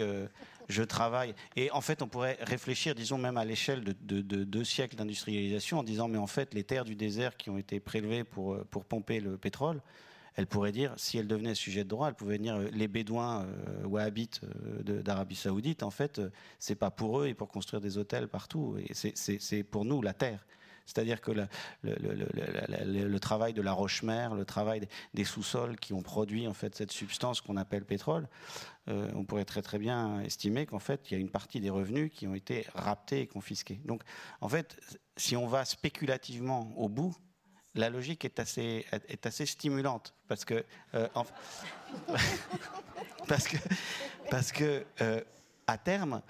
je 0.71 0.83
travaille. 0.83 1.35
Et 1.55 1.69
en 1.71 1.81
fait, 1.81 2.01
on 2.01 2.07
pourrait 2.07 2.37
réfléchir, 2.41 2.95
disons 2.95 3.17
même 3.17 3.37
à 3.37 3.45
l'échelle 3.45 3.83
de, 3.83 4.21
deux 4.21 4.63
siècles 4.63 4.95
d'industrialisation, 4.95 5.79
en 5.79 5.83
disant, 5.83 6.07
mais 6.07 6.17
en 6.17 6.27
fait, 6.27 6.53
les 6.53 6.63
terres 6.63 6.85
du 6.85 6.95
désert 6.95 7.37
qui 7.37 7.49
ont 7.49 7.57
été 7.57 7.79
prélevées 7.79 8.23
pour, 8.23 8.57
pour 8.65 8.85
pomper 8.85 9.19
le 9.19 9.37
pétrole, 9.37 9.81
elle 10.35 10.47
pourrait 10.47 10.71
dire, 10.71 10.93
si 10.97 11.17
elle 11.17 11.27
devenait 11.27 11.55
sujet 11.55 11.83
de 11.83 11.89
droit, 11.89 12.07
elle 12.07 12.13
pouvait 12.13 12.37
dire 12.37 12.57
les 12.57 12.87
Bédouins 12.87 13.45
euh, 13.45 13.85
wahhabites 13.85 14.41
euh, 14.43 15.01
d'Arabie 15.01 15.35
Saoudite, 15.35 15.83
en 15.83 15.91
fait, 15.91 16.19
euh, 16.19 16.29
c'est 16.57 16.75
pas 16.75 16.89
pour 16.89 17.19
eux 17.19 17.27
et 17.27 17.33
pour 17.33 17.49
construire 17.49 17.81
des 17.81 17.97
hôtels 17.97 18.27
partout. 18.27 18.77
C'est 18.93 19.63
pour 19.63 19.83
nous 19.83 20.01
la 20.01 20.13
terre. 20.13 20.45
C'est-à-dire 20.85 21.21
que 21.21 21.31
le, 21.83 23.19
travail 23.19 23.53
de 23.53 23.61
la 23.61 23.73
roche-mère, 23.73 24.35
le 24.35 24.45
travail 24.45 24.87
des 25.13 25.23
sous-sols 25.23 25.77
qui 25.77 25.93
ont 25.93 26.01
produit 26.01 26.47
en 26.47 26.53
fait 26.53 26.75
cette 26.75 26.91
substance 26.91 27.41
qu'on 27.41 27.57
appelle 27.57 27.85
pétrole, 27.85 28.27
euh, 28.87 29.09
on 29.15 29.23
pourrait 29.23 29.45
très 29.45 29.61
très 29.61 29.77
bien 29.77 30.21
estimer 30.21 30.65
qu'en 30.65 30.79
fait 30.79 31.09
il 31.09 31.13
y 31.13 31.17
a 31.17 31.19
une 31.19 31.29
partie 31.29 31.59
des 31.59 31.69
revenus 31.69 32.11
qui 32.13 32.27
ont 32.27 32.35
été 32.35 32.65
raptés 32.73 33.21
et 33.21 33.27
confisqués. 33.27 33.79
Donc 33.85 34.03
en 34.41 34.49
fait, 34.49 34.79
si 35.17 35.35
on 35.35 35.47
va 35.47 35.65
spéculativement 35.65 36.73
au 36.77 36.89
bout, 36.89 37.15
la 37.75 37.89
logique 37.89 38.25
est 38.25 38.39
assez, 38.39 38.85
est 39.07 39.25
assez 39.25 39.45
stimulante 39.45 40.13
parce 40.27 40.45
que, 40.45 40.65
euh, 40.93 41.07
parce 43.27 43.47
que, 43.47 43.57
parce 44.29 44.51
que 44.51 44.85
euh, 45.01 45.21
à 45.67 45.77
terme, 45.77 46.21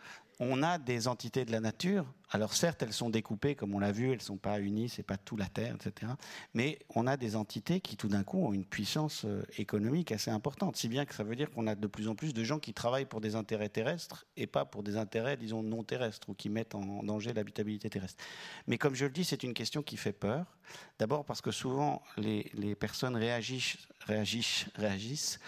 on 0.44 0.64
a 0.64 0.80
des 0.80 1.08
entités 1.08 1.46
de 1.46 1.52
la 1.52 1.60
nature. 1.60 2.04
Alors 2.32 2.56
certes, 2.56 2.82
elles 2.82 2.94
sont 2.94 3.12
découpées, 3.12 3.54
comme 3.54 3.76
on 3.76 3.80
l'a 3.80 3.92
vu, 3.92 4.10
elles 4.10 4.18
ne 4.18 4.24
sont 4.24 4.38
pas 4.38 4.60
unies, 4.60 4.90
c'est 4.90 5.04
pas 5.04 5.18
tout 5.18 5.38
la 5.38 5.46
Terre, 5.46 5.76
etc. 5.76 6.14
Mais 6.56 6.80
on 6.96 7.06
a 7.06 7.16
des 7.16 7.36
entités 7.36 7.80
qui, 7.80 7.96
tout 7.96 8.08
d'un 8.08 8.24
coup, 8.24 8.44
ont 8.44 8.52
une 8.52 8.66
puissance 8.66 9.24
euh, 9.26 9.44
économique 9.60 10.12
assez 10.12 10.32
importante. 10.32 10.78
Si 10.78 10.88
bien 10.88 11.06
que 11.06 11.14
ça 11.14 11.24
veut 11.24 11.36
dire 11.36 11.52
qu'on 11.52 11.68
a 11.68 11.76
de 11.76 11.86
plus 11.86 12.08
en 12.08 12.16
plus 12.16 12.34
de 12.34 12.44
gens 12.44 12.58
qui 12.58 12.74
travaillent 12.74 13.06
pour 13.06 13.22
des 13.22 13.36
intérêts 13.36 13.70
terrestres 13.70 14.26
et 14.36 14.48
pas 14.48 14.66
pour 14.66 14.82
des 14.82 14.98
intérêts, 14.98 15.38
disons, 15.38 15.62
non 15.62 15.84
terrestres 15.84 16.30
ou 16.30 16.34
qui 16.34 16.50
mettent 16.50 16.74
en 16.74 17.04
danger 17.04 17.34
l'habitabilité 17.34 17.92
terrestre. 17.92 18.24
Mais 18.66 18.80
comme 18.80 18.96
je 18.96 19.06
le 19.06 19.12
dis, 19.12 19.24
c'est 19.24 19.44
une 19.44 19.54
question 19.54 19.84
qui 19.84 19.96
fait 19.96 20.12
peur. 20.12 20.58
D'abord 20.98 21.24
parce 21.24 21.42
que 21.42 21.52
souvent, 21.52 22.02
les, 22.18 22.76
personnes 22.80 23.16
réagissent, 23.16 23.78
réagissent, 24.08 24.66
réagissent 24.74 25.40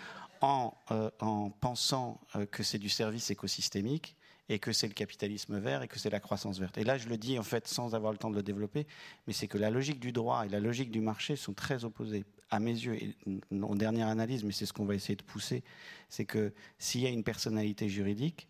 en, 0.42 0.76
euh, 0.92 1.10
en 1.20 1.50
pensant 1.50 2.22
euh, 2.36 2.46
que 2.46 2.62
c'est 2.62 2.78
du 2.78 2.90
service 2.90 3.32
écosystémique 3.32 4.16
et 4.50 4.60
que 4.60 4.72
c'est 4.72 4.88
le 4.88 4.94
capitalisme 4.94 5.58
vert 5.60 5.84
et 5.84 5.88
que 5.88 6.00
c'est 6.00 6.10
la 6.10 6.20
croissance 6.20 6.60
verte. 6.60 6.78
Et 6.78 6.84
là, 6.84 6.98
je 6.98 7.08
le 7.08 7.18
dis 7.18 7.40
en 7.40 7.44
fait 7.44 7.68
sans 7.68 7.96
avoir 7.96 8.12
le 8.12 8.18
temps 8.18 8.30
de 8.30 8.36
le 8.36 8.44
développer, 8.44 8.88
mais 9.28 9.34
c'est 9.34 9.48
que 9.48 9.58
la 9.58 9.70
logique 9.70 10.00
du 10.00 10.12
droit 10.12 10.46
et 10.46 10.50
la 10.50 10.60
logique 10.60 10.92
du 10.92 11.02
marché 11.02 11.36
sont 11.36 11.54
très 11.54 11.86
opposées. 11.86 12.26
À 12.50 12.60
mes 12.60 12.72
yeux, 12.72 12.96
et 13.02 13.16
en 13.52 13.76
dernière 13.76 14.08
analyse, 14.08 14.44
mais 14.44 14.52
c'est 14.52 14.68
ce 14.68 14.74
qu'on 14.74 14.86
va 14.86 14.94
essayer 14.94 15.16
de 15.16 15.24
pousser, 15.24 15.64
c'est 16.10 16.26
que 16.26 16.54
s'il 16.78 17.02
y 17.02 17.08
a 17.08 17.10
une 17.10 17.24
personnalité 17.24 17.90
juridique 17.90 18.48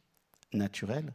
naturelle 0.51 1.13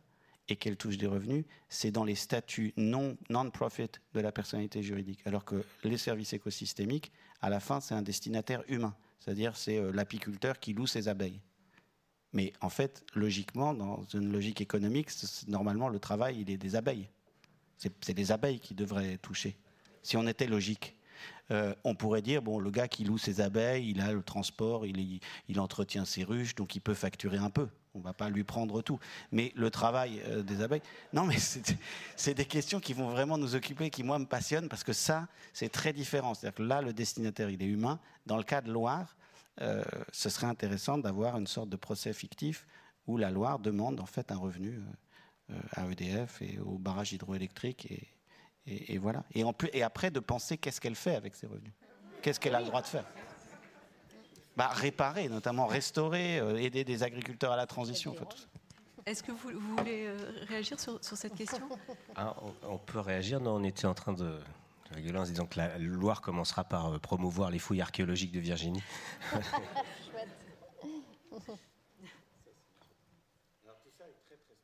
et 0.49 0.57
qu'elle 0.57 0.77
touche 0.77 0.97
des 0.97 1.07
revenus, 1.07 1.45
c'est 1.69 1.91
dans 1.91 2.05
les 2.05 2.15
statuts 2.15 2.73
non 2.77 3.19
non-profit 3.29 3.91
de 4.15 4.21
la 4.21 4.33
personnalité 4.33 4.83
juridique. 4.83 5.21
Alors 5.27 5.45
que 5.45 5.63
les 5.85 5.99
services 5.99 6.33
écosystémiques, 6.33 7.13
à 7.43 7.51
la 7.51 7.61
fin, 7.61 7.81
c'est 7.81 7.95
un 7.95 8.03
destinataire 8.03 8.63
humain, 8.69 8.97
c'est-à-dire 9.21 9.57
c'est 9.57 9.79
euh, 9.79 9.93
l'apiculteur 9.93 10.59
qui 10.59 10.73
loue 10.73 10.87
ses 10.87 11.09
abeilles. 11.09 11.41
Mais 12.33 12.53
en 12.61 12.69
fait, 12.69 13.05
logiquement, 13.15 13.75
dans 13.75 14.03
une 14.13 14.33
logique 14.33 14.61
économique, 14.61 15.11
normalement, 15.47 15.89
le 15.89 15.99
travail, 15.99 16.41
il 16.41 16.51
est 16.51 16.59
des 16.59 16.77
abeilles. 16.77 17.09
C'est 17.77 18.17
les 18.17 18.33
abeilles 18.33 18.61
qui 18.61 18.75
devraient 18.75 19.19
toucher. 19.19 19.57
Si 20.03 20.17
on 20.17 20.27
était 20.27 20.47
logique, 20.47 20.97
euh, 21.51 21.75
on 21.85 21.95
pourrait 21.95 22.23
dire 22.23 22.43
bon, 22.43 22.59
le 22.59 22.71
gars 22.71 22.89
qui 22.89 23.05
loue 23.05 23.19
ses 23.19 23.41
abeilles, 23.41 23.91
il 23.91 24.01
a 24.01 24.13
le 24.13 24.23
transport, 24.23 24.85
il, 24.85 25.21
entretient 25.59 26.05
ses 26.05 26.25
ruches, 26.25 26.55
donc 26.55 26.75
il 26.77 26.81
peut 26.81 26.95
facturer 26.95 27.39
un 27.39 27.51
peu. 27.51 27.69
On 27.95 28.01
ne 28.01 28.05
va 28.05 28.13
pas 28.13 28.29
lui 28.29 28.45
prendre 28.45 28.83
tout. 28.83 28.99
Mais 29.33 29.53
le 29.57 29.71
travail 29.71 30.21
euh, 30.27 30.43
des 30.43 30.61
abeilles, 30.61 30.83
non, 31.13 31.25
mais 31.25 31.37
c'est 32.17 32.35
des 32.35 32.45
questions 32.45 32.81
qui 32.81 32.93
vont 32.93 33.09
vraiment 33.09 33.39
nous 33.39 33.55
occuper, 33.55 33.91
qui 33.91 34.03
moi 34.03 34.19
me 34.19 34.27
passionnent, 34.27 34.69
parce 34.69 34.85
que 34.85 34.93
ça, 34.93 35.27
c'est 35.53 35.71
très 35.71 35.93
différent. 35.93 36.35
C'est-à-dire 36.35 36.57
que 36.57 36.63
là, 36.63 36.83
le 36.83 36.93
destinataire, 36.93 37.49
il 37.49 37.63
est 37.63 37.67
humain. 37.67 37.99
Dans 38.27 38.37
le 38.37 38.45
cas 38.45 38.61
de 38.61 38.71
Loire, 38.71 39.17
euh, 39.61 39.83
ce 40.13 40.29
serait 40.29 40.47
intéressant 40.47 40.99
d'avoir 40.99 41.37
une 41.37 41.47
sorte 41.47 41.69
de 41.69 41.77
procès 41.77 42.13
fictif 42.13 42.67
où 43.07 43.17
la 43.17 43.31
Loire 43.31 43.59
demande 43.59 44.01
en 44.01 44.07
fait 44.07 44.31
un 44.31 44.37
revenu 44.37 44.81
euh, 45.51 45.55
à 45.73 45.87
EDF 45.87 46.43
et 46.43 46.59
aux 46.61 46.79
barrages 46.79 47.13
hydroélectriques 47.13 47.91
et, 47.91 48.95
et, 48.95 48.99
voilà. 48.99 49.25
Et, 49.35 49.45
en 49.45 49.53
plus, 49.55 49.71
et 49.73 49.83
après 49.83 50.11
de 50.11 50.21
penser 50.21 50.59
qu'est-ce 50.59 50.81
qu'elle 50.81 50.95
fait 50.95 51.15
avec 51.15 51.35
ces 51.35 51.47
revenus, 51.47 51.73
qu'est-ce 52.21 52.39
qu'elle 52.39 52.55
a 52.55 52.61
le 52.61 52.67
droit 52.67 52.83
de 52.83 52.87
faire? 52.87 53.05
Bah, 54.57 54.69
réparer, 54.69 55.29
notamment 55.29 55.67
restaurer, 55.67 56.39
euh, 56.39 56.57
aider 56.57 56.85
des 56.85 57.03
agriculteurs 57.03 57.53
à 57.53 57.57
la 57.57 57.67
transition. 57.67 58.15
Est-ce 59.07 59.23
que 59.23 59.33
vous, 59.33 59.59
voulez 59.59 60.11
réagir 60.49 60.79
sur, 60.79 60.99
cette 61.03 61.35
question? 61.35 61.67
Ah, 62.15 62.37
on, 62.43 62.75
on, 62.75 62.79
peut 62.79 63.01
réagir? 63.01 63.41
Non, 63.41 63.55
on 63.55 63.65
était 63.65 63.87
en 63.87 63.95
train 63.95 64.13
de, 64.13 64.39
rigolant 64.95 65.23
en 65.23 65.25
disant 65.25 65.47
que 65.47 65.59
la 65.59 65.79
Loire 65.79 66.21
commencera 66.21 66.65
par 66.65 66.93
euh, 66.93 66.99
promouvoir 66.99 67.51
les 67.51 67.59
fouilles 67.59 67.81
archéologiques 67.81 68.33
de 68.33 68.41
Virginie. 68.41 68.83
Chouette. 69.33 70.29
Alors 73.65 73.79
tout 73.83 73.91
ça 73.97 74.05
est 74.09 74.17
très 74.27 74.37
très 74.37 74.55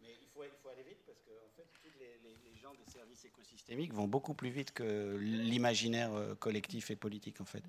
Mais 0.00 0.08
il 0.20 0.28
faut, 0.32 0.44
il 0.44 0.50
faut, 0.62 0.68
aller 0.68 0.82
vite 0.82 0.98
parce 1.06 1.18
que 1.20 1.30
en 1.30 1.50
fait, 1.56 1.66
tous 1.82 1.98
les, 1.98 2.20
les, 2.22 2.56
gens 2.60 2.74
des 2.74 2.90
services 2.90 3.24
écosystémiques 3.24 3.92
vont 3.92 4.08
beaucoup 4.08 4.34
plus 4.34 4.50
vite 4.50 4.72
que 4.72 5.16
l'imaginaire 5.20 6.12
euh, 6.14 6.34
collectif 6.34 6.90
et 6.90 6.96
politique 6.96 7.40
en 7.40 7.44
fait. 7.44 7.62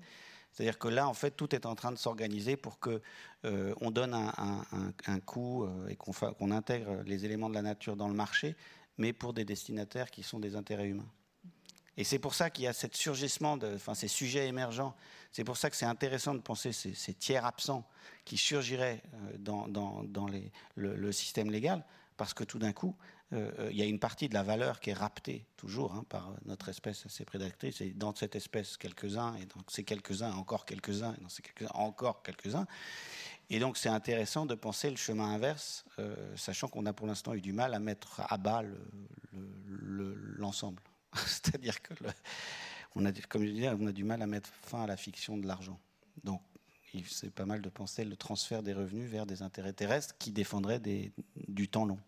C'est-à-dire 0.58 0.80
que 0.80 0.88
là, 0.88 1.06
en 1.06 1.14
fait, 1.14 1.30
tout 1.30 1.54
est 1.54 1.66
en 1.66 1.76
train 1.76 1.92
de 1.92 1.98
s'organiser 1.98 2.56
pour 2.56 2.80
que 2.80 3.00
euh, 3.44 3.72
on 3.80 3.92
donne 3.92 4.12
un, 4.12 4.32
un, 5.06 5.20
euh, 5.36 5.88
et 5.88 5.94
qu'on 5.94 6.50
intègre 6.50 7.00
les 7.06 7.24
éléments 7.24 7.48
de 7.48 7.54
la 7.54 7.62
nature 7.62 7.94
dans 7.94 8.08
le 8.08 8.14
marché, 8.14 8.56
mais 8.96 9.12
pour 9.12 9.32
des 9.32 9.44
destinataires 9.44 10.10
qui 10.10 10.24
sont 10.24 10.40
des 10.40 10.56
intérêts 10.56 10.88
humains. 10.88 11.08
Et 11.96 12.02
c'est 12.02 12.18
pour 12.18 12.34
ça 12.34 12.50
qu'il 12.50 12.64
y 12.64 12.66
a 12.66 12.72
cet 12.72 12.96
surgissement, 12.96 13.56
de, 13.56 13.78
ces 13.94 14.08
sujets 14.08 14.48
émergents. 14.48 14.96
C'est 15.30 15.44
pour 15.44 15.56
ça 15.56 15.70
que 15.70 15.76
c'est 15.76 15.86
intéressant 15.86 16.34
de 16.34 16.40
penser 16.40 16.72
ces, 16.72 17.14
tiers 17.14 17.46
absents 17.46 17.88
qui 18.24 18.36
surgiraient 18.36 19.00
euh, 19.14 19.38
dans, 19.38 20.28
le, 20.74 21.12
système 21.12 21.52
légal, 21.52 21.84
parce 22.16 22.34
que 22.34 22.42
tout 22.42 22.58
d'un 22.58 22.72
coup, 22.72 22.96
il 23.32 23.76
y 23.76 23.82
a 23.82 23.84
une 23.84 23.98
partie 23.98 24.28
de 24.28 24.34
la 24.34 24.42
valeur 24.42 24.80
qui 24.80 24.90
est 24.90 24.94
raptée 24.94 25.44
toujours 25.56 25.92
hein, 25.92 26.04
par 26.08 26.32
notre 26.46 26.68
espèce 26.68 27.04
assez 27.04 27.24
prédatrice. 27.24 27.80
Et 27.80 27.90
dans 27.90 28.14
cette 28.14 28.36
espèce, 28.36 28.76
quelques-uns, 28.76 29.34
et 29.36 29.46
dans 29.46 29.60
ces 29.68 29.84
quelques-uns, 29.84 30.32
encore 30.32 30.64
quelques-uns, 30.64 31.14
et 31.14 31.20
dans 31.20 31.28
ces 31.28 31.42
quelques-uns, 31.42 31.74
encore 31.74 32.22
quelques-uns. 32.22 32.66
Et 33.50 33.58
donc 33.58 33.76
c'est 33.76 33.88
intéressant 33.88 34.46
de 34.46 34.54
penser 34.54 34.90
le 34.90 34.96
chemin 34.96 35.34
inverse, 35.34 35.84
sachant 36.36 36.68
qu'on 36.68 36.86
a 36.86 36.92
pour 36.92 37.06
l'instant 37.06 37.34
eu 37.34 37.40
du 37.40 37.52
mal 37.52 37.74
à 37.74 37.78
mettre 37.78 38.22
à 38.28 38.38
bas 38.38 38.62
l'ensemble. 39.66 40.82
C'est-à-dire 41.26 41.82
que, 41.82 41.94
a, 42.04 43.12
comme 43.28 43.44
je 43.44 43.50
disais, 43.50 43.70
on 43.70 43.86
a 43.86 43.92
du 43.92 44.04
mal 44.04 44.22
à 44.22 44.26
mettre 44.26 44.50
fin 44.62 44.82
à 44.82 44.86
la 44.86 44.96
fiction 44.96 45.36
de 45.36 45.46
l'argent. 45.46 45.78
Donc 46.24 46.42
c'est 47.06 47.30
pas 47.30 47.46
mal 47.46 47.60
de 47.60 47.68
penser 47.68 48.04
le 48.04 48.16
transfert 48.16 48.62
des 48.62 48.72
revenus 48.72 49.10
vers 49.10 49.26
des 49.26 49.42
intérêts 49.42 49.72
terrestres 49.72 50.16
qui 50.18 50.30
défendraient 50.30 50.80
du 51.36 51.68
temps 51.68 51.84
long. 51.84 51.98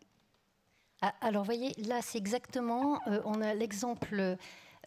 Ah, 1.03 1.15
alors, 1.23 1.45
voyez, 1.45 1.73
là, 1.87 2.01
c'est 2.03 2.19
exactement, 2.19 3.01
euh, 3.07 3.21
on 3.25 3.41
a 3.41 3.55
l'exemple 3.55 4.15
euh, 4.21 4.37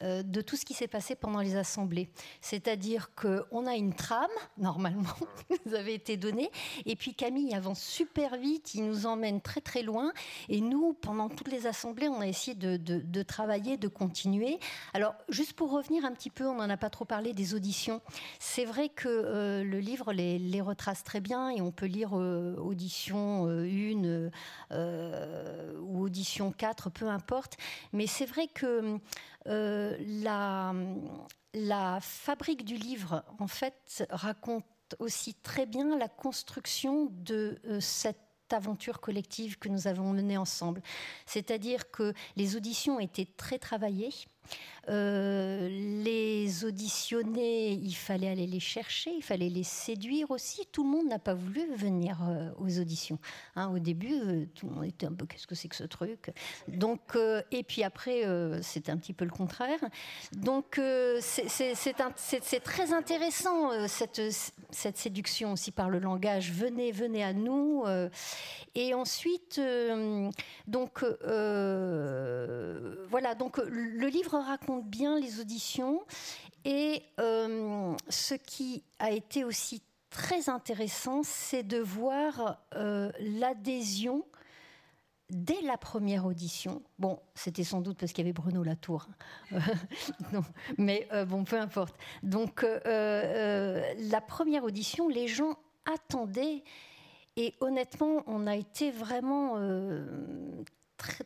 de 0.01 0.41
tout 0.41 0.55
ce 0.55 0.65
qui 0.65 0.73
s'est 0.73 0.87
passé 0.87 1.15
pendant 1.15 1.39
les 1.39 1.55
assemblées. 1.55 2.09
C'est-à-dire 2.41 3.11
qu'on 3.15 3.65
a 3.65 3.75
une 3.75 3.93
trame, 3.93 4.27
normalement, 4.57 5.15
qui 5.49 5.59
nous 5.65 5.75
avait 5.75 5.93
été 5.93 6.17
donnée, 6.17 6.51
et 6.85 6.95
puis 6.95 7.13
Camille 7.13 7.53
avance 7.53 7.81
super 7.81 8.37
vite, 8.37 8.73
il 8.75 8.85
nous 8.85 9.05
emmène 9.05 9.41
très 9.41 9.61
très 9.61 9.81
loin, 9.81 10.11
et 10.49 10.61
nous, 10.61 10.93
pendant 10.93 11.29
toutes 11.29 11.51
les 11.51 11.67
assemblées, 11.67 12.07
on 12.07 12.21
a 12.21 12.27
essayé 12.27 12.55
de, 12.55 13.23
travailler, 13.23 13.77
de 13.77 13.87
continuer. 13.87 14.59
Alors, 14.93 15.15
juste 15.29 15.53
pour 15.53 15.71
revenir 15.71 16.05
un 16.05 16.11
petit 16.11 16.29
peu, 16.29 16.47
on 16.47 16.55
n'en 16.55 16.69
a 16.69 16.77
pas 16.77 16.89
trop 16.89 17.05
parlé 17.05 17.33
des 17.33 17.53
auditions. 17.53 18.01
C'est 18.39 18.65
vrai 18.65 18.89
que 18.89 19.07
euh, 19.07 19.63
le 19.63 19.79
livre 19.79 20.13
les, 20.13 20.61
retrace 20.61 21.03
très 21.03 21.19
bien, 21.19 21.49
et 21.49 21.61
on 21.61 21.71
peut 21.71 21.85
lire 21.85 22.11
euh, 22.13 22.55
audition 22.57 23.47
1 23.47 24.29
ou 25.79 26.03
audition 26.03 26.51
4, 26.51 26.89
peu 26.89 27.07
importe, 27.07 27.57
mais 27.91 28.07
c'est 28.07 28.25
vrai 28.25 28.47
que 28.47 28.99
la, 29.45 30.73
la 31.53 31.99
fabrique 32.01 32.65
du 32.65 32.75
livre, 32.75 33.23
en 33.39 33.47
fait, 33.47 34.05
raconte 34.09 34.65
aussi 34.99 35.33
très 35.33 35.65
bien 35.65 35.97
la 35.97 36.07
construction 36.07 37.07
de 37.11 37.59
euh, 37.65 37.79
cette 37.79 38.19
aventure 38.51 38.99
collective 38.99 39.57
que 39.57 39.69
nous 39.69 39.87
avons 39.87 40.11
menée 40.11 40.37
ensemble. 40.37 40.81
C'est-à-dire 41.25 41.89
que 41.91 42.13
les 42.35 42.55
auditions 42.55 42.99
étaient 42.99 43.27
très 43.37 43.57
travaillées. 43.57 44.13
Euh, 44.89 45.69
les 45.69 46.65
auditionnés, 46.65 47.71
il 47.71 47.93
fallait 47.93 48.27
aller 48.27 48.47
les 48.47 48.59
chercher, 48.59 49.11
il 49.15 49.23
fallait 49.23 49.49
les 49.49 49.63
séduire 49.63 50.29
aussi. 50.31 50.67
Tout 50.71 50.83
le 50.83 50.89
monde 50.89 51.07
n'a 51.07 51.19
pas 51.19 51.33
voulu 51.33 51.73
venir 51.75 52.19
euh, 52.27 52.49
aux 52.57 52.79
auditions. 52.79 53.17
Hein, 53.55 53.71
au 53.73 53.79
début, 53.79 54.13
euh, 54.13 54.45
tout 54.53 54.67
le 54.67 54.73
monde 54.73 54.85
était 54.85 55.05
un 55.05 55.13
peu 55.13 55.25
qu'est-ce 55.25 55.47
que 55.47 55.55
c'est 55.55 55.69
que 55.69 55.75
ce 55.75 55.85
truc? 55.85 56.31
Donc, 56.67 57.17
et 57.51 57.63
puis 57.63 57.83
après, 57.83 58.23
c'était 58.61 58.91
un 58.91 58.97
petit 58.97 59.13
peu 59.13 59.25
le 59.25 59.31
contraire. 59.31 59.79
Donc, 60.33 60.79
c'est 61.21 62.63
très 62.63 62.93
intéressant 62.93 63.87
cette, 63.87 64.21
cette 64.71 64.97
séduction 64.97 65.53
aussi 65.53 65.71
par 65.71 65.89
le 65.89 65.99
langage. 65.99 66.51
Venez, 66.51 66.91
venez 66.91 67.23
à 67.23 67.33
nous. 67.33 67.83
et 68.75 68.93
ensuite, 68.93 69.61
donc 70.67 71.05
voilà. 73.09 73.35
Donc 73.35 73.57
le 73.57 74.07
livre 74.07 74.32
raconte 74.41 74.85
bien 74.85 75.19
les 75.19 75.39
auditions 75.39 76.01
et 76.65 77.03
euh, 77.19 77.93
ce 78.09 78.35
qui 78.35 78.83
a 78.99 79.11
été 79.11 79.43
aussi 79.43 79.81
très 80.09 80.49
intéressant, 80.49 81.23
c'est 81.23 81.63
de 81.63 81.79
voir 81.79 82.63
euh, 82.75 83.11
l'adhésion 83.19 84.25
dès 85.29 85.61
la 85.61 85.77
première 85.77 86.25
audition. 86.25 86.83
Bon, 86.99 87.19
c'était 87.33 87.63
sans 87.63 87.81
doute 87.81 87.97
parce 87.97 88.13
qu'il 88.13 88.23
y 88.23 88.27
avait 88.27 88.33
Bruno 88.33 88.63
Latour. 88.63 89.07
non, 90.31 90.43
mais 90.77 91.07
euh, 91.11 91.25
bon, 91.25 91.43
peu 91.43 91.59
importe. 91.59 91.95
Donc, 92.21 92.63
la 92.85 94.21
première 94.21 94.63
audition, 94.63 95.09
les 95.09 95.27
gens 95.27 95.57
attendaient. 95.91 96.63
Et 97.35 97.55
honnêtement, 97.61 98.23
on 98.27 98.45
a 98.45 98.55
été 98.55 98.91
vraiment 98.91 99.57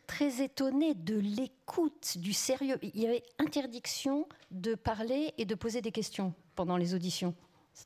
très, 0.06 0.42
étonné 0.42 0.94
de 0.94 1.18
l'écoute, 1.18 2.18
du 2.18 2.32
sérieux. 2.32 2.78
Il 2.82 3.00
y 3.00 3.06
avait 3.06 3.22
interdiction 3.38 4.28
de 4.50 4.74
parler 4.74 5.34
et 5.38 5.44
de 5.44 5.54
poser 5.54 5.80
des 5.80 5.92
questions 5.92 6.34
pendant 6.54 6.76
les 6.76 6.94
auditions. 6.94 7.34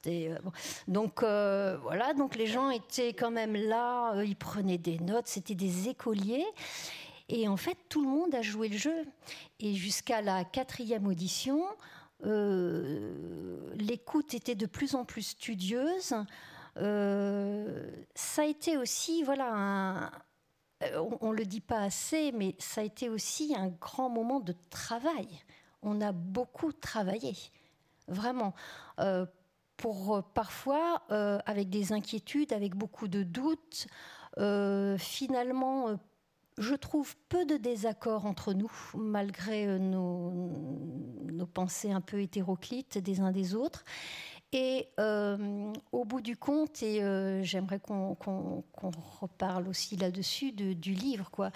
Euh, 0.06 0.38
donc 0.88 1.22
euh, 1.22 1.76
voilà, 1.82 2.14
donc 2.14 2.34
les 2.34 2.46
gens 2.46 2.70
étaient 2.70 3.12
quand 3.12 3.30
même 3.30 3.54
là, 3.54 4.14
euh, 4.14 4.24
ils 4.24 4.36
prenaient 4.36 4.78
des 4.78 4.98
notes, 4.98 5.26
c'était 5.26 5.54
des 5.54 5.88
écoliers. 5.88 6.46
Et 7.28 7.46
en 7.48 7.56
fait, 7.56 7.76
tout 7.88 8.02
le 8.02 8.08
monde 8.08 8.34
a 8.34 8.42
joué 8.42 8.68
le 8.68 8.76
jeu. 8.76 9.04
Et 9.60 9.74
jusqu'à 9.74 10.20
la 10.22 10.44
quatrième 10.44 11.06
audition, 11.06 11.64
l'écoute 13.74 14.34
était 14.34 14.54
de 14.54 14.66
plus 14.66 14.94
en 14.94 15.04
plus 15.04 15.22
studieuse. 15.22 16.14
ça 16.76 18.42
a 18.42 18.44
été 18.44 18.76
aussi 18.76 19.24
voilà 19.24 19.50
un, 19.52 20.10
on 21.20 21.32
ne 21.32 21.36
le 21.36 21.44
dit 21.44 21.60
pas 21.60 21.82
assez, 21.82 22.32
mais 22.32 22.54
ça 22.58 22.80
a 22.80 22.84
été 22.84 23.08
aussi 23.08 23.54
un 23.56 23.68
grand 23.68 24.08
moment 24.08 24.40
de 24.40 24.54
travail. 24.70 25.28
On 25.82 26.00
a 26.00 26.12
beaucoup 26.12 26.72
travaillé, 26.72 27.36
vraiment. 28.08 28.54
Euh, 29.00 29.26
pour 29.76 30.14
euh, 30.14 30.22
parfois, 30.34 31.02
avec 31.46 31.70
des 31.70 31.92
inquiétudes, 31.92 32.52
avec 32.52 32.74
beaucoup 32.74 33.08
de 33.08 33.22
doutes, 33.22 33.86
finalement, 34.98 35.98
je 36.58 36.74
trouve 36.74 37.16
peu 37.28 37.44
de 37.44 37.56
désaccords 37.56 38.26
entre 38.26 38.52
nous, 38.52 38.70
malgré 38.94 39.78
nos, 39.78 40.50
pensées 41.54 41.90
un 41.90 42.00
peu 42.00 42.20
hétéroclites 42.20 42.98
des 42.98 43.20
uns 43.20 43.32
des 43.32 43.54
autres. 43.54 43.84
Et 44.54 44.88
euh, 45.00 45.72
au 45.92 46.04
bout 46.04 46.20
du 46.20 46.36
compte, 46.36 46.82
et 46.82 47.02
euh, 47.02 47.42
j'aimerais 47.42 47.80
qu'on 47.80 48.16
reparle 49.20 49.66
aussi 49.66 49.96
là-dessus 49.96 50.52
du 50.52 50.92
livre, 50.92 51.30
quoi. 51.30 51.50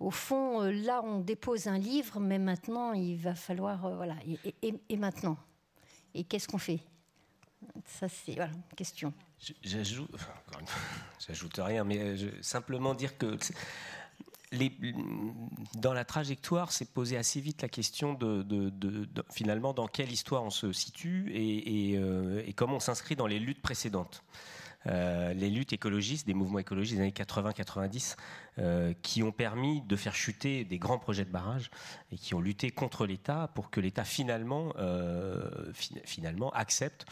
Au 0.00 0.10
fond, 0.10 0.60
euh, 0.60 0.70
là, 0.70 1.00
on 1.02 1.20
dépose 1.20 1.66
un 1.66 1.78
livre, 1.78 2.20
mais 2.20 2.38
maintenant, 2.38 2.92
il 2.92 3.16
va 3.16 3.34
falloir, 3.34 3.96
voilà. 3.96 4.16
Et, 4.62 4.96
maintenant, 4.98 5.38
et 6.12 6.24
qu'est-ce 6.24 6.46
qu'on 6.46 6.58
fait? 6.58 6.80
Ça, 7.86 8.08
c'est 8.10 8.34
voilà, 8.34 8.52
question. 8.76 9.14
J'ajoute 11.26 11.58
rien, 11.58 11.84
mais 11.84 12.16
simplement 12.42 12.94
dire 12.94 13.16
que 13.16 13.38
dans 15.74 15.92
la 15.92 16.04
trajectoire, 16.04 16.72
s'est 16.72 16.84
posée 16.84 17.16
assez 17.16 17.40
vite 17.40 17.62
la 17.62 17.68
question 17.68 18.14
de, 18.14 18.44
finalement 19.30 19.72
dans 19.72 19.86
quelle 19.86 20.12
histoire 20.12 20.44
on 20.44 20.50
se 20.50 20.72
situe 20.72 21.30
et, 21.34 21.96
euh, 21.96 22.42
et 22.46 22.52
comment 22.52 22.76
on 22.76 22.80
s'inscrit 22.80 23.16
dans 23.16 23.26
les 23.26 23.38
luttes 23.38 23.62
précédentes. 23.62 24.22
Euh, 24.86 25.32
les 25.34 25.50
luttes 25.50 25.72
écologistes, 25.72 26.26
des 26.26 26.34
mouvements 26.34 26.58
écologistes 26.58 26.96
des 26.96 27.02
années 27.02 27.10
80-90, 27.10 28.16
euh, 28.58 28.92
qui 29.02 29.22
ont 29.22 29.32
permis 29.32 29.80
de 29.82 29.96
faire 29.96 30.14
chuter 30.14 30.64
des 30.64 30.78
grands 30.78 30.98
projets 30.98 31.24
de 31.24 31.30
barrage 31.30 31.70
et 32.10 32.16
qui 32.16 32.34
ont 32.34 32.40
lutté 32.40 32.70
contre 32.70 33.06
l'État 33.06 33.50
pour 33.54 33.70
que 33.70 33.80
l'État 33.80 34.04
finalement, 34.04 34.74
euh, 34.78 35.72
finalement 36.04 36.50
accepte 36.50 37.06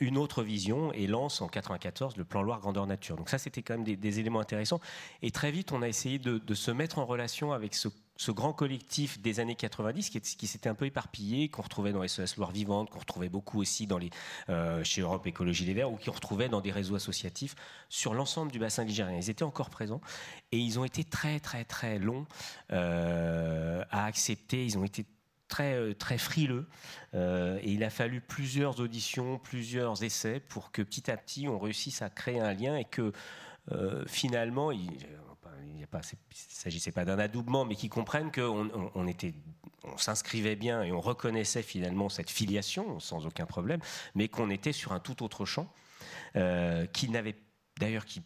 une 0.00 0.16
autre 0.16 0.42
vision 0.44 0.92
et 0.92 1.08
lance 1.08 1.40
en 1.40 1.48
94 1.48 2.16
le 2.16 2.24
plan 2.24 2.42
Loire 2.42 2.60
grandeur 2.60 2.86
nature. 2.86 3.16
Donc 3.16 3.28
ça, 3.28 3.38
c'était 3.38 3.62
quand 3.62 3.74
même 3.74 3.84
des, 3.84 4.20
éléments 4.20 4.40
intéressants. 4.40 4.80
Et 5.22 5.32
très 5.32 5.50
vite, 5.50 5.72
on 5.72 5.82
a 5.82 5.88
essayé 5.88 6.18
de 6.18 6.54
se 6.54 6.70
mettre 6.70 6.98
en 6.98 7.04
relation 7.04 7.52
avec 7.52 7.74
ce 7.74 7.88
ce 8.16 8.30
grand 8.30 8.52
collectif 8.52 9.20
des 9.20 9.40
années 9.40 9.54
90 9.54 10.10
qui, 10.10 10.46
s'était 10.46 10.68
un 10.68 10.74
peu 10.74 10.86
éparpillé, 10.86 11.48
qu'on 11.48 11.62
retrouvait 11.62 11.92
dans 11.92 12.06
SOS 12.06 12.36
Loire 12.36 12.50
Vivante, 12.50 12.90
qu'on 12.90 12.98
retrouvait 12.98 13.28
beaucoup 13.28 13.60
aussi 13.60 13.86
dans 13.86 13.98
les, 13.98 14.10
euh, 14.48 14.82
chez 14.84 15.02
Europe 15.02 15.26
Écologie 15.26 15.64
Les 15.64 15.74
Verts, 15.74 15.92
ou 15.92 15.96
qu'on 15.96 16.12
retrouvait 16.12 16.48
dans 16.48 16.60
des 16.60 16.72
réseaux 16.72 16.94
associatifs 16.94 17.54
sur 17.88 18.14
l'ensemble 18.14 18.50
du 18.50 18.58
bassin 18.58 18.84
ligérien. 18.84 19.16
Ils 19.16 19.30
étaient 19.30 19.44
encore 19.44 19.70
présents 19.70 20.00
et 20.52 20.58
ils 20.58 20.78
ont 20.78 20.84
été 20.84 21.04
très 21.04 21.40
très 21.40 21.64
très 21.64 21.98
longs 21.98 22.26
euh, 22.72 23.84
à 23.90 24.06
accepter. 24.06 24.64
Ils 24.64 24.78
ont 24.78 24.84
été 24.84 25.04
très 25.48 25.74
euh, 25.74 25.94
très 25.94 26.18
frileux 26.18 26.66
et 27.14 27.72
il 27.72 27.82
a 27.82 27.90
fallu 27.90 28.20
plusieurs 28.20 28.80
auditions, 28.80 29.38
plusieurs 29.38 30.02
essais 30.02 30.38
pour 30.38 30.70
que 30.70 30.82
petit 30.82 31.10
à 31.10 31.16
petit 31.16 31.48
on 31.48 31.58
réussisse 31.58 32.02
à 32.02 32.10
créer 32.10 32.40
un 32.40 32.52
lien 32.52 32.76
et 32.76 32.84
que 32.84 33.12
finalement, 34.06 34.70
il, 34.70 34.90
ne 35.92 36.02
s'agissait 36.32 36.92
pas 36.92 37.04
d'un 37.04 37.18
adoubement, 37.18 37.64
mais 37.64 37.74
qui 37.74 37.88
comprennent 37.88 38.32
qu'on 38.32 39.04
s'inscrivait 39.96 40.56
bien 40.56 40.82
et 40.82 40.92
on 40.92 41.00
reconnaissait 41.00 41.62
finalement 41.62 42.08
cette 42.08 42.30
filiation 42.30 42.98
sans 43.00 43.26
aucun 43.26 43.46
problème, 43.46 43.80
mais 44.14 44.28
qu'on 44.28 44.50
était 44.50 44.72
sur 44.72 44.92
un 44.92 45.00
tout 45.00 45.22
autre 45.22 45.44
champ 45.44 45.72
euh, 46.36 46.86
qui 46.86 47.08
n'avait 47.08 47.36
d'ailleurs 47.78 48.06
qui 48.06 48.22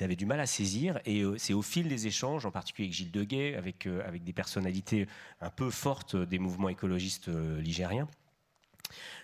avait, 0.00 0.16
du 0.16 0.24
mal 0.24 0.40
à 0.40 0.46
saisir. 0.46 0.98
Et 1.04 1.22
euh, 1.22 1.36
c'est 1.36 1.52
au 1.52 1.62
fil 1.62 1.88
des 1.88 2.06
échanges, 2.06 2.46
en 2.46 2.50
particulier 2.50 2.86
avec 2.86 2.96
Gilles 2.96 3.10
Deguet, 3.10 3.54
avec, 3.54 3.86
euh, 3.86 4.02
avec 4.06 4.24
des 4.24 4.32
personnalités 4.32 5.06
un 5.40 5.50
peu 5.50 5.70
fortes 5.70 6.16
des 6.16 6.38
mouvements 6.38 6.70
écologistes 6.70 7.28
ligériens, 7.28 8.08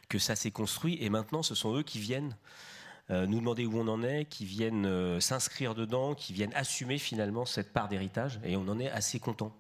que 0.09 0.19
ça 0.19 0.37
s'est 0.37 0.51
construit. 0.51 0.99
Et 1.01 1.09
maintenant, 1.09 1.43
ce 1.43 1.55
sont 1.55 1.75
eux 1.77 1.83
qui 1.83 1.99
viennent 1.99 2.37
nous 3.11 3.39
demander 3.39 3.67
où 3.67 3.79
on 3.79 3.89
en 3.89 4.03
est, 4.03 4.25
qui 4.25 4.45
viennent 4.45 5.21
s'inscrire 5.21 5.75
dedans, 5.75 6.15
qui 6.15 6.33
viennent 6.33 6.55
assumer 6.55 6.99
finalement 6.99 7.45
cette 7.45 7.73
part 7.73 7.89
d'héritage, 7.89 8.41
et 8.45 8.57
on 8.57 8.67
en 8.69 8.79
est 8.81 8.91
assez 8.91 9.19
content. 9.21 9.55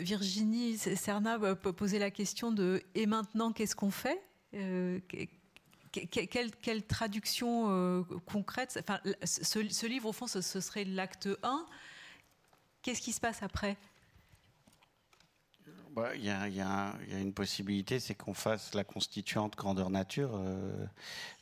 Virginie 0.00 0.76
Serna 0.76 1.38
posait 1.56 1.98
la 1.98 2.10
question 2.10 2.52
de 2.52 2.82
et 2.94 3.06
maintenant 3.06 3.52
qu'est-ce 3.52 3.74
qu'on 3.74 3.90
fait? 3.90 4.22
Quelle, 5.92 6.86
traduction 6.86 8.04
concrète? 8.26 8.78
Enfin, 8.80 9.00
ce, 9.24 9.86
livre, 9.86 10.08
au 10.08 10.12
fond, 10.12 10.26
ce, 10.26 10.40
ce 10.40 10.60
serait 10.60 10.84
l'acte 10.84 11.28
1. 11.42 11.66
Qu'est-ce 12.82 13.00
qui 13.00 13.12
se 13.12 13.20
passe 13.20 13.42
après? 13.42 13.76
Il 16.14 16.24
y, 16.24 16.30
a, 16.30 16.92
une 17.10 17.32
possibilité, 17.32 17.98
c'est 17.98 18.14
qu'on 18.14 18.34
fasse 18.34 18.74
la 18.74 18.84
constituante 18.84 19.56
grandeur 19.56 19.90
nature. 19.90 20.30
Euh, 20.34 20.72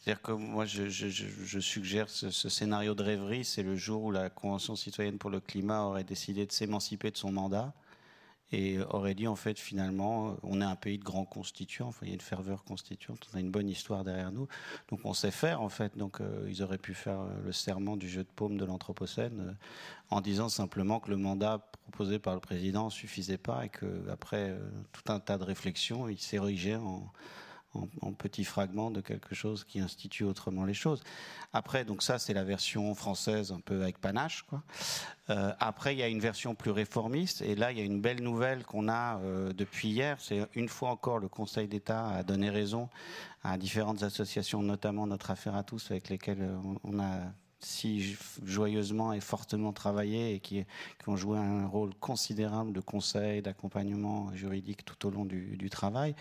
c'est-à-dire 0.00 0.22
que 0.22 0.32
moi, 0.32 0.64
je, 0.64 1.60
suggère 1.60 2.08
ce, 2.08 2.30
scénario 2.30 2.94
de 2.94 3.02
rêverie, 3.02 3.44
c'est 3.44 3.62
le 3.62 3.76
jour 3.76 4.04
où 4.04 4.10
la 4.10 4.30
Convention 4.30 4.76
citoyenne 4.76 5.18
pour 5.18 5.30
le 5.30 5.40
climat 5.40 5.82
aurait 5.82 6.04
décidé 6.04 6.46
de 6.46 6.52
s'émanciper 6.52 7.10
de 7.10 7.16
son 7.16 7.32
mandat 7.32 7.72
et 8.52 8.78
aurait 8.90 9.14
dit 9.14 9.26
en 9.26 9.36
fait 9.36 9.58
finalement 9.58 10.36
on 10.42 10.60
est 10.60 10.64
un 10.64 10.76
pays 10.76 10.98
de 10.98 11.04
grands 11.04 11.24
constituants, 11.24 11.90
il 12.02 12.08
y 12.08 12.10
a 12.10 12.14
une 12.14 12.20
ferveur 12.20 12.64
constituante, 12.64 13.28
on 13.32 13.36
a 13.36 13.40
une 13.40 13.50
bonne 13.50 13.68
histoire 13.68 14.04
derrière 14.04 14.32
nous, 14.32 14.48
donc 14.90 15.00
on 15.04 15.12
sait 15.12 15.30
faire 15.30 15.60
en 15.60 15.68
fait, 15.68 15.96
donc 15.96 16.20
euh, 16.20 16.46
ils 16.48 16.62
auraient 16.62 16.78
pu 16.78 16.94
faire 16.94 17.20
euh, 17.20 17.28
le 17.44 17.52
serment 17.52 17.96
du 17.96 18.08
jeu 18.08 18.22
de 18.22 18.28
paume 18.34 18.56
de 18.56 18.64
l'Anthropocène 18.64 19.40
euh, 19.40 19.52
en 20.10 20.20
disant 20.20 20.48
simplement 20.48 21.00
que 21.00 21.10
le 21.10 21.16
mandat 21.16 21.70
proposé 21.82 22.18
par 22.18 22.34
le 22.34 22.40
président 22.40 22.90
suffisait 22.90 23.38
pas 23.38 23.66
et 23.66 23.68
que 23.68 24.08
après 24.10 24.56
tout 24.92 25.12
un 25.12 25.20
tas 25.20 25.38
de 25.38 25.44
réflexions, 25.44 26.08
il 26.08 26.18
s'érigeait 26.18 26.76
en 26.76 27.10
en, 27.74 28.12
petits 28.12 28.44
fragments 28.44 28.90
de 28.90 29.00
quelque 29.00 29.34
chose 29.34 29.64
qui 29.64 29.80
institue 29.80 30.24
autrement 30.24 30.64
les 30.64 30.74
choses. 30.74 31.02
Après, 31.52 31.84
donc 31.84 32.02
ça, 32.02 32.18
c'est 32.18 32.34
la 32.34 32.44
version 32.44 32.94
française 32.94 33.52
un 33.52 33.60
peu 33.60 33.82
avec 33.82 34.00
panache. 34.00 34.44
Euh, 35.30 35.52
après, 35.60 35.94
il 35.94 35.98
y 35.98 36.02
a 36.02 36.08
une 36.08 36.20
version 36.20 36.54
plus 36.54 36.70
réformiste, 36.70 37.42
et 37.42 37.54
là, 37.54 37.70
il 37.70 37.78
y 37.78 37.80
a 37.80 37.84
une 37.84 38.00
belle 38.00 38.22
nouvelle 38.22 38.64
qu'on 38.64 38.88
a 38.88 39.20
euh, 39.20 39.52
depuis 39.52 39.88
hier. 39.88 40.16
C'est 40.20 40.46
une 40.54 40.68
fois 40.68 40.90
encore, 40.90 41.18
le 41.18 41.28
Conseil 41.28 41.68
d'État 41.68 42.08
a 42.08 42.22
donné 42.22 42.50
raison 42.50 42.88
à 43.42 43.58
différentes 43.58 44.02
associations, 44.02 44.62
notamment 44.62 45.06
notre 45.06 45.30
affaire 45.30 45.54
à 45.54 45.62
tous, 45.62 45.90
avec 45.90 46.08
lesquelles 46.08 46.42
euh, 46.42 46.58
on, 46.84 46.98
a 46.98 47.20
si 47.60 48.16
joyeusement 48.44 49.12
et 49.12 49.20
fortement 49.20 49.72
travaillé 49.72 50.34
et 50.34 50.38
qui, 50.38 50.64
ont 51.08 51.16
joué 51.16 51.38
un 51.38 51.66
rôle 51.66 51.92
considérable 51.96 52.72
de 52.72 52.80
conseil, 52.80 53.42
d'accompagnement 53.42 54.32
juridique 54.34 54.84
tout 54.84 55.06
au 55.06 55.10
long 55.10 55.24
du 55.24 55.68
travail. 55.68 56.14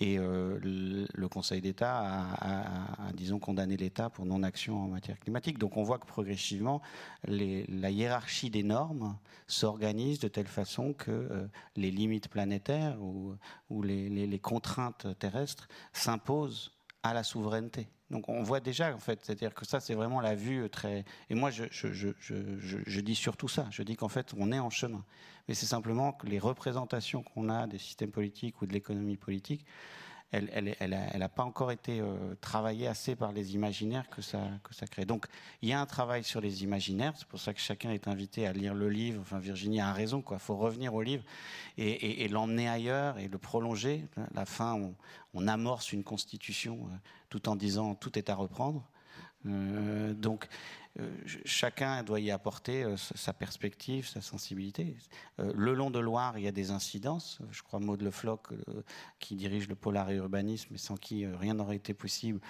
Et 0.00 0.18
euh, 0.18 0.58
le, 0.60 1.28
Conseil 1.28 1.60
d'État 1.60 2.00
a, 2.40 3.12
disons, 3.12 3.38
condamné 3.38 3.76
l'État 3.76 4.10
pour 4.10 4.26
non-action 4.26 4.76
en 4.76 4.88
matière 4.88 5.18
climatique. 5.18 5.58
Donc 5.58 5.76
on 5.76 5.82
voit 5.82 5.98
que 5.98 6.06
progressivement, 6.06 6.82
la 7.26 7.90
hiérarchie 7.90 8.50
des 8.50 8.62
normes 8.62 9.16
s'organise 9.46 10.18
de 10.18 10.28
telle 10.28 10.46
façon 10.46 10.94
que 10.94 11.10
euh, 11.10 11.46
les 11.76 11.90
limites 11.90 12.28
planétaires 12.28 13.00
ou, 13.00 13.36
les, 13.82 14.38
contraintes 14.40 15.06
terrestres 15.18 15.68
s'imposent 15.92 16.72
à 17.02 17.14
la 17.14 17.22
souveraineté. 17.22 17.88
Donc 18.10 18.28
on 18.28 18.42
voit 18.42 18.60
déjà 18.60 18.94
en 18.94 18.98
fait, 18.98 19.20
c'est-à-dire 19.22 19.54
que 19.54 19.66
ça 19.66 19.80
c'est 19.80 19.94
vraiment 19.94 20.20
la 20.20 20.34
vue 20.34 20.68
très. 20.70 21.04
Et 21.30 21.34
moi 21.34 21.50
je, 21.50 21.64
je 21.70 23.00
dis 23.00 23.14
surtout 23.14 23.48
ça, 23.48 23.66
je 23.70 23.82
dis 23.82 23.96
qu'en 23.96 24.08
fait 24.08 24.32
on 24.36 24.52
est 24.52 24.58
en 24.58 24.70
chemin 24.70 25.04
mais 25.48 25.54
c'est 25.54 25.66
simplement 25.66 26.12
que 26.12 26.26
les 26.26 26.38
représentations 26.38 27.22
qu'on 27.22 27.48
a 27.48 27.66
des 27.66 27.78
systèmes 27.78 28.10
politiques 28.10 28.60
ou 28.62 28.66
de 28.66 28.72
l'économie 28.72 29.16
politique, 29.16 29.64
elle 30.34 30.90
n'a 30.90 31.06
elle, 31.12 31.28
pas 31.28 31.44
encore 31.44 31.70
été 31.70 32.00
euh, 32.00 32.34
travaillée 32.40 32.86
assez 32.86 33.14
par 33.16 33.32
les 33.32 33.54
imaginaires 33.54 34.08
que 34.10 34.22
ça, 34.22 34.40
que 34.62 34.74
ça 34.74 34.86
crée. 34.86 35.04
Donc 35.04 35.26
il 35.62 35.68
y 35.68 35.72
a 35.72 35.80
un 35.80 35.86
travail 35.86 36.24
sur 36.24 36.40
les 36.40 36.64
imaginaires, 36.64 37.12
c'est 37.16 37.28
pour 37.28 37.38
ça 37.38 37.54
que 37.54 37.60
chacun 37.60 37.90
est 37.90 38.08
invité 38.08 38.46
à 38.46 38.52
lire 38.52 38.74
le 38.74 38.88
livre. 38.88 39.20
Enfin, 39.20 39.38
Virginie 39.38 39.80
a 39.80 39.92
raison, 39.92 40.22
quoi. 40.22 40.38
faut 40.38 40.56
revenir 40.56 40.94
au 40.94 41.02
livre 41.02 41.24
et, 41.78 42.28
l'emmener 42.28 42.68
ailleurs 42.68 43.18
et 43.18 43.28
le 43.28 43.38
prolonger. 43.38 44.06
À 44.16 44.34
la 44.34 44.46
fin, 44.46 44.92
on, 45.34 45.48
amorce 45.48 45.92
une 45.92 46.04
constitution 46.04 46.88
euh, 46.90 46.96
tout 47.28 47.48
en 47.48 47.56
disant 47.56 47.94
tout 47.94 48.18
est 48.18 48.30
à 48.30 48.34
reprendre. 48.34 48.82
Euh, 49.46 50.14
donc 50.14 50.48
euh, 51.00 51.10
chacun 51.44 52.02
doit 52.04 52.20
y 52.20 52.30
apporter 52.30 52.84
euh, 52.84 52.96
sa 52.96 53.32
perspective, 53.32 54.06
sa 54.06 54.20
sensibilité. 54.20 54.96
Le 55.38 55.74
long 55.74 55.90
de 55.90 55.98
Loire, 55.98 56.38
il 56.38 56.44
y 56.44 56.48
a 56.48 56.52
des 56.52 56.70
incidences. 56.70 57.40
Je 57.50 57.62
crois 57.62 57.80
Maud 57.80 58.00
Le 58.00 58.10
Floch, 58.10 58.48
qui 59.18 59.34
dirige 59.34 59.68
le 59.68 59.74
polar 59.74 60.10
et 60.10 60.16
urbanisme, 60.16 60.76
sans 60.76 60.96
qui 60.96 61.26
rien 61.26 61.54
n'aurait 61.54 61.76
été 61.76 61.94
possible, 61.94 62.40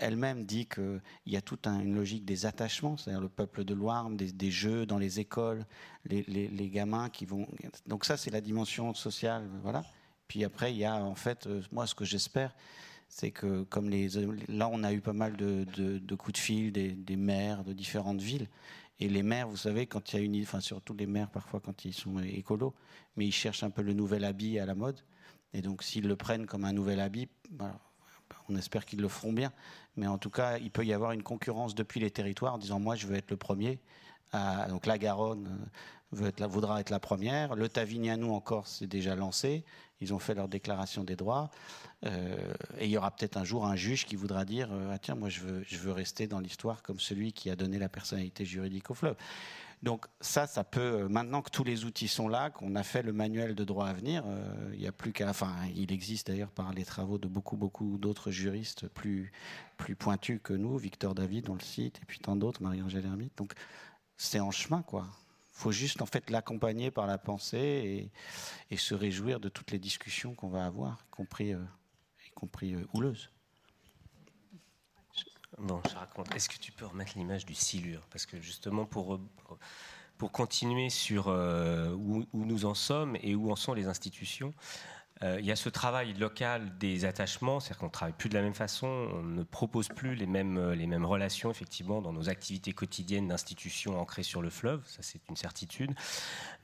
elle-même 0.00 0.44
dit 0.44 0.66
qu'il 0.66 1.00
y 1.26 1.36
a 1.36 1.40
toute 1.40 1.66
une 1.66 1.94
logique 1.94 2.24
des 2.24 2.46
attachements, 2.46 2.96
c'est-à-dire 2.96 3.20
le 3.20 3.28
peuple 3.28 3.64
de 3.64 3.74
Loire, 3.74 4.10
des, 4.10 4.50
jeux 4.50 4.86
dans 4.86 4.98
les 4.98 5.20
écoles, 5.20 5.64
les, 6.06 6.22
les, 6.24 6.70
gamins 6.70 7.08
qui 7.08 7.26
vont. 7.26 7.46
Donc 7.86 8.04
ça, 8.04 8.16
c'est 8.16 8.30
la 8.30 8.40
dimension 8.40 8.94
sociale, 8.94 9.48
voilà. 9.62 9.84
Puis 10.26 10.44
après, 10.44 10.72
il 10.72 10.78
y 10.78 10.84
a 10.84 10.96
en 10.96 11.14
fait, 11.14 11.48
moi, 11.70 11.86
ce 11.86 11.94
que 11.94 12.04
j'espère, 12.04 12.54
c'est 13.10 13.32
que 13.32 13.64
comme 13.64 13.90
les, 13.90 14.08
là, 14.48 14.70
on 14.72 14.82
a 14.84 14.92
eu 14.92 15.00
pas 15.00 15.12
mal 15.12 15.36
de, 15.36 16.14
coups 16.14 16.34
de 16.34 16.38
fil 16.38 16.72
des, 16.72 17.16
maires 17.16 17.64
de 17.64 17.72
différentes 17.72 18.20
villes. 18.22 18.48
Et 19.00 19.08
les 19.08 19.22
maires, 19.22 19.48
vous 19.48 19.56
savez, 19.56 19.86
quand 19.86 20.12
il 20.12 20.16
y 20.16 20.18
a 20.20 20.22
une, 20.22 20.40
enfin 20.42 20.60
surtout 20.60 20.94
les 20.94 21.06
maires 21.06 21.30
parfois 21.30 21.60
quand 21.60 21.84
ils 21.84 21.92
sont 21.92 22.18
écolos, 22.20 22.74
mais 23.16 23.26
ils 23.26 23.32
cherchent 23.32 23.64
un 23.64 23.70
peu 23.70 23.82
le 23.82 23.94
nouvel 23.94 24.24
habit 24.24 24.58
à 24.58 24.66
la 24.66 24.74
mode. 24.74 25.00
Et 25.52 25.60
donc 25.60 25.82
s'ils 25.82 26.06
le 26.06 26.16
prennent 26.16 26.46
comme 26.46 26.64
un 26.64 26.72
nouvel 26.72 27.00
habit, 27.00 27.28
on 28.48 28.56
espère 28.56 28.86
qu'ils 28.86 29.00
le 29.00 29.08
feront 29.08 29.32
bien. 29.32 29.52
Mais 29.96 30.06
en 30.06 30.18
tout 30.18 30.30
cas, 30.30 30.58
il 30.58 30.70
peut 30.70 30.84
y 30.84 30.92
avoir 30.92 31.10
une 31.10 31.24
concurrence 31.24 31.74
depuis 31.74 31.98
les 31.98 32.10
territoires 32.10 32.54
en 32.54 32.58
disant 32.58 32.78
moi 32.78 32.94
je 32.94 33.08
veux 33.08 33.16
être 33.16 33.30
le 33.30 33.36
premier. 33.36 33.80
donc 34.68 34.86
la 34.86 34.98
Garonne 34.98 35.48
euh, 36.12 36.46
voudra 36.46 36.80
être 36.80 36.90
la 36.90 37.00
première. 37.00 37.56
Le 37.56 37.68
Tavignano 37.68 38.32
encore 38.34 38.68
s'est 38.68 38.86
déjà 38.86 39.16
lancé. 39.16 39.64
Ils 40.00 40.14
ont 40.14 40.18
fait 40.18 40.34
leur 40.34 40.48
déclaration 40.48 41.04
des 41.04 41.16
droits. 41.16 41.50
Euh, 42.06 42.54
et 42.78 42.86
il 42.86 42.90
y 42.90 42.96
aura 42.96 43.10
peut-être 43.10 43.36
un 43.36 43.44
jour 43.44 43.66
un 43.66 43.76
juge 43.76 44.06
qui 44.06 44.16
voudra 44.16 44.46
dire 44.46 44.70
euh, 44.72 44.90
ah 44.90 44.98
tiens 44.98 45.14
moi 45.14 45.28
je 45.28 45.42
veux 45.42 45.92
rester 45.92 46.26
dans 46.26 46.40
l'histoire 46.40 46.82
comme 46.82 46.98
celui 46.98 47.34
qui 47.34 47.50
a 47.50 47.56
donné 47.56 47.78
la 47.78 47.90
personnalité 47.90 48.44
juridique 48.44 48.90
au 48.90 48.94
fleuve. 48.94 49.16
Donc 49.82 50.06
ça, 50.20 50.46
ça 50.46 50.62
peut. 50.62 50.80
Euh, 50.80 51.08
maintenant 51.08 51.40
que 51.40 51.50
tous 51.50 51.64
les 51.64 51.84
outils 51.84 52.08
sont 52.08 52.28
là, 52.28 52.50
qu'on 52.50 52.74
a 52.74 52.82
fait 52.82 53.02
le 53.02 53.12
manuel 53.12 53.54
de 53.54 53.64
droit 53.64 53.86
à 53.86 53.92
venir, 53.94 54.24
il 54.72 54.78
n'y 54.78 54.86
a 54.86 54.92
plus 54.92 55.12
qu'à. 55.12 55.30
Enfin, 55.30 55.54
il 55.74 55.90
existe 55.92 56.28
d'ailleurs 56.28 56.50
par 56.50 56.72
les 56.72 56.84
travaux 56.84 57.18
de 57.18 57.28
beaucoup, 57.28 57.56
beaucoup 57.56 57.96
d'autres 57.98 58.30
juristes 58.30 58.88
plus 58.88 59.32
pointus 59.98 60.40
que 60.42 60.52
nous, 60.52 60.76
Victor 60.76 61.14
David, 61.14 61.48
on 61.48 61.54
le 61.54 61.60
cite, 61.60 61.98
et 62.02 62.04
puis 62.06 62.18
tant 62.18 62.36
d'autres, 62.36 62.62
Marie-Angèle 62.62 63.06
Hermite. 63.06 63.36
Donc 63.38 63.54
c'est 64.16 64.40
en 64.40 64.50
chemin, 64.50 64.82
quoi 64.82 65.06
faut 65.52 65.72
juste 65.72 66.00
en 66.00 66.06
fait 66.06 66.30
l'accompagner 66.30 66.90
par 66.90 67.06
la 67.06 67.18
pensée 67.18 68.10
et, 68.70 68.76
se 68.78 68.94
réjouir 68.94 69.40
de 69.40 69.50
toutes 69.50 69.72
les 69.72 69.78
discussions 69.78 70.34
qu'on 70.34 70.48
va 70.48 70.64
avoir, 70.64 71.04
y 71.06 71.10
compris 71.10 71.54
compris 72.34 72.74
euh, 72.74 72.86
houleuse. 72.92 73.30
Bon, 75.58 75.80
je 75.88 75.94
raconte. 75.94 76.34
Est-ce 76.34 76.48
que 76.48 76.58
tu 76.58 76.72
peux 76.72 76.86
remettre 76.86 77.12
l'image 77.16 77.44
du 77.44 77.54
silure? 77.54 78.06
Parce 78.10 78.24
que 78.24 78.40
justement, 78.40 78.86
pour, 78.86 79.20
pour 80.16 80.32
continuer 80.32 80.90
sur 80.90 81.28
euh, 81.28 81.92
où, 81.94 82.24
nous 82.34 82.64
en 82.66 82.74
sommes 82.74 83.16
et 83.22 83.34
où 83.34 83.50
en 83.50 83.56
sont 83.56 83.74
les 83.74 83.86
institutions, 83.86 84.52
euh, 84.52 84.99
il 85.22 85.44
y 85.44 85.52
a 85.52 85.56
ce 85.56 85.68
travail 85.68 86.14
local 86.14 86.78
des 86.78 87.04
attachements, 87.04 87.60
c'est-à-dire 87.60 87.78
qu'on 87.78 87.86
ne 87.86 87.90
travaille 87.90 88.14
plus 88.16 88.30
de 88.30 88.34
la 88.34 88.42
même 88.42 88.54
façon, 88.54 88.86
on 88.86 89.22
ne 89.22 89.42
propose 89.42 89.88
plus 89.88 90.14
les 90.14 90.26
mêmes, 90.26 90.56
euh, 90.56 90.74
les 90.74 90.86
mêmes 90.86 91.04
relations, 91.04 91.50
effectivement, 91.50 92.00
dans 92.00 92.12
nos 92.12 92.30
activités 92.30 92.72
quotidiennes 92.72 93.28
d'institutions 93.28 94.00
ancrées 94.00 94.22
sur 94.22 94.40
le 94.40 94.48
fleuve, 94.48 94.82
ça 94.86 95.02
c'est 95.02 95.20
une 95.28 95.36
certitude. 95.36 95.92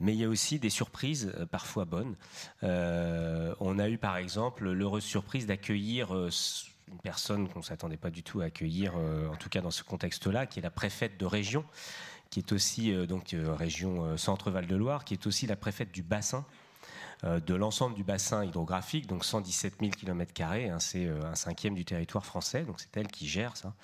Mais 0.01 0.15
il 0.15 0.19
y 0.19 0.25
a 0.25 0.29
aussi 0.29 0.59
des 0.59 0.71
surprises, 0.71 1.33
euh, 1.39 1.45
parfois 1.45 1.85
bonnes. 1.85 2.17
on 2.63 3.79
a 3.79 3.89
eu 3.89 3.99
par 3.99 4.17
exemple 4.17 4.71
l'heureuse 4.71 5.05
surprise 5.05 5.47
d'accueillir 5.47 6.13
une 6.15 6.99
personne 7.03 7.49
qu'on 7.49 7.61
ne 7.61 7.65
s'attendait 7.65 7.97
pas 7.97 8.11
du 8.11 8.23
tout 8.23 8.41
à 8.41 8.45
accueillir, 8.45 8.95
en 8.97 9.37
tout 9.37 9.49
cas 9.49 9.61
dans 9.61 9.71
ce 9.71 9.83
contexte-là, 9.83 10.47
qui 10.47 10.61
est 10.61 10.63
la 10.63 10.71
préfète 10.71 11.19
de 11.19 11.27
région, 11.27 11.65
qui 12.31 12.41
est 12.41 12.53
aussi, 12.53 12.93
donc, 13.07 13.35
région 13.35 14.17
Centre-Val 14.17 14.67
de 14.67 14.77
Loire, 14.77 15.05
qui 15.05 15.15
est 15.15 15.27
aussi 15.27 15.47
la 15.47 15.57
préfète 15.57 15.93
du 15.93 16.03
bassin 16.03 16.45
euh, 16.45 16.66
de 17.27 17.55
l'ensemble 17.55 17.95
du 17.95 18.05
bassin 18.05 18.45
hydrographique, 18.45 19.07
donc 19.07 19.25
117 19.25 19.75
000 19.81 19.91
km, 19.93 20.33
c'est 20.79 21.07
euh, 21.07 21.25
un 21.25 21.35
cinquième 21.35 21.75
du 21.75 21.85
territoire 21.85 22.25
français, 22.25 22.63
donc 22.65 22.81
c'est 22.81 22.97
elle 22.97 23.09
qui 23.09 23.27
gère 23.27 23.57
ça. 23.57 23.75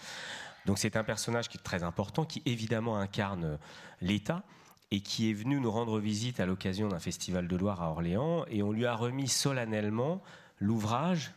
Donc 0.66 0.78
c'est 0.78 0.96
un 0.96 1.04
personnage 1.04 1.48
qui 1.48 1.58
est 1.58 1.62
très 1.62 1.82
important, 1.82 2.24
qui 2.24 2.42
évidemment 2.46 2.98
incarne 2.98 3.44
euh, 3.44 3.56
l'État 4.00 4.42
et 4.90 5.00
qui 5.00 5.30
est 5.30 5.32
venu 5.32 5.60
nous 5.60 5.70
rendre 5.70 5.98
visite 5.98 6.40
à 6.40 6.46
l'occasion 6.46 6.88
d'un 6.88 6.98
festival 6.98 7.48
de 7.48 7.56
Loire 7.56 7.82
à 7.82 7.90
Orléans, 7.90 8.44
et 8.48 8.62
on 8.62 8.72
lui 8.72 8.86
a 8.86 8.94
remis 8.94 9.28
solennellement 9.28 10.22
l'ouvrage 10.60 11.32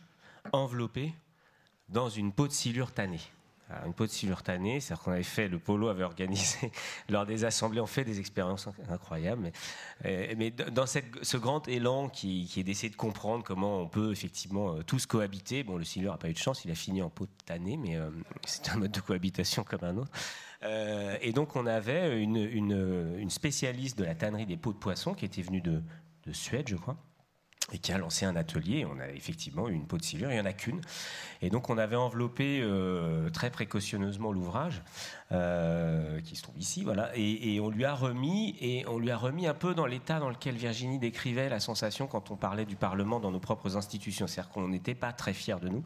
enveloppé 0.52 1.14
dans 1.88 2.08
une 2.08 2.32
peau 2.32 2.46
de 2.46 2.52
silure 2.52 2.92
tannée. 2.92 3.20
Une 3.84 3.92
peau 3.92 4.06
de 4.06 4.10
silure 4.10 4.42
tannée, 4.42 4.80
c'est-à-dire 4.80 5.04
qu'on 5.04 5.12
avait 5.12 5.22
fait, 5.22 5.48
le 5.48 5.58
polo 5.58 5.88
avait 5.88 6.04
organisé 6.04 6.70
lors 7.08 7.26
des 7.26 7.44
assemblées, 7.44 7.80
on 7.80 7.86
fait 7.86 8.04
des 8.04 8.20
expériences 8.20 8.68
incroyables. 8.88 9.50
Mais, 10.04 10.34
mais 10.36 10.50
dans 10.50 10.86
ce 10.86 11.36
grand 11.36 11.66
élan 11.68 12.08
qui, 12.08 12.50
est 12.56 12.62
d'essayer 12.62 12.90
de 12.90 12.96
comprendre 12.96 13.42
comment 13.44 13.80
on 13.80 13.88
peut 13.88 14.12
effectivement 14.12 14.82
tous 14.82 15.06
cohabiter, 15.06 15.64
bon, 15.64 15.76
le 15.76 15.84
silure 15.84 16.12
n'a 16.12 16.18
pas 16.18 16.28
eu 16.28 16.32
de 16.32 16.38
chance, 16.38 16.64
il 16.64 16.70
a 16.70 16.74
fini 16.74 17.02
en 17.02 17.10
peau 17.10 17.26
de 17.26 17.44
tannée, 17.44 17.76
mais 17.76 17.98
c'est 18.46 18.70
un 18.70 18.76
mode 18.76 18.92
de 18.92 19.00
cohabitation 19.00 19.64
comme 19.64 19.84
un 19.84 19.96
autre. 19.96 20.12
et 21.20 21.32
donc 21.32 21.56
on 21.56 21.66
avait 21.66 22.22
une, 22.22 23.30
spécialiste 23.30 23.98
de 23.98 24.04
la 24.04 24.14
tannerie 24.14 24.46
des 24.46 24.56
peaux 24.56 24.72
de 24.72 24.78
poisson 24.78 25.14
qui 25.14 25.24
était 25.24 25.42
venue 25.42 25.60
de 25.60 25.82
Suède, 26.32 26.68
je 26.68 26.76
crois 26.76 26.96
et 27.72 27.78
qui 27.78 27.92
a 27.92 27.98
lancé 27.98 28.24
un 28.26 28.36
atelier. 28.36 28.86
On 28.86 28.98
a 29.00 29.08
effectivement 29.08 29.68
eu 29.68 29.72
une 29.72 29.86
peau 29.86 29.98
de 29.98 30.02
silure, 30.02 30.30
il 30.30 30.34
n'y 30.34 30.40
en 30.40 30.46
a 30.46 30.52
qu'une. 30.52 30.80
Et 31.42 31.50
donc 31.50 31.70
on 31.70 31.78
avait 31.78 31.96
enveloppé 31.96 32.60
euh, 32.62 33.30
très 33.30 33.50
précautionneusement 33.50 34.32
l'ouvrage 34.32 34.82
euh, 35.32 36.20
qui 36.20 36.36
se 36.36 36.42
trouve 36.42 36.56
ici, 36.56 36.84
voilà, 36.84 37.10
et, 37.16 37.58
on 37.58 37.68
lui 37.68 37.84
a 37.84 37.94
remis 37.94 38.56
et 38.60 38.86
on 38.86 38.96
lui 38.96 39.10
a 39.10 39.16
remis 39.16 39.48
un 39.48 39.54
peu 39.54 39.74
dans 39.74 39.86
l'état 39.86 40.20
dans 40.20 40.28
lequel 40.28 40.54
Virginie 40.54 41.00
décrivait 41.00 41.48
la 41.48 41.58
sensation 41.58 42.06
quand 42.06 42.30
on 42.30 42.36
parlait 42.36 42.64
du 42.64 42.76
Parlement 42.76 43.18
dans 43.18 43.32
nos 43.32 43.40
propres 43.40 43.76
institutions, 43.76 44.28
c'est-à-dire 44.28 44.52
qu'on 44.52 44.68
n'était 44.68 44.94
pas 44.94 45.12
très 45.12 45.32
fiers 45.32 45.58
de 45.60 45.68
nous, 45.68 45.82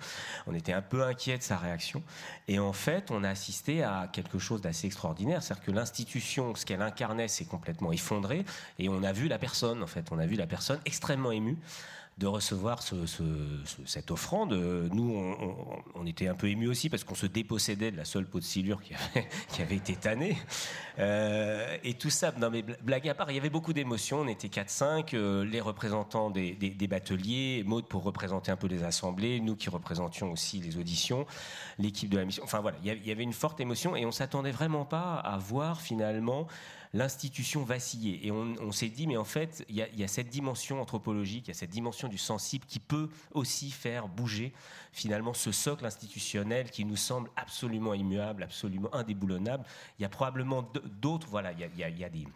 on 0.47 0.55
était 0.55 0.75
un 0.75 0.83
peu 0.83 1.05
inquiet 1.05 1.39
de 1.39 1.43
sa 1.43 1.57
réaction, 1.57 2.03
et 2.49 2.59
en 2.59 2.75
fait 2.75 3.11
on 3.11 3.25
a 3.25 3.31
assisté 3.31 3.83
à 3.83 4.11
quelque 4.13 4.39
chose 4.39 4.61
d'assez 4.61 4.87
extraordinaire, 4.87 5.43
c'est-à-dire 5.43 5.65
que 5.65 5.71
l'institution, 5.71 6.55
ce 6.55 6.67
qu'elle 6.67 6.83
incarnait, 6.83 7.29
s'est 7.29 7.47
complètement 7.47 7.93
effondré, 7.93 8.45
et 8.79 8.91
on 8.91 9.03
a 9.03 9.13
vu 9.13 9.27
la 9.27 9.39
personne, 9.39 9.83
en 9.83 9.87
fait, 9.87 10.09
on 10.11 10.19
a 10.19 10.27
vu 10.27 10.37
la 10.37 10.47
personne 10.47 10.81
extrêmement 10.85 11.33
émue 11.33 11.57
de 12.21 12.27
recevoir 12.27 12.81
cette 13.87 14.11
offrande. 14.11 14.53
Nous, 14.53 15.35
on, 15.95 16.07
était 16.07 16.29
un 16.29 16.35
peu 16.35 16.49
émus 16.49 16.69
aussi 16.69 16.91
parce 16.91 17.03
qu'on 17.03 17.15
se 17.15 17.27
dépossédait 17.27 17.91
de 17.91 17.97
la 17.97 18.05
seule 18.05 18.27
peau 18.27 18.39
de 18.39 18.45
silure 18.45 18.81
qui 19.49 19.63
avait, 19.63 19.77
été 19.77 19.95
tannée. 19.97 20.37
Euh, 20.99 21.77
et 21.85 21.95
tout 21.95 22.11
ça, 22.11 22.33
non 22.39 22.51
mais 22.51 22.63
blague 22.63 23.09
à 23.09 23.15
part, 23.15 23.31
il 23.31 23.35
y 23.35 23.39
avait 23.39 23.51
beaucoup 23.51 23.73
d'émotions. 23.73 24.21
On 24.21 24.29
était 24.29 24.49
4-5, 24.49 25.15
euh, 25.15 25.45
les 25.45 25.61
représentants 25.61 26.31
des, 26.31 26.57
bateliers, 26.89 27.63
Maud 27.67 27.87
pour 27.87 28.03
représenter 28.03 28.51
un 28.51 28.57
peu 28.57 28.67
les 28.67 28.85
assemblées, 28.85 29.41
nous 29.41 29.57
qui 29.57 29.71
représentions 29.71 30.31
aussi 30.33 30.59
les 30.59 30.77
auditions, 30.77 31.27
l'équipe 31.79 32.11
de 32.11 32.19
la 32.19 32.25
mission. 32.25 32.43
Enfin 32.45 32.61
voilà, 32.61 32.77
il 32.85 33.07
y 33.07 33.11
avait 33.11 33.23
une 33.23 33.33
forte 33.33 33.61
émotion 33.61 33.97
et 33.97 34.05
on 34.05 34.13
s'attendait 34.13 34.51
vraiment 34.51 34.85
pas 34.85 35.15
à 35.15 35.39
voir 35.39 35.81
finalement 35.81 36.47
l'institution 36.93 37.63
vacillait. 37.63 38.27
Et 38.27 38.31
on, 38.31 38.73
s'est 38.73 38.89
dit, 38.89 39.07
mais 39.07 39.17
en 39.17 39.25
fait, 39.25 39.65
il 39.69 39.77
y, 39.77 40.05
a 40.05 40.09
cette 40.09 40.29
dimension 40.29 40.81
anthropologique, 40.81 41.47
il 41.47 41.51
y 41.51 41.51
a 41.53 41.59
cette 41.59 41.71
dimension 41.71 42.09
du 42.09 42.19
sensible 42.19 42.67
qui 42.67 42.81
peut 42.81 43.09
aussi 43.33 43.71
faire 43.71 44.09
bouger 44.09 44.53
finalement 44.93 45.35
ce 45.35 45.53
socle 45.53 45.87
institutionnel 45.87 46.71
qui 46.71 46.85
nous 46.85 46.97
semble 46.97 47.31
absolument 47.37 47.95
immuable, 47.95 48.43
absolument 48.43 48.93
indéboulonnable. 48.95 49.65
Il 49.99 50.03
y 50.03 50.05
a 50.05 50.09
probablement 50.09 50.69
d'autres, 51.01 51.29
voilà, 51.29 51.53
il 51.53 51.61
y 51.61 51.85
a, 52.05 52.09
des... 52.09 52.27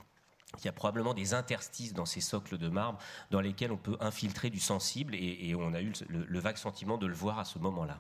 Il 0.59 0.65
y 0.65 0.69
a 0.69 0.73
probablement 0.73 1.15
des 1.15 1.35
interstices 1.35 1.95
dans 1.95 2.07
ces 2.07 2.21
socles 2.21 2.59
de 2.59 2.69
marbre 2.69 3.01
dans 3.33 3.41
lesquels 3.41 3.73
on 3.73 3.77
peut 3.77 3.97
infiltrer 3.99 4.51
du 4.51 4.61
sensible 4.61 5.17
et, 5.17 5.53
on 5.57 5.75
a 5.75 5.83
eu 5.83 5.93
le 6.09 6.39
vague 6.39 6.59
sentiment 6.59 6.97
de 6.97 7.07
le 7.09 7.15
voir 7.15 7.41
à 7.41 7.45
ce 7.45 7.59
moment-là 7.59 7.99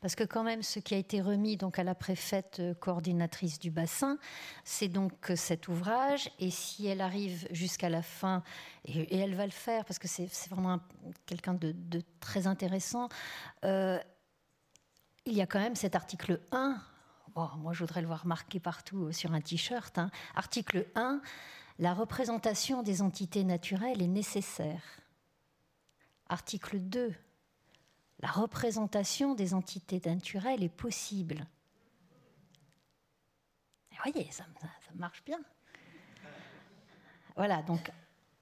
parce 0.00 0.14
que 0.14 0.24
quand 0.24 0.44
même 0.44 0.62
ce 0.62 0.78
qui 0.78 0.94
a 0.94 0.98
été 0.98 1.20
remis 1.20 1.56
donc 1.56 1.78
à 1.78 1.84
la 1.84 1.94
préfète 1.94 2.58
euh, 2.60 2.74
coordinatrice 2.74 3.58
du 3.58 3.70
bassin, 3.70 4.18
c'est 4.64 4.88
donc 4.88 5.30
euh, 5.30 5.36
cet 5.36 5.68
ouvrage, 5.68 6.30
et 6.38 6.50
si 6.50 6.86
elle 6.86 7.00
arrive 7.00 7.46
jusqu'à 7.50 7.88
la 7.88 8.02
fin, 8.02 8.42
et, 8.84 9.18
elle 9.18 9.34
va 9.34 9.44
le 9.44 9.52
faire 9.52 9.84
parce 9.84 9.98
que 9.98 10.08
c'est 10.08 10.28
vraiment 10.50 10.78
quelqu'un 11.26 11.54
de, 11.54 11.74
très 12.20 12.46
intéressant, 12.46 13.08
euh, 13.64 13.98
il 15.26 15.34
y 15.34 15.42
a 15.42 15.46
quand 15.46 15.60
même 15.60 15.76
cet 15.76 15.94
article 15.94 16.40
1, 16.52 16.80
moi 17.34 17.72
je 17.72 17.80
voudrais 17.80 18.00
le 18.00 18.06
voir 18.06 18.26
marqué 18.26 18.60
partout 18.60 19.12
sur 19.12 19.32
un 19.32 19.40
t-shirt, 19.40 19.98
hein. 19.98 20.10
article 20.34 20.86
1, 20.94 21.20
la 21.78 21.94
représentation 21.94 22.82
des 22.82 23.02
entités 23.02 23.44
naturelles 23.44 24.02
est 24.02 24.08
nécessaire. 24.08 24.82
Article 26.28 26.80
2, 26.80 27.14
la 28.20 28.28
représentation 28.28 29.34
des 29.34 29.54
entités 29.54 30.00
naturelles 30.04 30.62
est 30.62 30.68
possible. 30.68 31.46
vous 33.90 34.12
voyez, 34.12 34.30
ça, 34.30 34.44
marche 34.94 35.22
bien. 35.24 35.38
Voilà, 37.36 37.62
donc. 37.62 37.92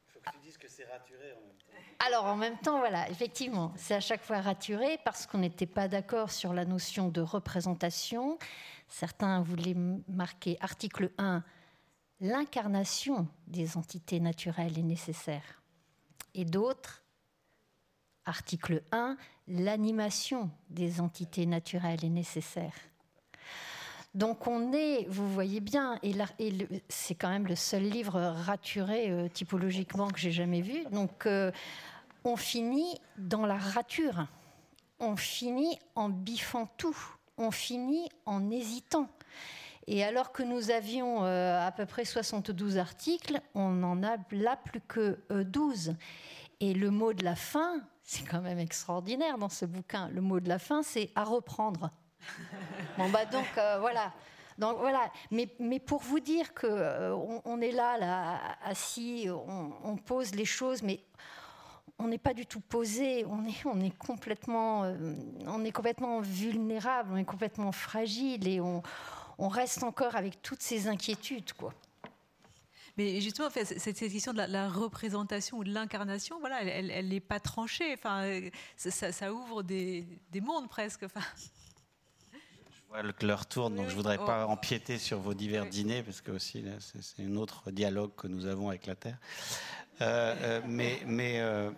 Il 0.09 0.12
faut 0.12 0.20
que 0.20 0.31
tu 0.31 0.39
dises 0.39 0.57
que 0.57 0.68
c'est 0.68 0.85
raturé 0.85 1.33
en 1.35 1.41
même 1.41 1.57
temps. 1.59 2.07
Alors, 2.07 2.24
en 2.24 2.37
même 2.37 2.59
temps, 2.59 2.79
voilà, 2.79 3.09
effectivement, 3.11 3.72
c'est 3.77 3.95
à 3.95 4.01
chaque 4.01 4.22
fois 4.22 4.41
raturé 4.41 4.99
parce 5.05 5.27
qu'on 5.27 5.39
n'était 5.39 5.66
pas 5.66 5.89
d'accord 5.89 6.31
sur 6.31 6.55
la 6.55 6.64
notion 6.64 7.09
de 7.09 7.20
représentation. 7.20 8.39
Certains 8.89 9.43
voulaient 9.43 9.77
marquer 10.09 10.57
article 10.61 11.11
1 11.18 11.43
l'incarnation 12.20 13.29
des 13.47 13.77
entités 13.77 14.20
naturelles 14.20 14.79
est 14.79 14.83
nécessaire. 14.83 15.62
Et 16.35 16.45
d'autres, 16.45 17.03
article 18.27 18.83
1, 18.93 19.16
l'animation 19.49 20.51
des 20.68 21.01
entités 21.01 21.47
naturelles 21.47 22.05
est 22.05 22.11
nécessaire. 22.11 22.74
Donc 24.16 24.47
on 24.47 24.72
est, 24.72 25.07
vous 25.11 25.31
voyez 25.31 25.61
bien, 25.61 25.99
et, 26.03 26.14
c'est 26.89 27.14
quand 27.14 27.29
même 27.29 27.47
le 27.47 27.55
seul 27.55 27.83
livre 27.83 28.18
raturé 28.18 29.11
euh, 29.11 29.29
typologiquement 29.29 30.09
que 30.09 30.18
j'ai 30.18 30.33
jamais 30.33 30.62
vu. 30.62 30.85
Donc 30.91 31.27
euh, 31.27 31.53
on 32.24 32.37
finit 32.37 32.99
dans 33.18 33.45
la 33.45 33.59
rature, 33.59 34.27
on 35.01 35.16
finit 35.16 35.79
en 35.97 36.09
biffant 36.09 36.66
tout, 36.79 36.97
on 37.37 37.51
finit 37.51 38.09
en 38.24 38.51
hésitant. 38.51 39.07
Et 39.87 40.03
alors 40.03 40.33
que 40.33 40.43
nous 40.43 40.70
avions 40.70 41.27
euh, 41.27 41.61
à 41.61 41.70
peu 41.70 41.85
près 41.85 42.07
72 42.07 42.79
articles, 42.79 43.39
on 43.55 43.68
n'en 43.68 44.03
a 44.03 44.16
là 44.33 44.57
plus 44.57 44.81
que 44.81 45.18
12. 45.31 45.95
Et 46.61 46.73
le 46.73 46.91
mot 46.91 47.13
de 47.13 47.25
la 47.25 47.37
fin, 47.37 47.81
c'est 48.03 48.25
quand 48.25 48.41
même 48.41 48.59
extraordinaire 48.59 49.37
dans 49.37 49.49
ce 49.49 49.67
bouquin. 49.67 50.09
Le 50.09 50.21
mot 50.21 50.41
de 50.41 50.49
la 50.49 50.59
fin, 50.59 50.83
c'est 50.83 51.11
à 51.15 51.25
reprendre. 51.25 51.91
bon, 52.99 53.11
bah 53.11 53.27
donc, 53.27 53.47
euh, 53.59 53.79
voilà. 53.81 54.13
Donc 54.59 54.79
voilà, 54.79 55.11
mais, 55.31 55.49
mais, 55.59 55.79
pour 55.79 56.01
vous 56.01 56.19
dire 56.19 56.55
que 56.55 56.67
euh, 56.67 57.15
on, 57.45 57.61
est 57.61 57.73
là, 57.73 57.99
là 57.99 58.41
assis, 58.65 59.29
on, 59.29 59.97
pose 59.97 60.35
les 60.35 60.47
choses, 60.47 60.83
mais 60.83 61.01
on 61.99 62.09
n'est 62.09 62.17
pas 62.17 62.33
du 62.33 62.47
tout 62.47 62.61
posé, 62.61 63.27
on 63.27 63.45
est, 63.47 63.67
on 63.67 63.79
est 63.81 63.95
complètement, 63.99 64.85
euh, 64.85 65.15
on 65.47 65.63
est 65.63 65.73
complètement 65.73 66.21
vulnérable, 66.21 67.11
on 67.13 67.17
est 67.19 67.25
complètement 67.27 67.71
fragile 67.71 68.49
et 68.49 68.59
on, 68.63 68.83
on 69.37 69.49
reste 69.49 69.83
encore 69.83 70.17
avec 70.17 70.41
toutes 70.41 70.63
ces 70.63 70.89
inquiétudes, 70.89 71.53
quoi. 71.53 71.75
Mais 72.97 73.20
justement, 73.20 73.49
cette, 73.51 73.99
question 73.99 74.32
de 74.32 74.42
la, 74.42 74.68
représentation 74.68 75.59
ou 75.59 75.64
de 75.64 75.72
l'incarnation, 75.72 76.40
voilà, 76.40 76.62
elle 76.62 77.09
n'est 77.09 77.20
pas 77.20 77.40
tranchée. 77.40 77.92
Enfin, 77.92 78.40
ça, 78.76 79.32
ouvre 79.32 79.62
des, 79.62 80.07
mondes 80.42 80.68
presque. 80.68 81.03
Enfin. 81.03 81.20
Je 82.32 82.80
vois 82.88 83.12
que 83.12 83.26
l'heure 83.26 83.47
tourne, 83.47 83.74
donc 83.74 83.86
je 83.86 83.90
ne 83.90 83.97
voudrais 83.97 84.16
pas 84.16 84.47
oh. 84.49 84.53
empiéter 84.53 84.99
sur 84.99 85.18
vos 85.20 85.34
divers 85.34 85.66
dîners, 85.66 86.03
parce 86.03 86.22
que 86.22 86.30
aussi, 86.30 86.64
c'est 86.78 87.22
un 87.22 87.36
autre 87.36 87.70
dialogue 87.70 88.14
que 88.16 88.28
nous 88.28 88.47
avons 88.47 88.70
avec 88.70 88.86
la 88.86 88.94
Terre. 88.94 89.18
Euh, 90.01 90.34
euh, 90.40 90.61
mais, 90.66 91.01
mais, 91.07 91.40
euh, 91.40 91.70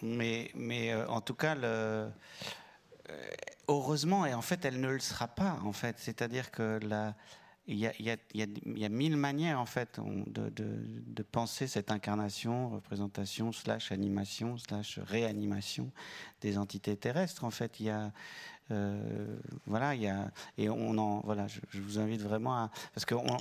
mais, 0.00 0.50
mais 0.54 0.94
en 0.94 1.20
tout 1.20 1.34
cas, 1.34 1.54
le, 1.54 2.08
heureusement, 3.68 4.24
et 4.24 4.32
en 4.32 4.42
fait, 4.42 4.64
elle 4.64 4.80
ne 4.80 4.88
le 4.88 5.00
sera 5.00 5.28
pas, 5.28 5.58
en 5.64 5.72
fait. 5.72 5.96
C'est-à-dire 5.98 6.50
que 6.50 6.78
la 6.82 7.14
il 7.66 7.78
y, 7.78 8.84
a, 8.84 8.88
mille 8.90 9.16
manières 9.16 9.58
en 9.58 9.64
fait 9.64 9.98
de, 10.26 10.50
de, 10.50 11.22
penser 11.22 11.66
cette 11.66 11.90
incarnation, 11.90 12.68
représentation, 12.68 13.52
slash 13.52 13.90
animation, 13.90 14.58
slash 14.58 14.98
réanimation 14.98 15.90
des 16.42 16.58
entités 16.58 16.96
terrestres. 16.96 17.42
En 17.44 17.50
fait, 17.50 17.80
il 17.80 17.86
y 17.86 17.90
a 17.90 18.12
voilà, 19.66 19.94
il 19.94 20.02
y 20.02 20.08
a 20.08 20.30
et 20.58 20.68
on 20.68 20.96
en 20.98 21.20
voilà, 21.20 21.46
je, 21.46 21.80
vous 21.80 21.98
invite 21.98 22.22
vraiment 22.22 22.54
à 22.54 22.70
parce 22.94 23.04
que 23.04 23.14
on, 23.14 23.36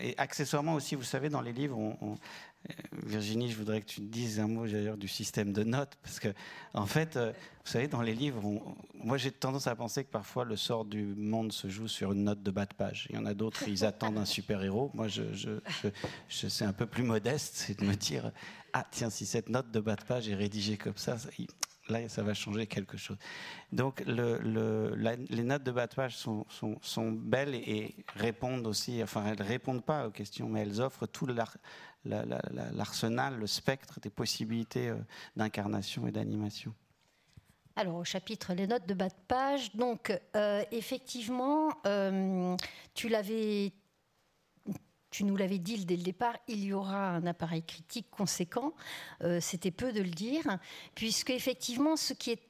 et 0.00 0.14
accessoirement 0.18 0.74
aussi, 0.74 0.94
vous 0.94 1.02
savez, 1.02 1.28
dans 1.28 1.40
les 1.40 1.52
livres, 1.52 1.78
euh, 1.78 2.72
Virginie, 3.04 3.50
je 3.50 3.56
voudrais 3.56 3.80
que 3.80 3.86
tu 3.86 4.00
dises 4.00 4.38
un 4.40 4.46
mot 4.46 4.66
d'ailleurs 4.66 4.96
du 4.96 5.08
système 5.08 5.52
de 5.52 5.64
notes, 5.64 5.96
parce 6.02 6.20
que 6.20 6.28
en 6.74 6.86
fait, 6.86 7.16
euh, 7.16 7.32
vous 7.64 7.70
savez, 7.70 7.88
dans 7.88 8.02
les 8.02 8.14
livres, 8.14 8.42
moi 8.94 9.16
j'ai 9.18 9.30
tendance 9.30 9.66
à 9.66 9.74
penser 9.74 10.04
que 10.04 10.10
parfois 10.10 10.44
le 10.44 10.56
sort 10.56 10.84
du 10.84 11.02
monde 11.16 11.52
se 11.52 11.68
joue 11.68 11.88
sur 11.88 12.12
une 12.12 12.24
note 12.24 12.42
de 12.42 12.50
bas 12.50 12.66
de 12.66 12.74
page. 12.74 13.06
Il 13.10 13.16
y 13.16 13.18
en 13.18 13.26
a 13.26 13.34
d'autres, 13.34 13.68
ils 13.68 13.84
attendent 13.84 14.18
un 14.18 14.24
super 14.24 14.62
héros. 14.62 14.90
Moi, 14.94 15.08
je, 15.08 15.32
je, 15.32 15.50
je, 16.28 16.48
c'est 16.48 16.64
un 16.64 16.72
peu 16.72 16.86
plus 16.86 17.02
modeste, 17.02 17.54
c'est 17.56 17.78
de 17.78 17.84
me 17.84 17.94
dire, 17.94 18.32
ah 18.72 18.86
tiens, 18.90 19.10
si 19.10 19.26
cette 19.26 19.48
note 19.48 19.70
de 19.70 19.80
bas 19.80 19.96
de 19.96 20.04
page 20.04 20.28
est 20.28 20.34
rédigée 20.34 20.76
comme 20.76 20.96
ça, 20.96 21.16
là, 21.88 22.08
ça 22.08 22.22
va 22.22 22.34
changer 22.34 22.66
quelque 22.66 22.96
chose. 22.96 23.16
Donc, 23.72 24.02
le, 24.06 24.38
le, 24.38 24.94
les 25.28 25.42
notes 25.42 25.62
de 25.62 25.70
page 25.70 26.16
sont, 26.16 26.46
sont, 26.48 26.78
sont, 26.80 27.12
belles 27.12 27.54
et 27.54 27.94
répondent 28.14 28.66
aussi, 28.66 29.02
enfin, 29.02 29.24
elles 29.26 29.42
répondent 29.42 29.84
pas 29.84 30.06
aux 30.06 30.10
questions, 30.10 30.48
mais 30.48 30.60
elles 30.60 30.80
offrent 30.80 31.06
tout 31.06 31.26
l'arsenal, 32.04 33.36
le 33.36 33.46
spectre 33.46 34.00
des 34.00 34.10
possibilités 34.10 34.88
euh, 34.88 34.96
d'incarnation 35.36 36.06
et 36.06 36.12
d'animation. 36.12 36.74
Alors, 37.74 37.96
au 37.96 38.04
chapitre 38.04 38.52
Les 38.52 38.66
notes 38.66 38.86
de 38.86 38.92
bas 38.92 39.08
de 39.08 39.14
page, 39.26 39.74
donc, 39.74 40.12
effectivement, 40.70 41.70
tu 42.92 43.08
l'avais 43.08 43.72
tu 45.12 45.24
nous 45.24 45.36
l'avais 45.36 45.58
dit 45.58 45.84
dès 45.84 45.96
le 45.96 46.02
départ, 46.02 46.36
il 46.48 46.64
y 46.64 46.72
aura 46.72 47.10
un 47.10 47.26
appareil 47.26 47.62
critique 47.62 48.10
conséquent. 48.10 48.74
Euh, 49.22 49.38
c'était 49.40 49.70
peu 49.70 49.92
de 49.92 50.00
le 50.00 50.10
dire, 50.10 50.58
puisque 50.94 51.30
effectivement, 51.30 51.96
ce 51.96 52.14
qui 52.14 52.32
est 52.32 52.42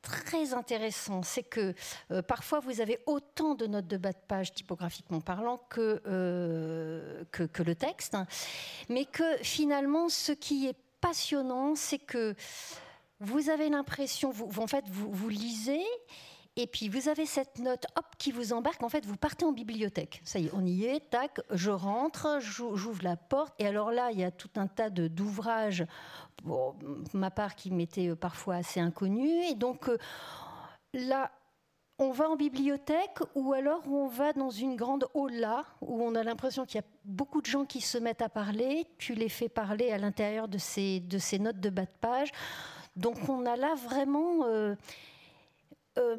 très 0.00 0.54
intéressant, 0.54 1.22
c'est 1.22 1.42
que 1.42 1.74
euh, 2.12 2.22
parfois 2.22 2.60
vous 2.60 2.80
avez 2.80 3.00
autant 3.06 3.54
de 3.56 3.66
notes 3.66 3.88
de 3.88 3.96
bas 3.96 4.12
de 4.12 4.18
page 4.28 4.54
typographiquement 4.54 5.20
parlant 5.20 5.58
que, 5.68 6.00
euh, 6.06 7.24
que, 7.32 7.62
le 7.62 7.74
texte, 7.74 8.16
mais 8.88 9.04
que 9.04 9.36
finalement, 9.42 10.08
ce 10.08 10.32
qui 10.32 10.68
est 10.68 10.76
passionnant, 11.00 11.74
c'est 11.74 11.98
que 11.98 12.36
vous 13.20 13.50
avez 13.50 13.68
l'impression, 13.68 14.32
en 14.56 14.66
fait, 14.68 14.84
vous 14.88 15.28
lisez 15.28 15.84
et 16.58 16.66
puis 16.66 16.88
vous 16.88 17.08
avez 17.08 17.24
cette 17.24 17.60
note, 17.60 17.86
hop, 17.96 18.04
qui 18.18 18.32
vous 18.32 18.52
embarque. 18.52 18.82
En 18.82 18.88
fait, 18.88 19.06
vous 19.06 19.16
partez 19.16 19.44
en 19.44 19.52
bibliothèque. 19.52 20.20
Ça 20.24 20.40
y 20.40 20.46
est, 20.46 20.50
on 20.52 20.66
y 20.66 20.86
est. 20.86 21.08
Tac, 21.08 21.40
je 21.52 21.70
rentre, 21.70 22.40
j'ouvre 22.40 23.04
la 23.04 23.16
porte. 23.16 23.54
Et 23.60 23.66
alors 23.68 23.92
là, 23.92 24.10
il 24.10 24.18
y 24.18 24.24
a 24.24 24.32
tout 24.32 24.50
un 24.56 24.66
tas 24.66 24.90
d'ouvrages, 24.90 25.86
pour 26.42 26.74
ma 27.14 27.30
part, 27.30 27.54
qui 27.54 27.70
m'étaient 27.70 28.08
euh, 28.08 28.16
parfois 28.16 28.56
assez 28.56 28.80
inconnus. 28.80 29.52
Et 29.52 29.54
donc 29.54 29.88
euh, 29.88 29.98
là, 30.94 31.30
on 32.00 32.10
va 32.10 32.28
en 32.28 32.34
bibliothèque 32.34 33.20
ou 33.36 33.52
alors 33.52 33.82
on 33.86 34.08
va 34.08 34.32
dans 34.32 34.50
une 34.50 34.74
grande 34.74 35.06
là 35.30 35.64
où 35.80 36.02
on 36.02 36.16
a 36.16 36.24
l'impression 36.24 36.66
qu'il 36.66 36.80
y 36.80 36.84
a 36.84 36.86
beaucoup 37.04 37.40
de 37.40 37.46
gens 37.46 37.66
qui 37.66 37.80
se 37.80 37.98
mettent 37.98 38.22
à 38.22 38.28
parler. 38.28 38.88
Tu 38.98 39.14
les 39.14 39.28
fais 39.28 39.48
parler 39.48 39.92
à 39.92 39.98
l'intérieur 39.98 40.48
de 40.48 40.58
ces, 40.58 40.98
de 40.98 41.18
ces 41.18 41.38
notes 41.38 41.60
de 41.60 41.70
bas 41.70 41.82
de 41.82 42.00
page. 42.00 42.32
Donc 42.96 43.28
on 43.28 43.46
a 43.46 43.54
là 43.54 43.76
vraiment. 43.76 44.44
Euh, 44.46 44.74
euh, 45.98 46.16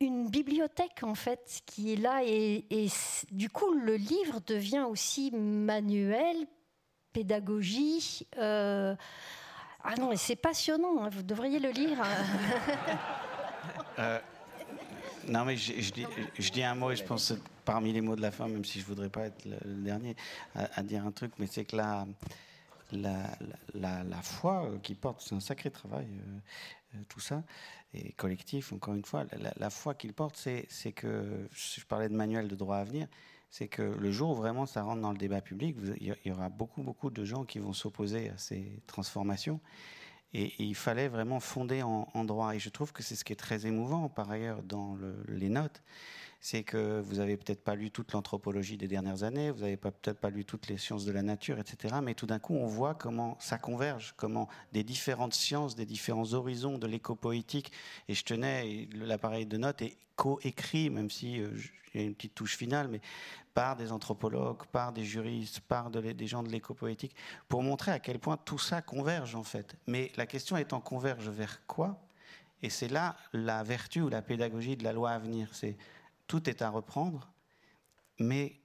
une 0.00 0.28
bibliothèque 0.30 1.02
en 1.02 1.14
fait 1.14 1.62
qui 1.66 1.92
est 1.92 1.96
là 1.96 2.22
et, 2.24 2.64
du 3.30 3.50
coup 3.50 3.72
le 3.74 3.96
livre 3.96 4.40
devient 4.46 4.86
aussi 4.88 5.30
manuel, 5.32 6.46
pédagogie. 7.12 8.26
Euh, 8.38 8.94
ah 9.82 9.94
non, 9.96 10.12
et 10.12 10.16
c'est 10.16 10.36
passionnant, 10.36 11.02
hein, 11.02 11.10
vous 11.10 11.22
devriez 11.22 11.58
le 11.58 11.70
lire. 11.70 11.98
Euh, 13.98 14.18
non, 15.28 15.44
mais 15.44 15.56
je, 15.56 15.92
dis, 15.92 16.62
un 16.62 16.74
mot 16.74 16.90
et 16.90 16.96
je 16.96 17.04
pense 17.04 17.32
parmi 17.64 17.92
les 17.92 18.00
mots 18.00 18.16
de 18.16 18.20
la 18.20 18.30
fin, 18.30 18.48
même 18.48 18.64
si 18.64 18.80
je 18.80 18.84
voudrais 18.84 19.08
pas 19.08 19.26
être 19.26 19.44
le, 19.46 19.56
dernier 19.82 20.16
à, 20.54 20.82
dire 20.82 21.06
un 21.06 21.12
truc, 21.12 21.32
mais 21.38 21.46
c'est 21.46 21.64
que 21.64 21.76
la, 21.76 22.06
la, 22.92 24.22
foi 24.22 24.68
qui 24.82 24.94
porte, 24.94 25.22
c'est 25.22 25.34
un 25.34 25.40
sacré 25.40 25.70
travail, 25.70 26.08
tout 27.08 27.20
ça 27.20 27.42
et 27.94 28.12
collectif, 28.12 28.72
encore 28.72 28.94
une 28.94 29.04
fois, 29.04 29.24
la, 29.56 29.70
foi 29.70 29.94
qu'il 29.94 30.12
porte, 30.12 30.36
c'est 30.36 30.92
que, 30.92 31.48
je 31.52 31.84
parlais 31.84 32.08
de 32.08 32.14
manuel 32.14 32.48
de 32.48 32.56
droit 32.56 32.78
à 32.78 32.84
venir, 32.84 33.06
c'est 33.50 33.68
que 33.68 33.82
le 33.82 34.10
jour 34.10 34.30
où 34.30 34.34
vraiment 34.34 34.66
ça 34.66 34.82
rentre 34.82 35.00
dans 35.00 35.12
le 35.12 35.18
débat 35.18 35.40
public, 35.40 35.76
il 36.00 36.16
y 36.24 36.30
aura 36.32 36.48
beaucoup, 36.48 36.82
beaucoup 36.82 37.10
de 37.10 37.24
gens 37.24 37.44
qui 37.44 37.60
vont 37.60 37.72
s'opposer 37.72 38.30
à 38.30 38.36
ces 38.36 38.82
transformations. 38.88 39.60
Et, 40.32 40.52
il 40.58 40.74
fallait 40.74 41.06
vraiment 41.06 41.38
fonder 41.38 41.82
en, 41.82 42.24
droit. 42.24 42.56
Et 42.56 42.58
je 42.58 42.68
trouve 42.68 42.92
que 42.92 43.04
c'est 43.04 43.14
ce 43.14 43.24
qui 43.24 43.32
est 43.32 43.36
très 43.36 43.66
émouvant, 43.66 44.08
par 44.08 44.28
ailleurs, 44.28 44.62
dans 44.64 44.98
les 45.28 45.48
notes 45.48 45.80
c'est 46.44 46.62
que 46.62 47.00
vous 47.00 47.16
n'avez 47.16 47.38
peut-être 47.38 47.64
pas 47.64 47.74
lu 47.74 47.90
toute 47.90 48.12
l'anthropologie 48.12 48.76
des 48.76 48.86
dernières 48.86 49.22
années, 49.22 49.50
vous 49.50 49.60
n'avez 49.60 49.78
peut-être 49.78 50.18
pas 50.18 50.28
lu 50.28 50.44
toutes 50.44 50.68
les 50.68 50.76
sciences 50.76 51.06
de 51.06 51.10
la 51.10 51.22
nature, 51.22 51.58
etc. 51.58 51.94
Mais 52.02 52.12
tout 52.12 52.26
d'un 52.26 52.38
coup, 52.38 52.54
on 52.54 52.66
voit 52.66 52.94
comment 52.94 53.38
ça 53.40 53.56
converge, 53.56 54.12
comment 54.18 54.46
des 54.70 54.84
différentes 54.84 55.32
sciences, 55.32 55.74
des 55.74 55.86
différents 55.86 56.34
horizons 56.34 56.76
de 56.76 56.86
l'éco-poétique, 56.86 57.72
et 58.08 58.14
je 58.14 58.22
tenais, 58.24 58.90
l'appareil 58.92 59.46
de 59.46 59.56
notes 59.56 59.80
est 59.80 59.96
co-écrit, 60.16 60.90
même 60.90 61.08
si 61.08 61.40
euh, 61.40 61.48
a 61.94 62.00
une 62.00 62.14
petite 62.14 62.34
touche 62.34 62.58
finale, 62.58 62.88
mais 62.88 63.00
par 63.54 63.74
des 63.74 63.90
anthropologues, 63.90 64.66
par 64.70 64.92
des 64.92 65.04
juristes, 65.04 65.60
par 65.60 65.90
des 65.90 66.26
gens 66.26 66.42
de 66.42 66.50
l'éco-poétique, 66.50 67.16
pour 67.48 67.62
montrer 67.62 67.92
à 67.92 68.00
quel 68.00 68.18
point 68.18 68.36
tout 68.36 68.58
ça 68.58 68.82
converge 68.82 69.34
en 69.34 69.44
fait. 69.44 69.76
Mais 69.86 70.12
la 70.16 70.26
question 70.26 70.58
étant 70.58 70.82
converge 70.82 71.26
vers 71.30 71.64
quoi? 71.66 71.98
Et 72.62 72.68
c'est 72.68 72.88
là 72.88 73.16
la 73.32 73.62
vertu 73.62 74.02
ou 74.02 74.10
la 74.10 74.20
pédagogie 74.20 74.76
de 74.76 74.84
la 74.84 74.92
loi 74.92 75.10
à 75.10 75.18
venir. 75.18 75.48
Tout 76.26 76.48
est 76.48 76.62
à 76.62 76.70
reprendre, 76.70 77.32
mais 78.18 78.60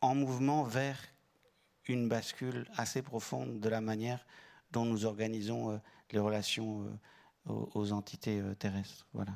en 0.00 0.14
mouvement 0.14 0.64
vers 0.64 0.98
une 1.86 2.08
bascule 2.08 2.66
assez 2.76 3.02
profonde 3.02 3.60
de 3.60 3.68
la 3.68 3.80
manière 3.80 4.24
dont 4.70 4.84
nous 4.84 5.04
organisons 5.04 5.72
euh, 5.72 5.78
les 6.10 6.18
relations 6.18 6.84
euh, 7.48 7.66
aux, 7.74 7.92
entités 7.92 8.40
euh, 8.40 8.54
terrestres. 8.54 9.06
Voilà. 9.12 9.32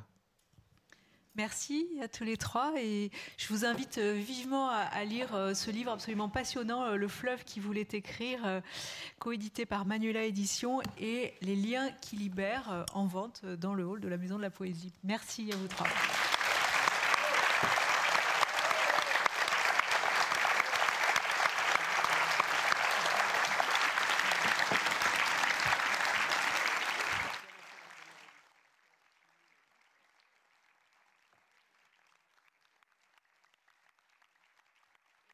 Merci 1.34 1.86
à 2.02 2.08
tous 2.08 2.24
les 2.24 2.38
trois 2.38 2.72
et 2.78 3.10
je 3.36 3.48
vous 3.48 3.66
invite 3.66 3.98
vivement 3.98 4.70
à, 4.70 5.04
lire 5.04 5.54
ce 5.54 5.70
livre 5.70 5.92
absolument 5.92 6.30
passionnant, 6.30 6.96
Le 6.96 7.08
fleuve 7.08 7.44
qui 7.44 7.60
voulait 7.60 7.86
écrire, 7.92 8.62
coédité 9.18 9.66
par 9.66 9.84
Manuela 9.84 10.22
Édition 10.22 10.80
et 10.98 11.34
Les 11.42 11.54
liens 11.54 11.90
qui 12.00 12.16
libèrent 12.16 12.86
en 12.94 13.04
vente 13.04 13.44
dans 13.44 13.74
le 13.74 13.84
hall 13.84 14.00
de 14.00 14.08
la 14.08 14.16
Maison 14.16 14.38
de 14.38 14.42
la 14.42 14.50
Poésie. 14.50 14.94
Merci 15.04 15.52
à 15.52 15.56
vous 15.56 15.68
trois. 15.68 15.88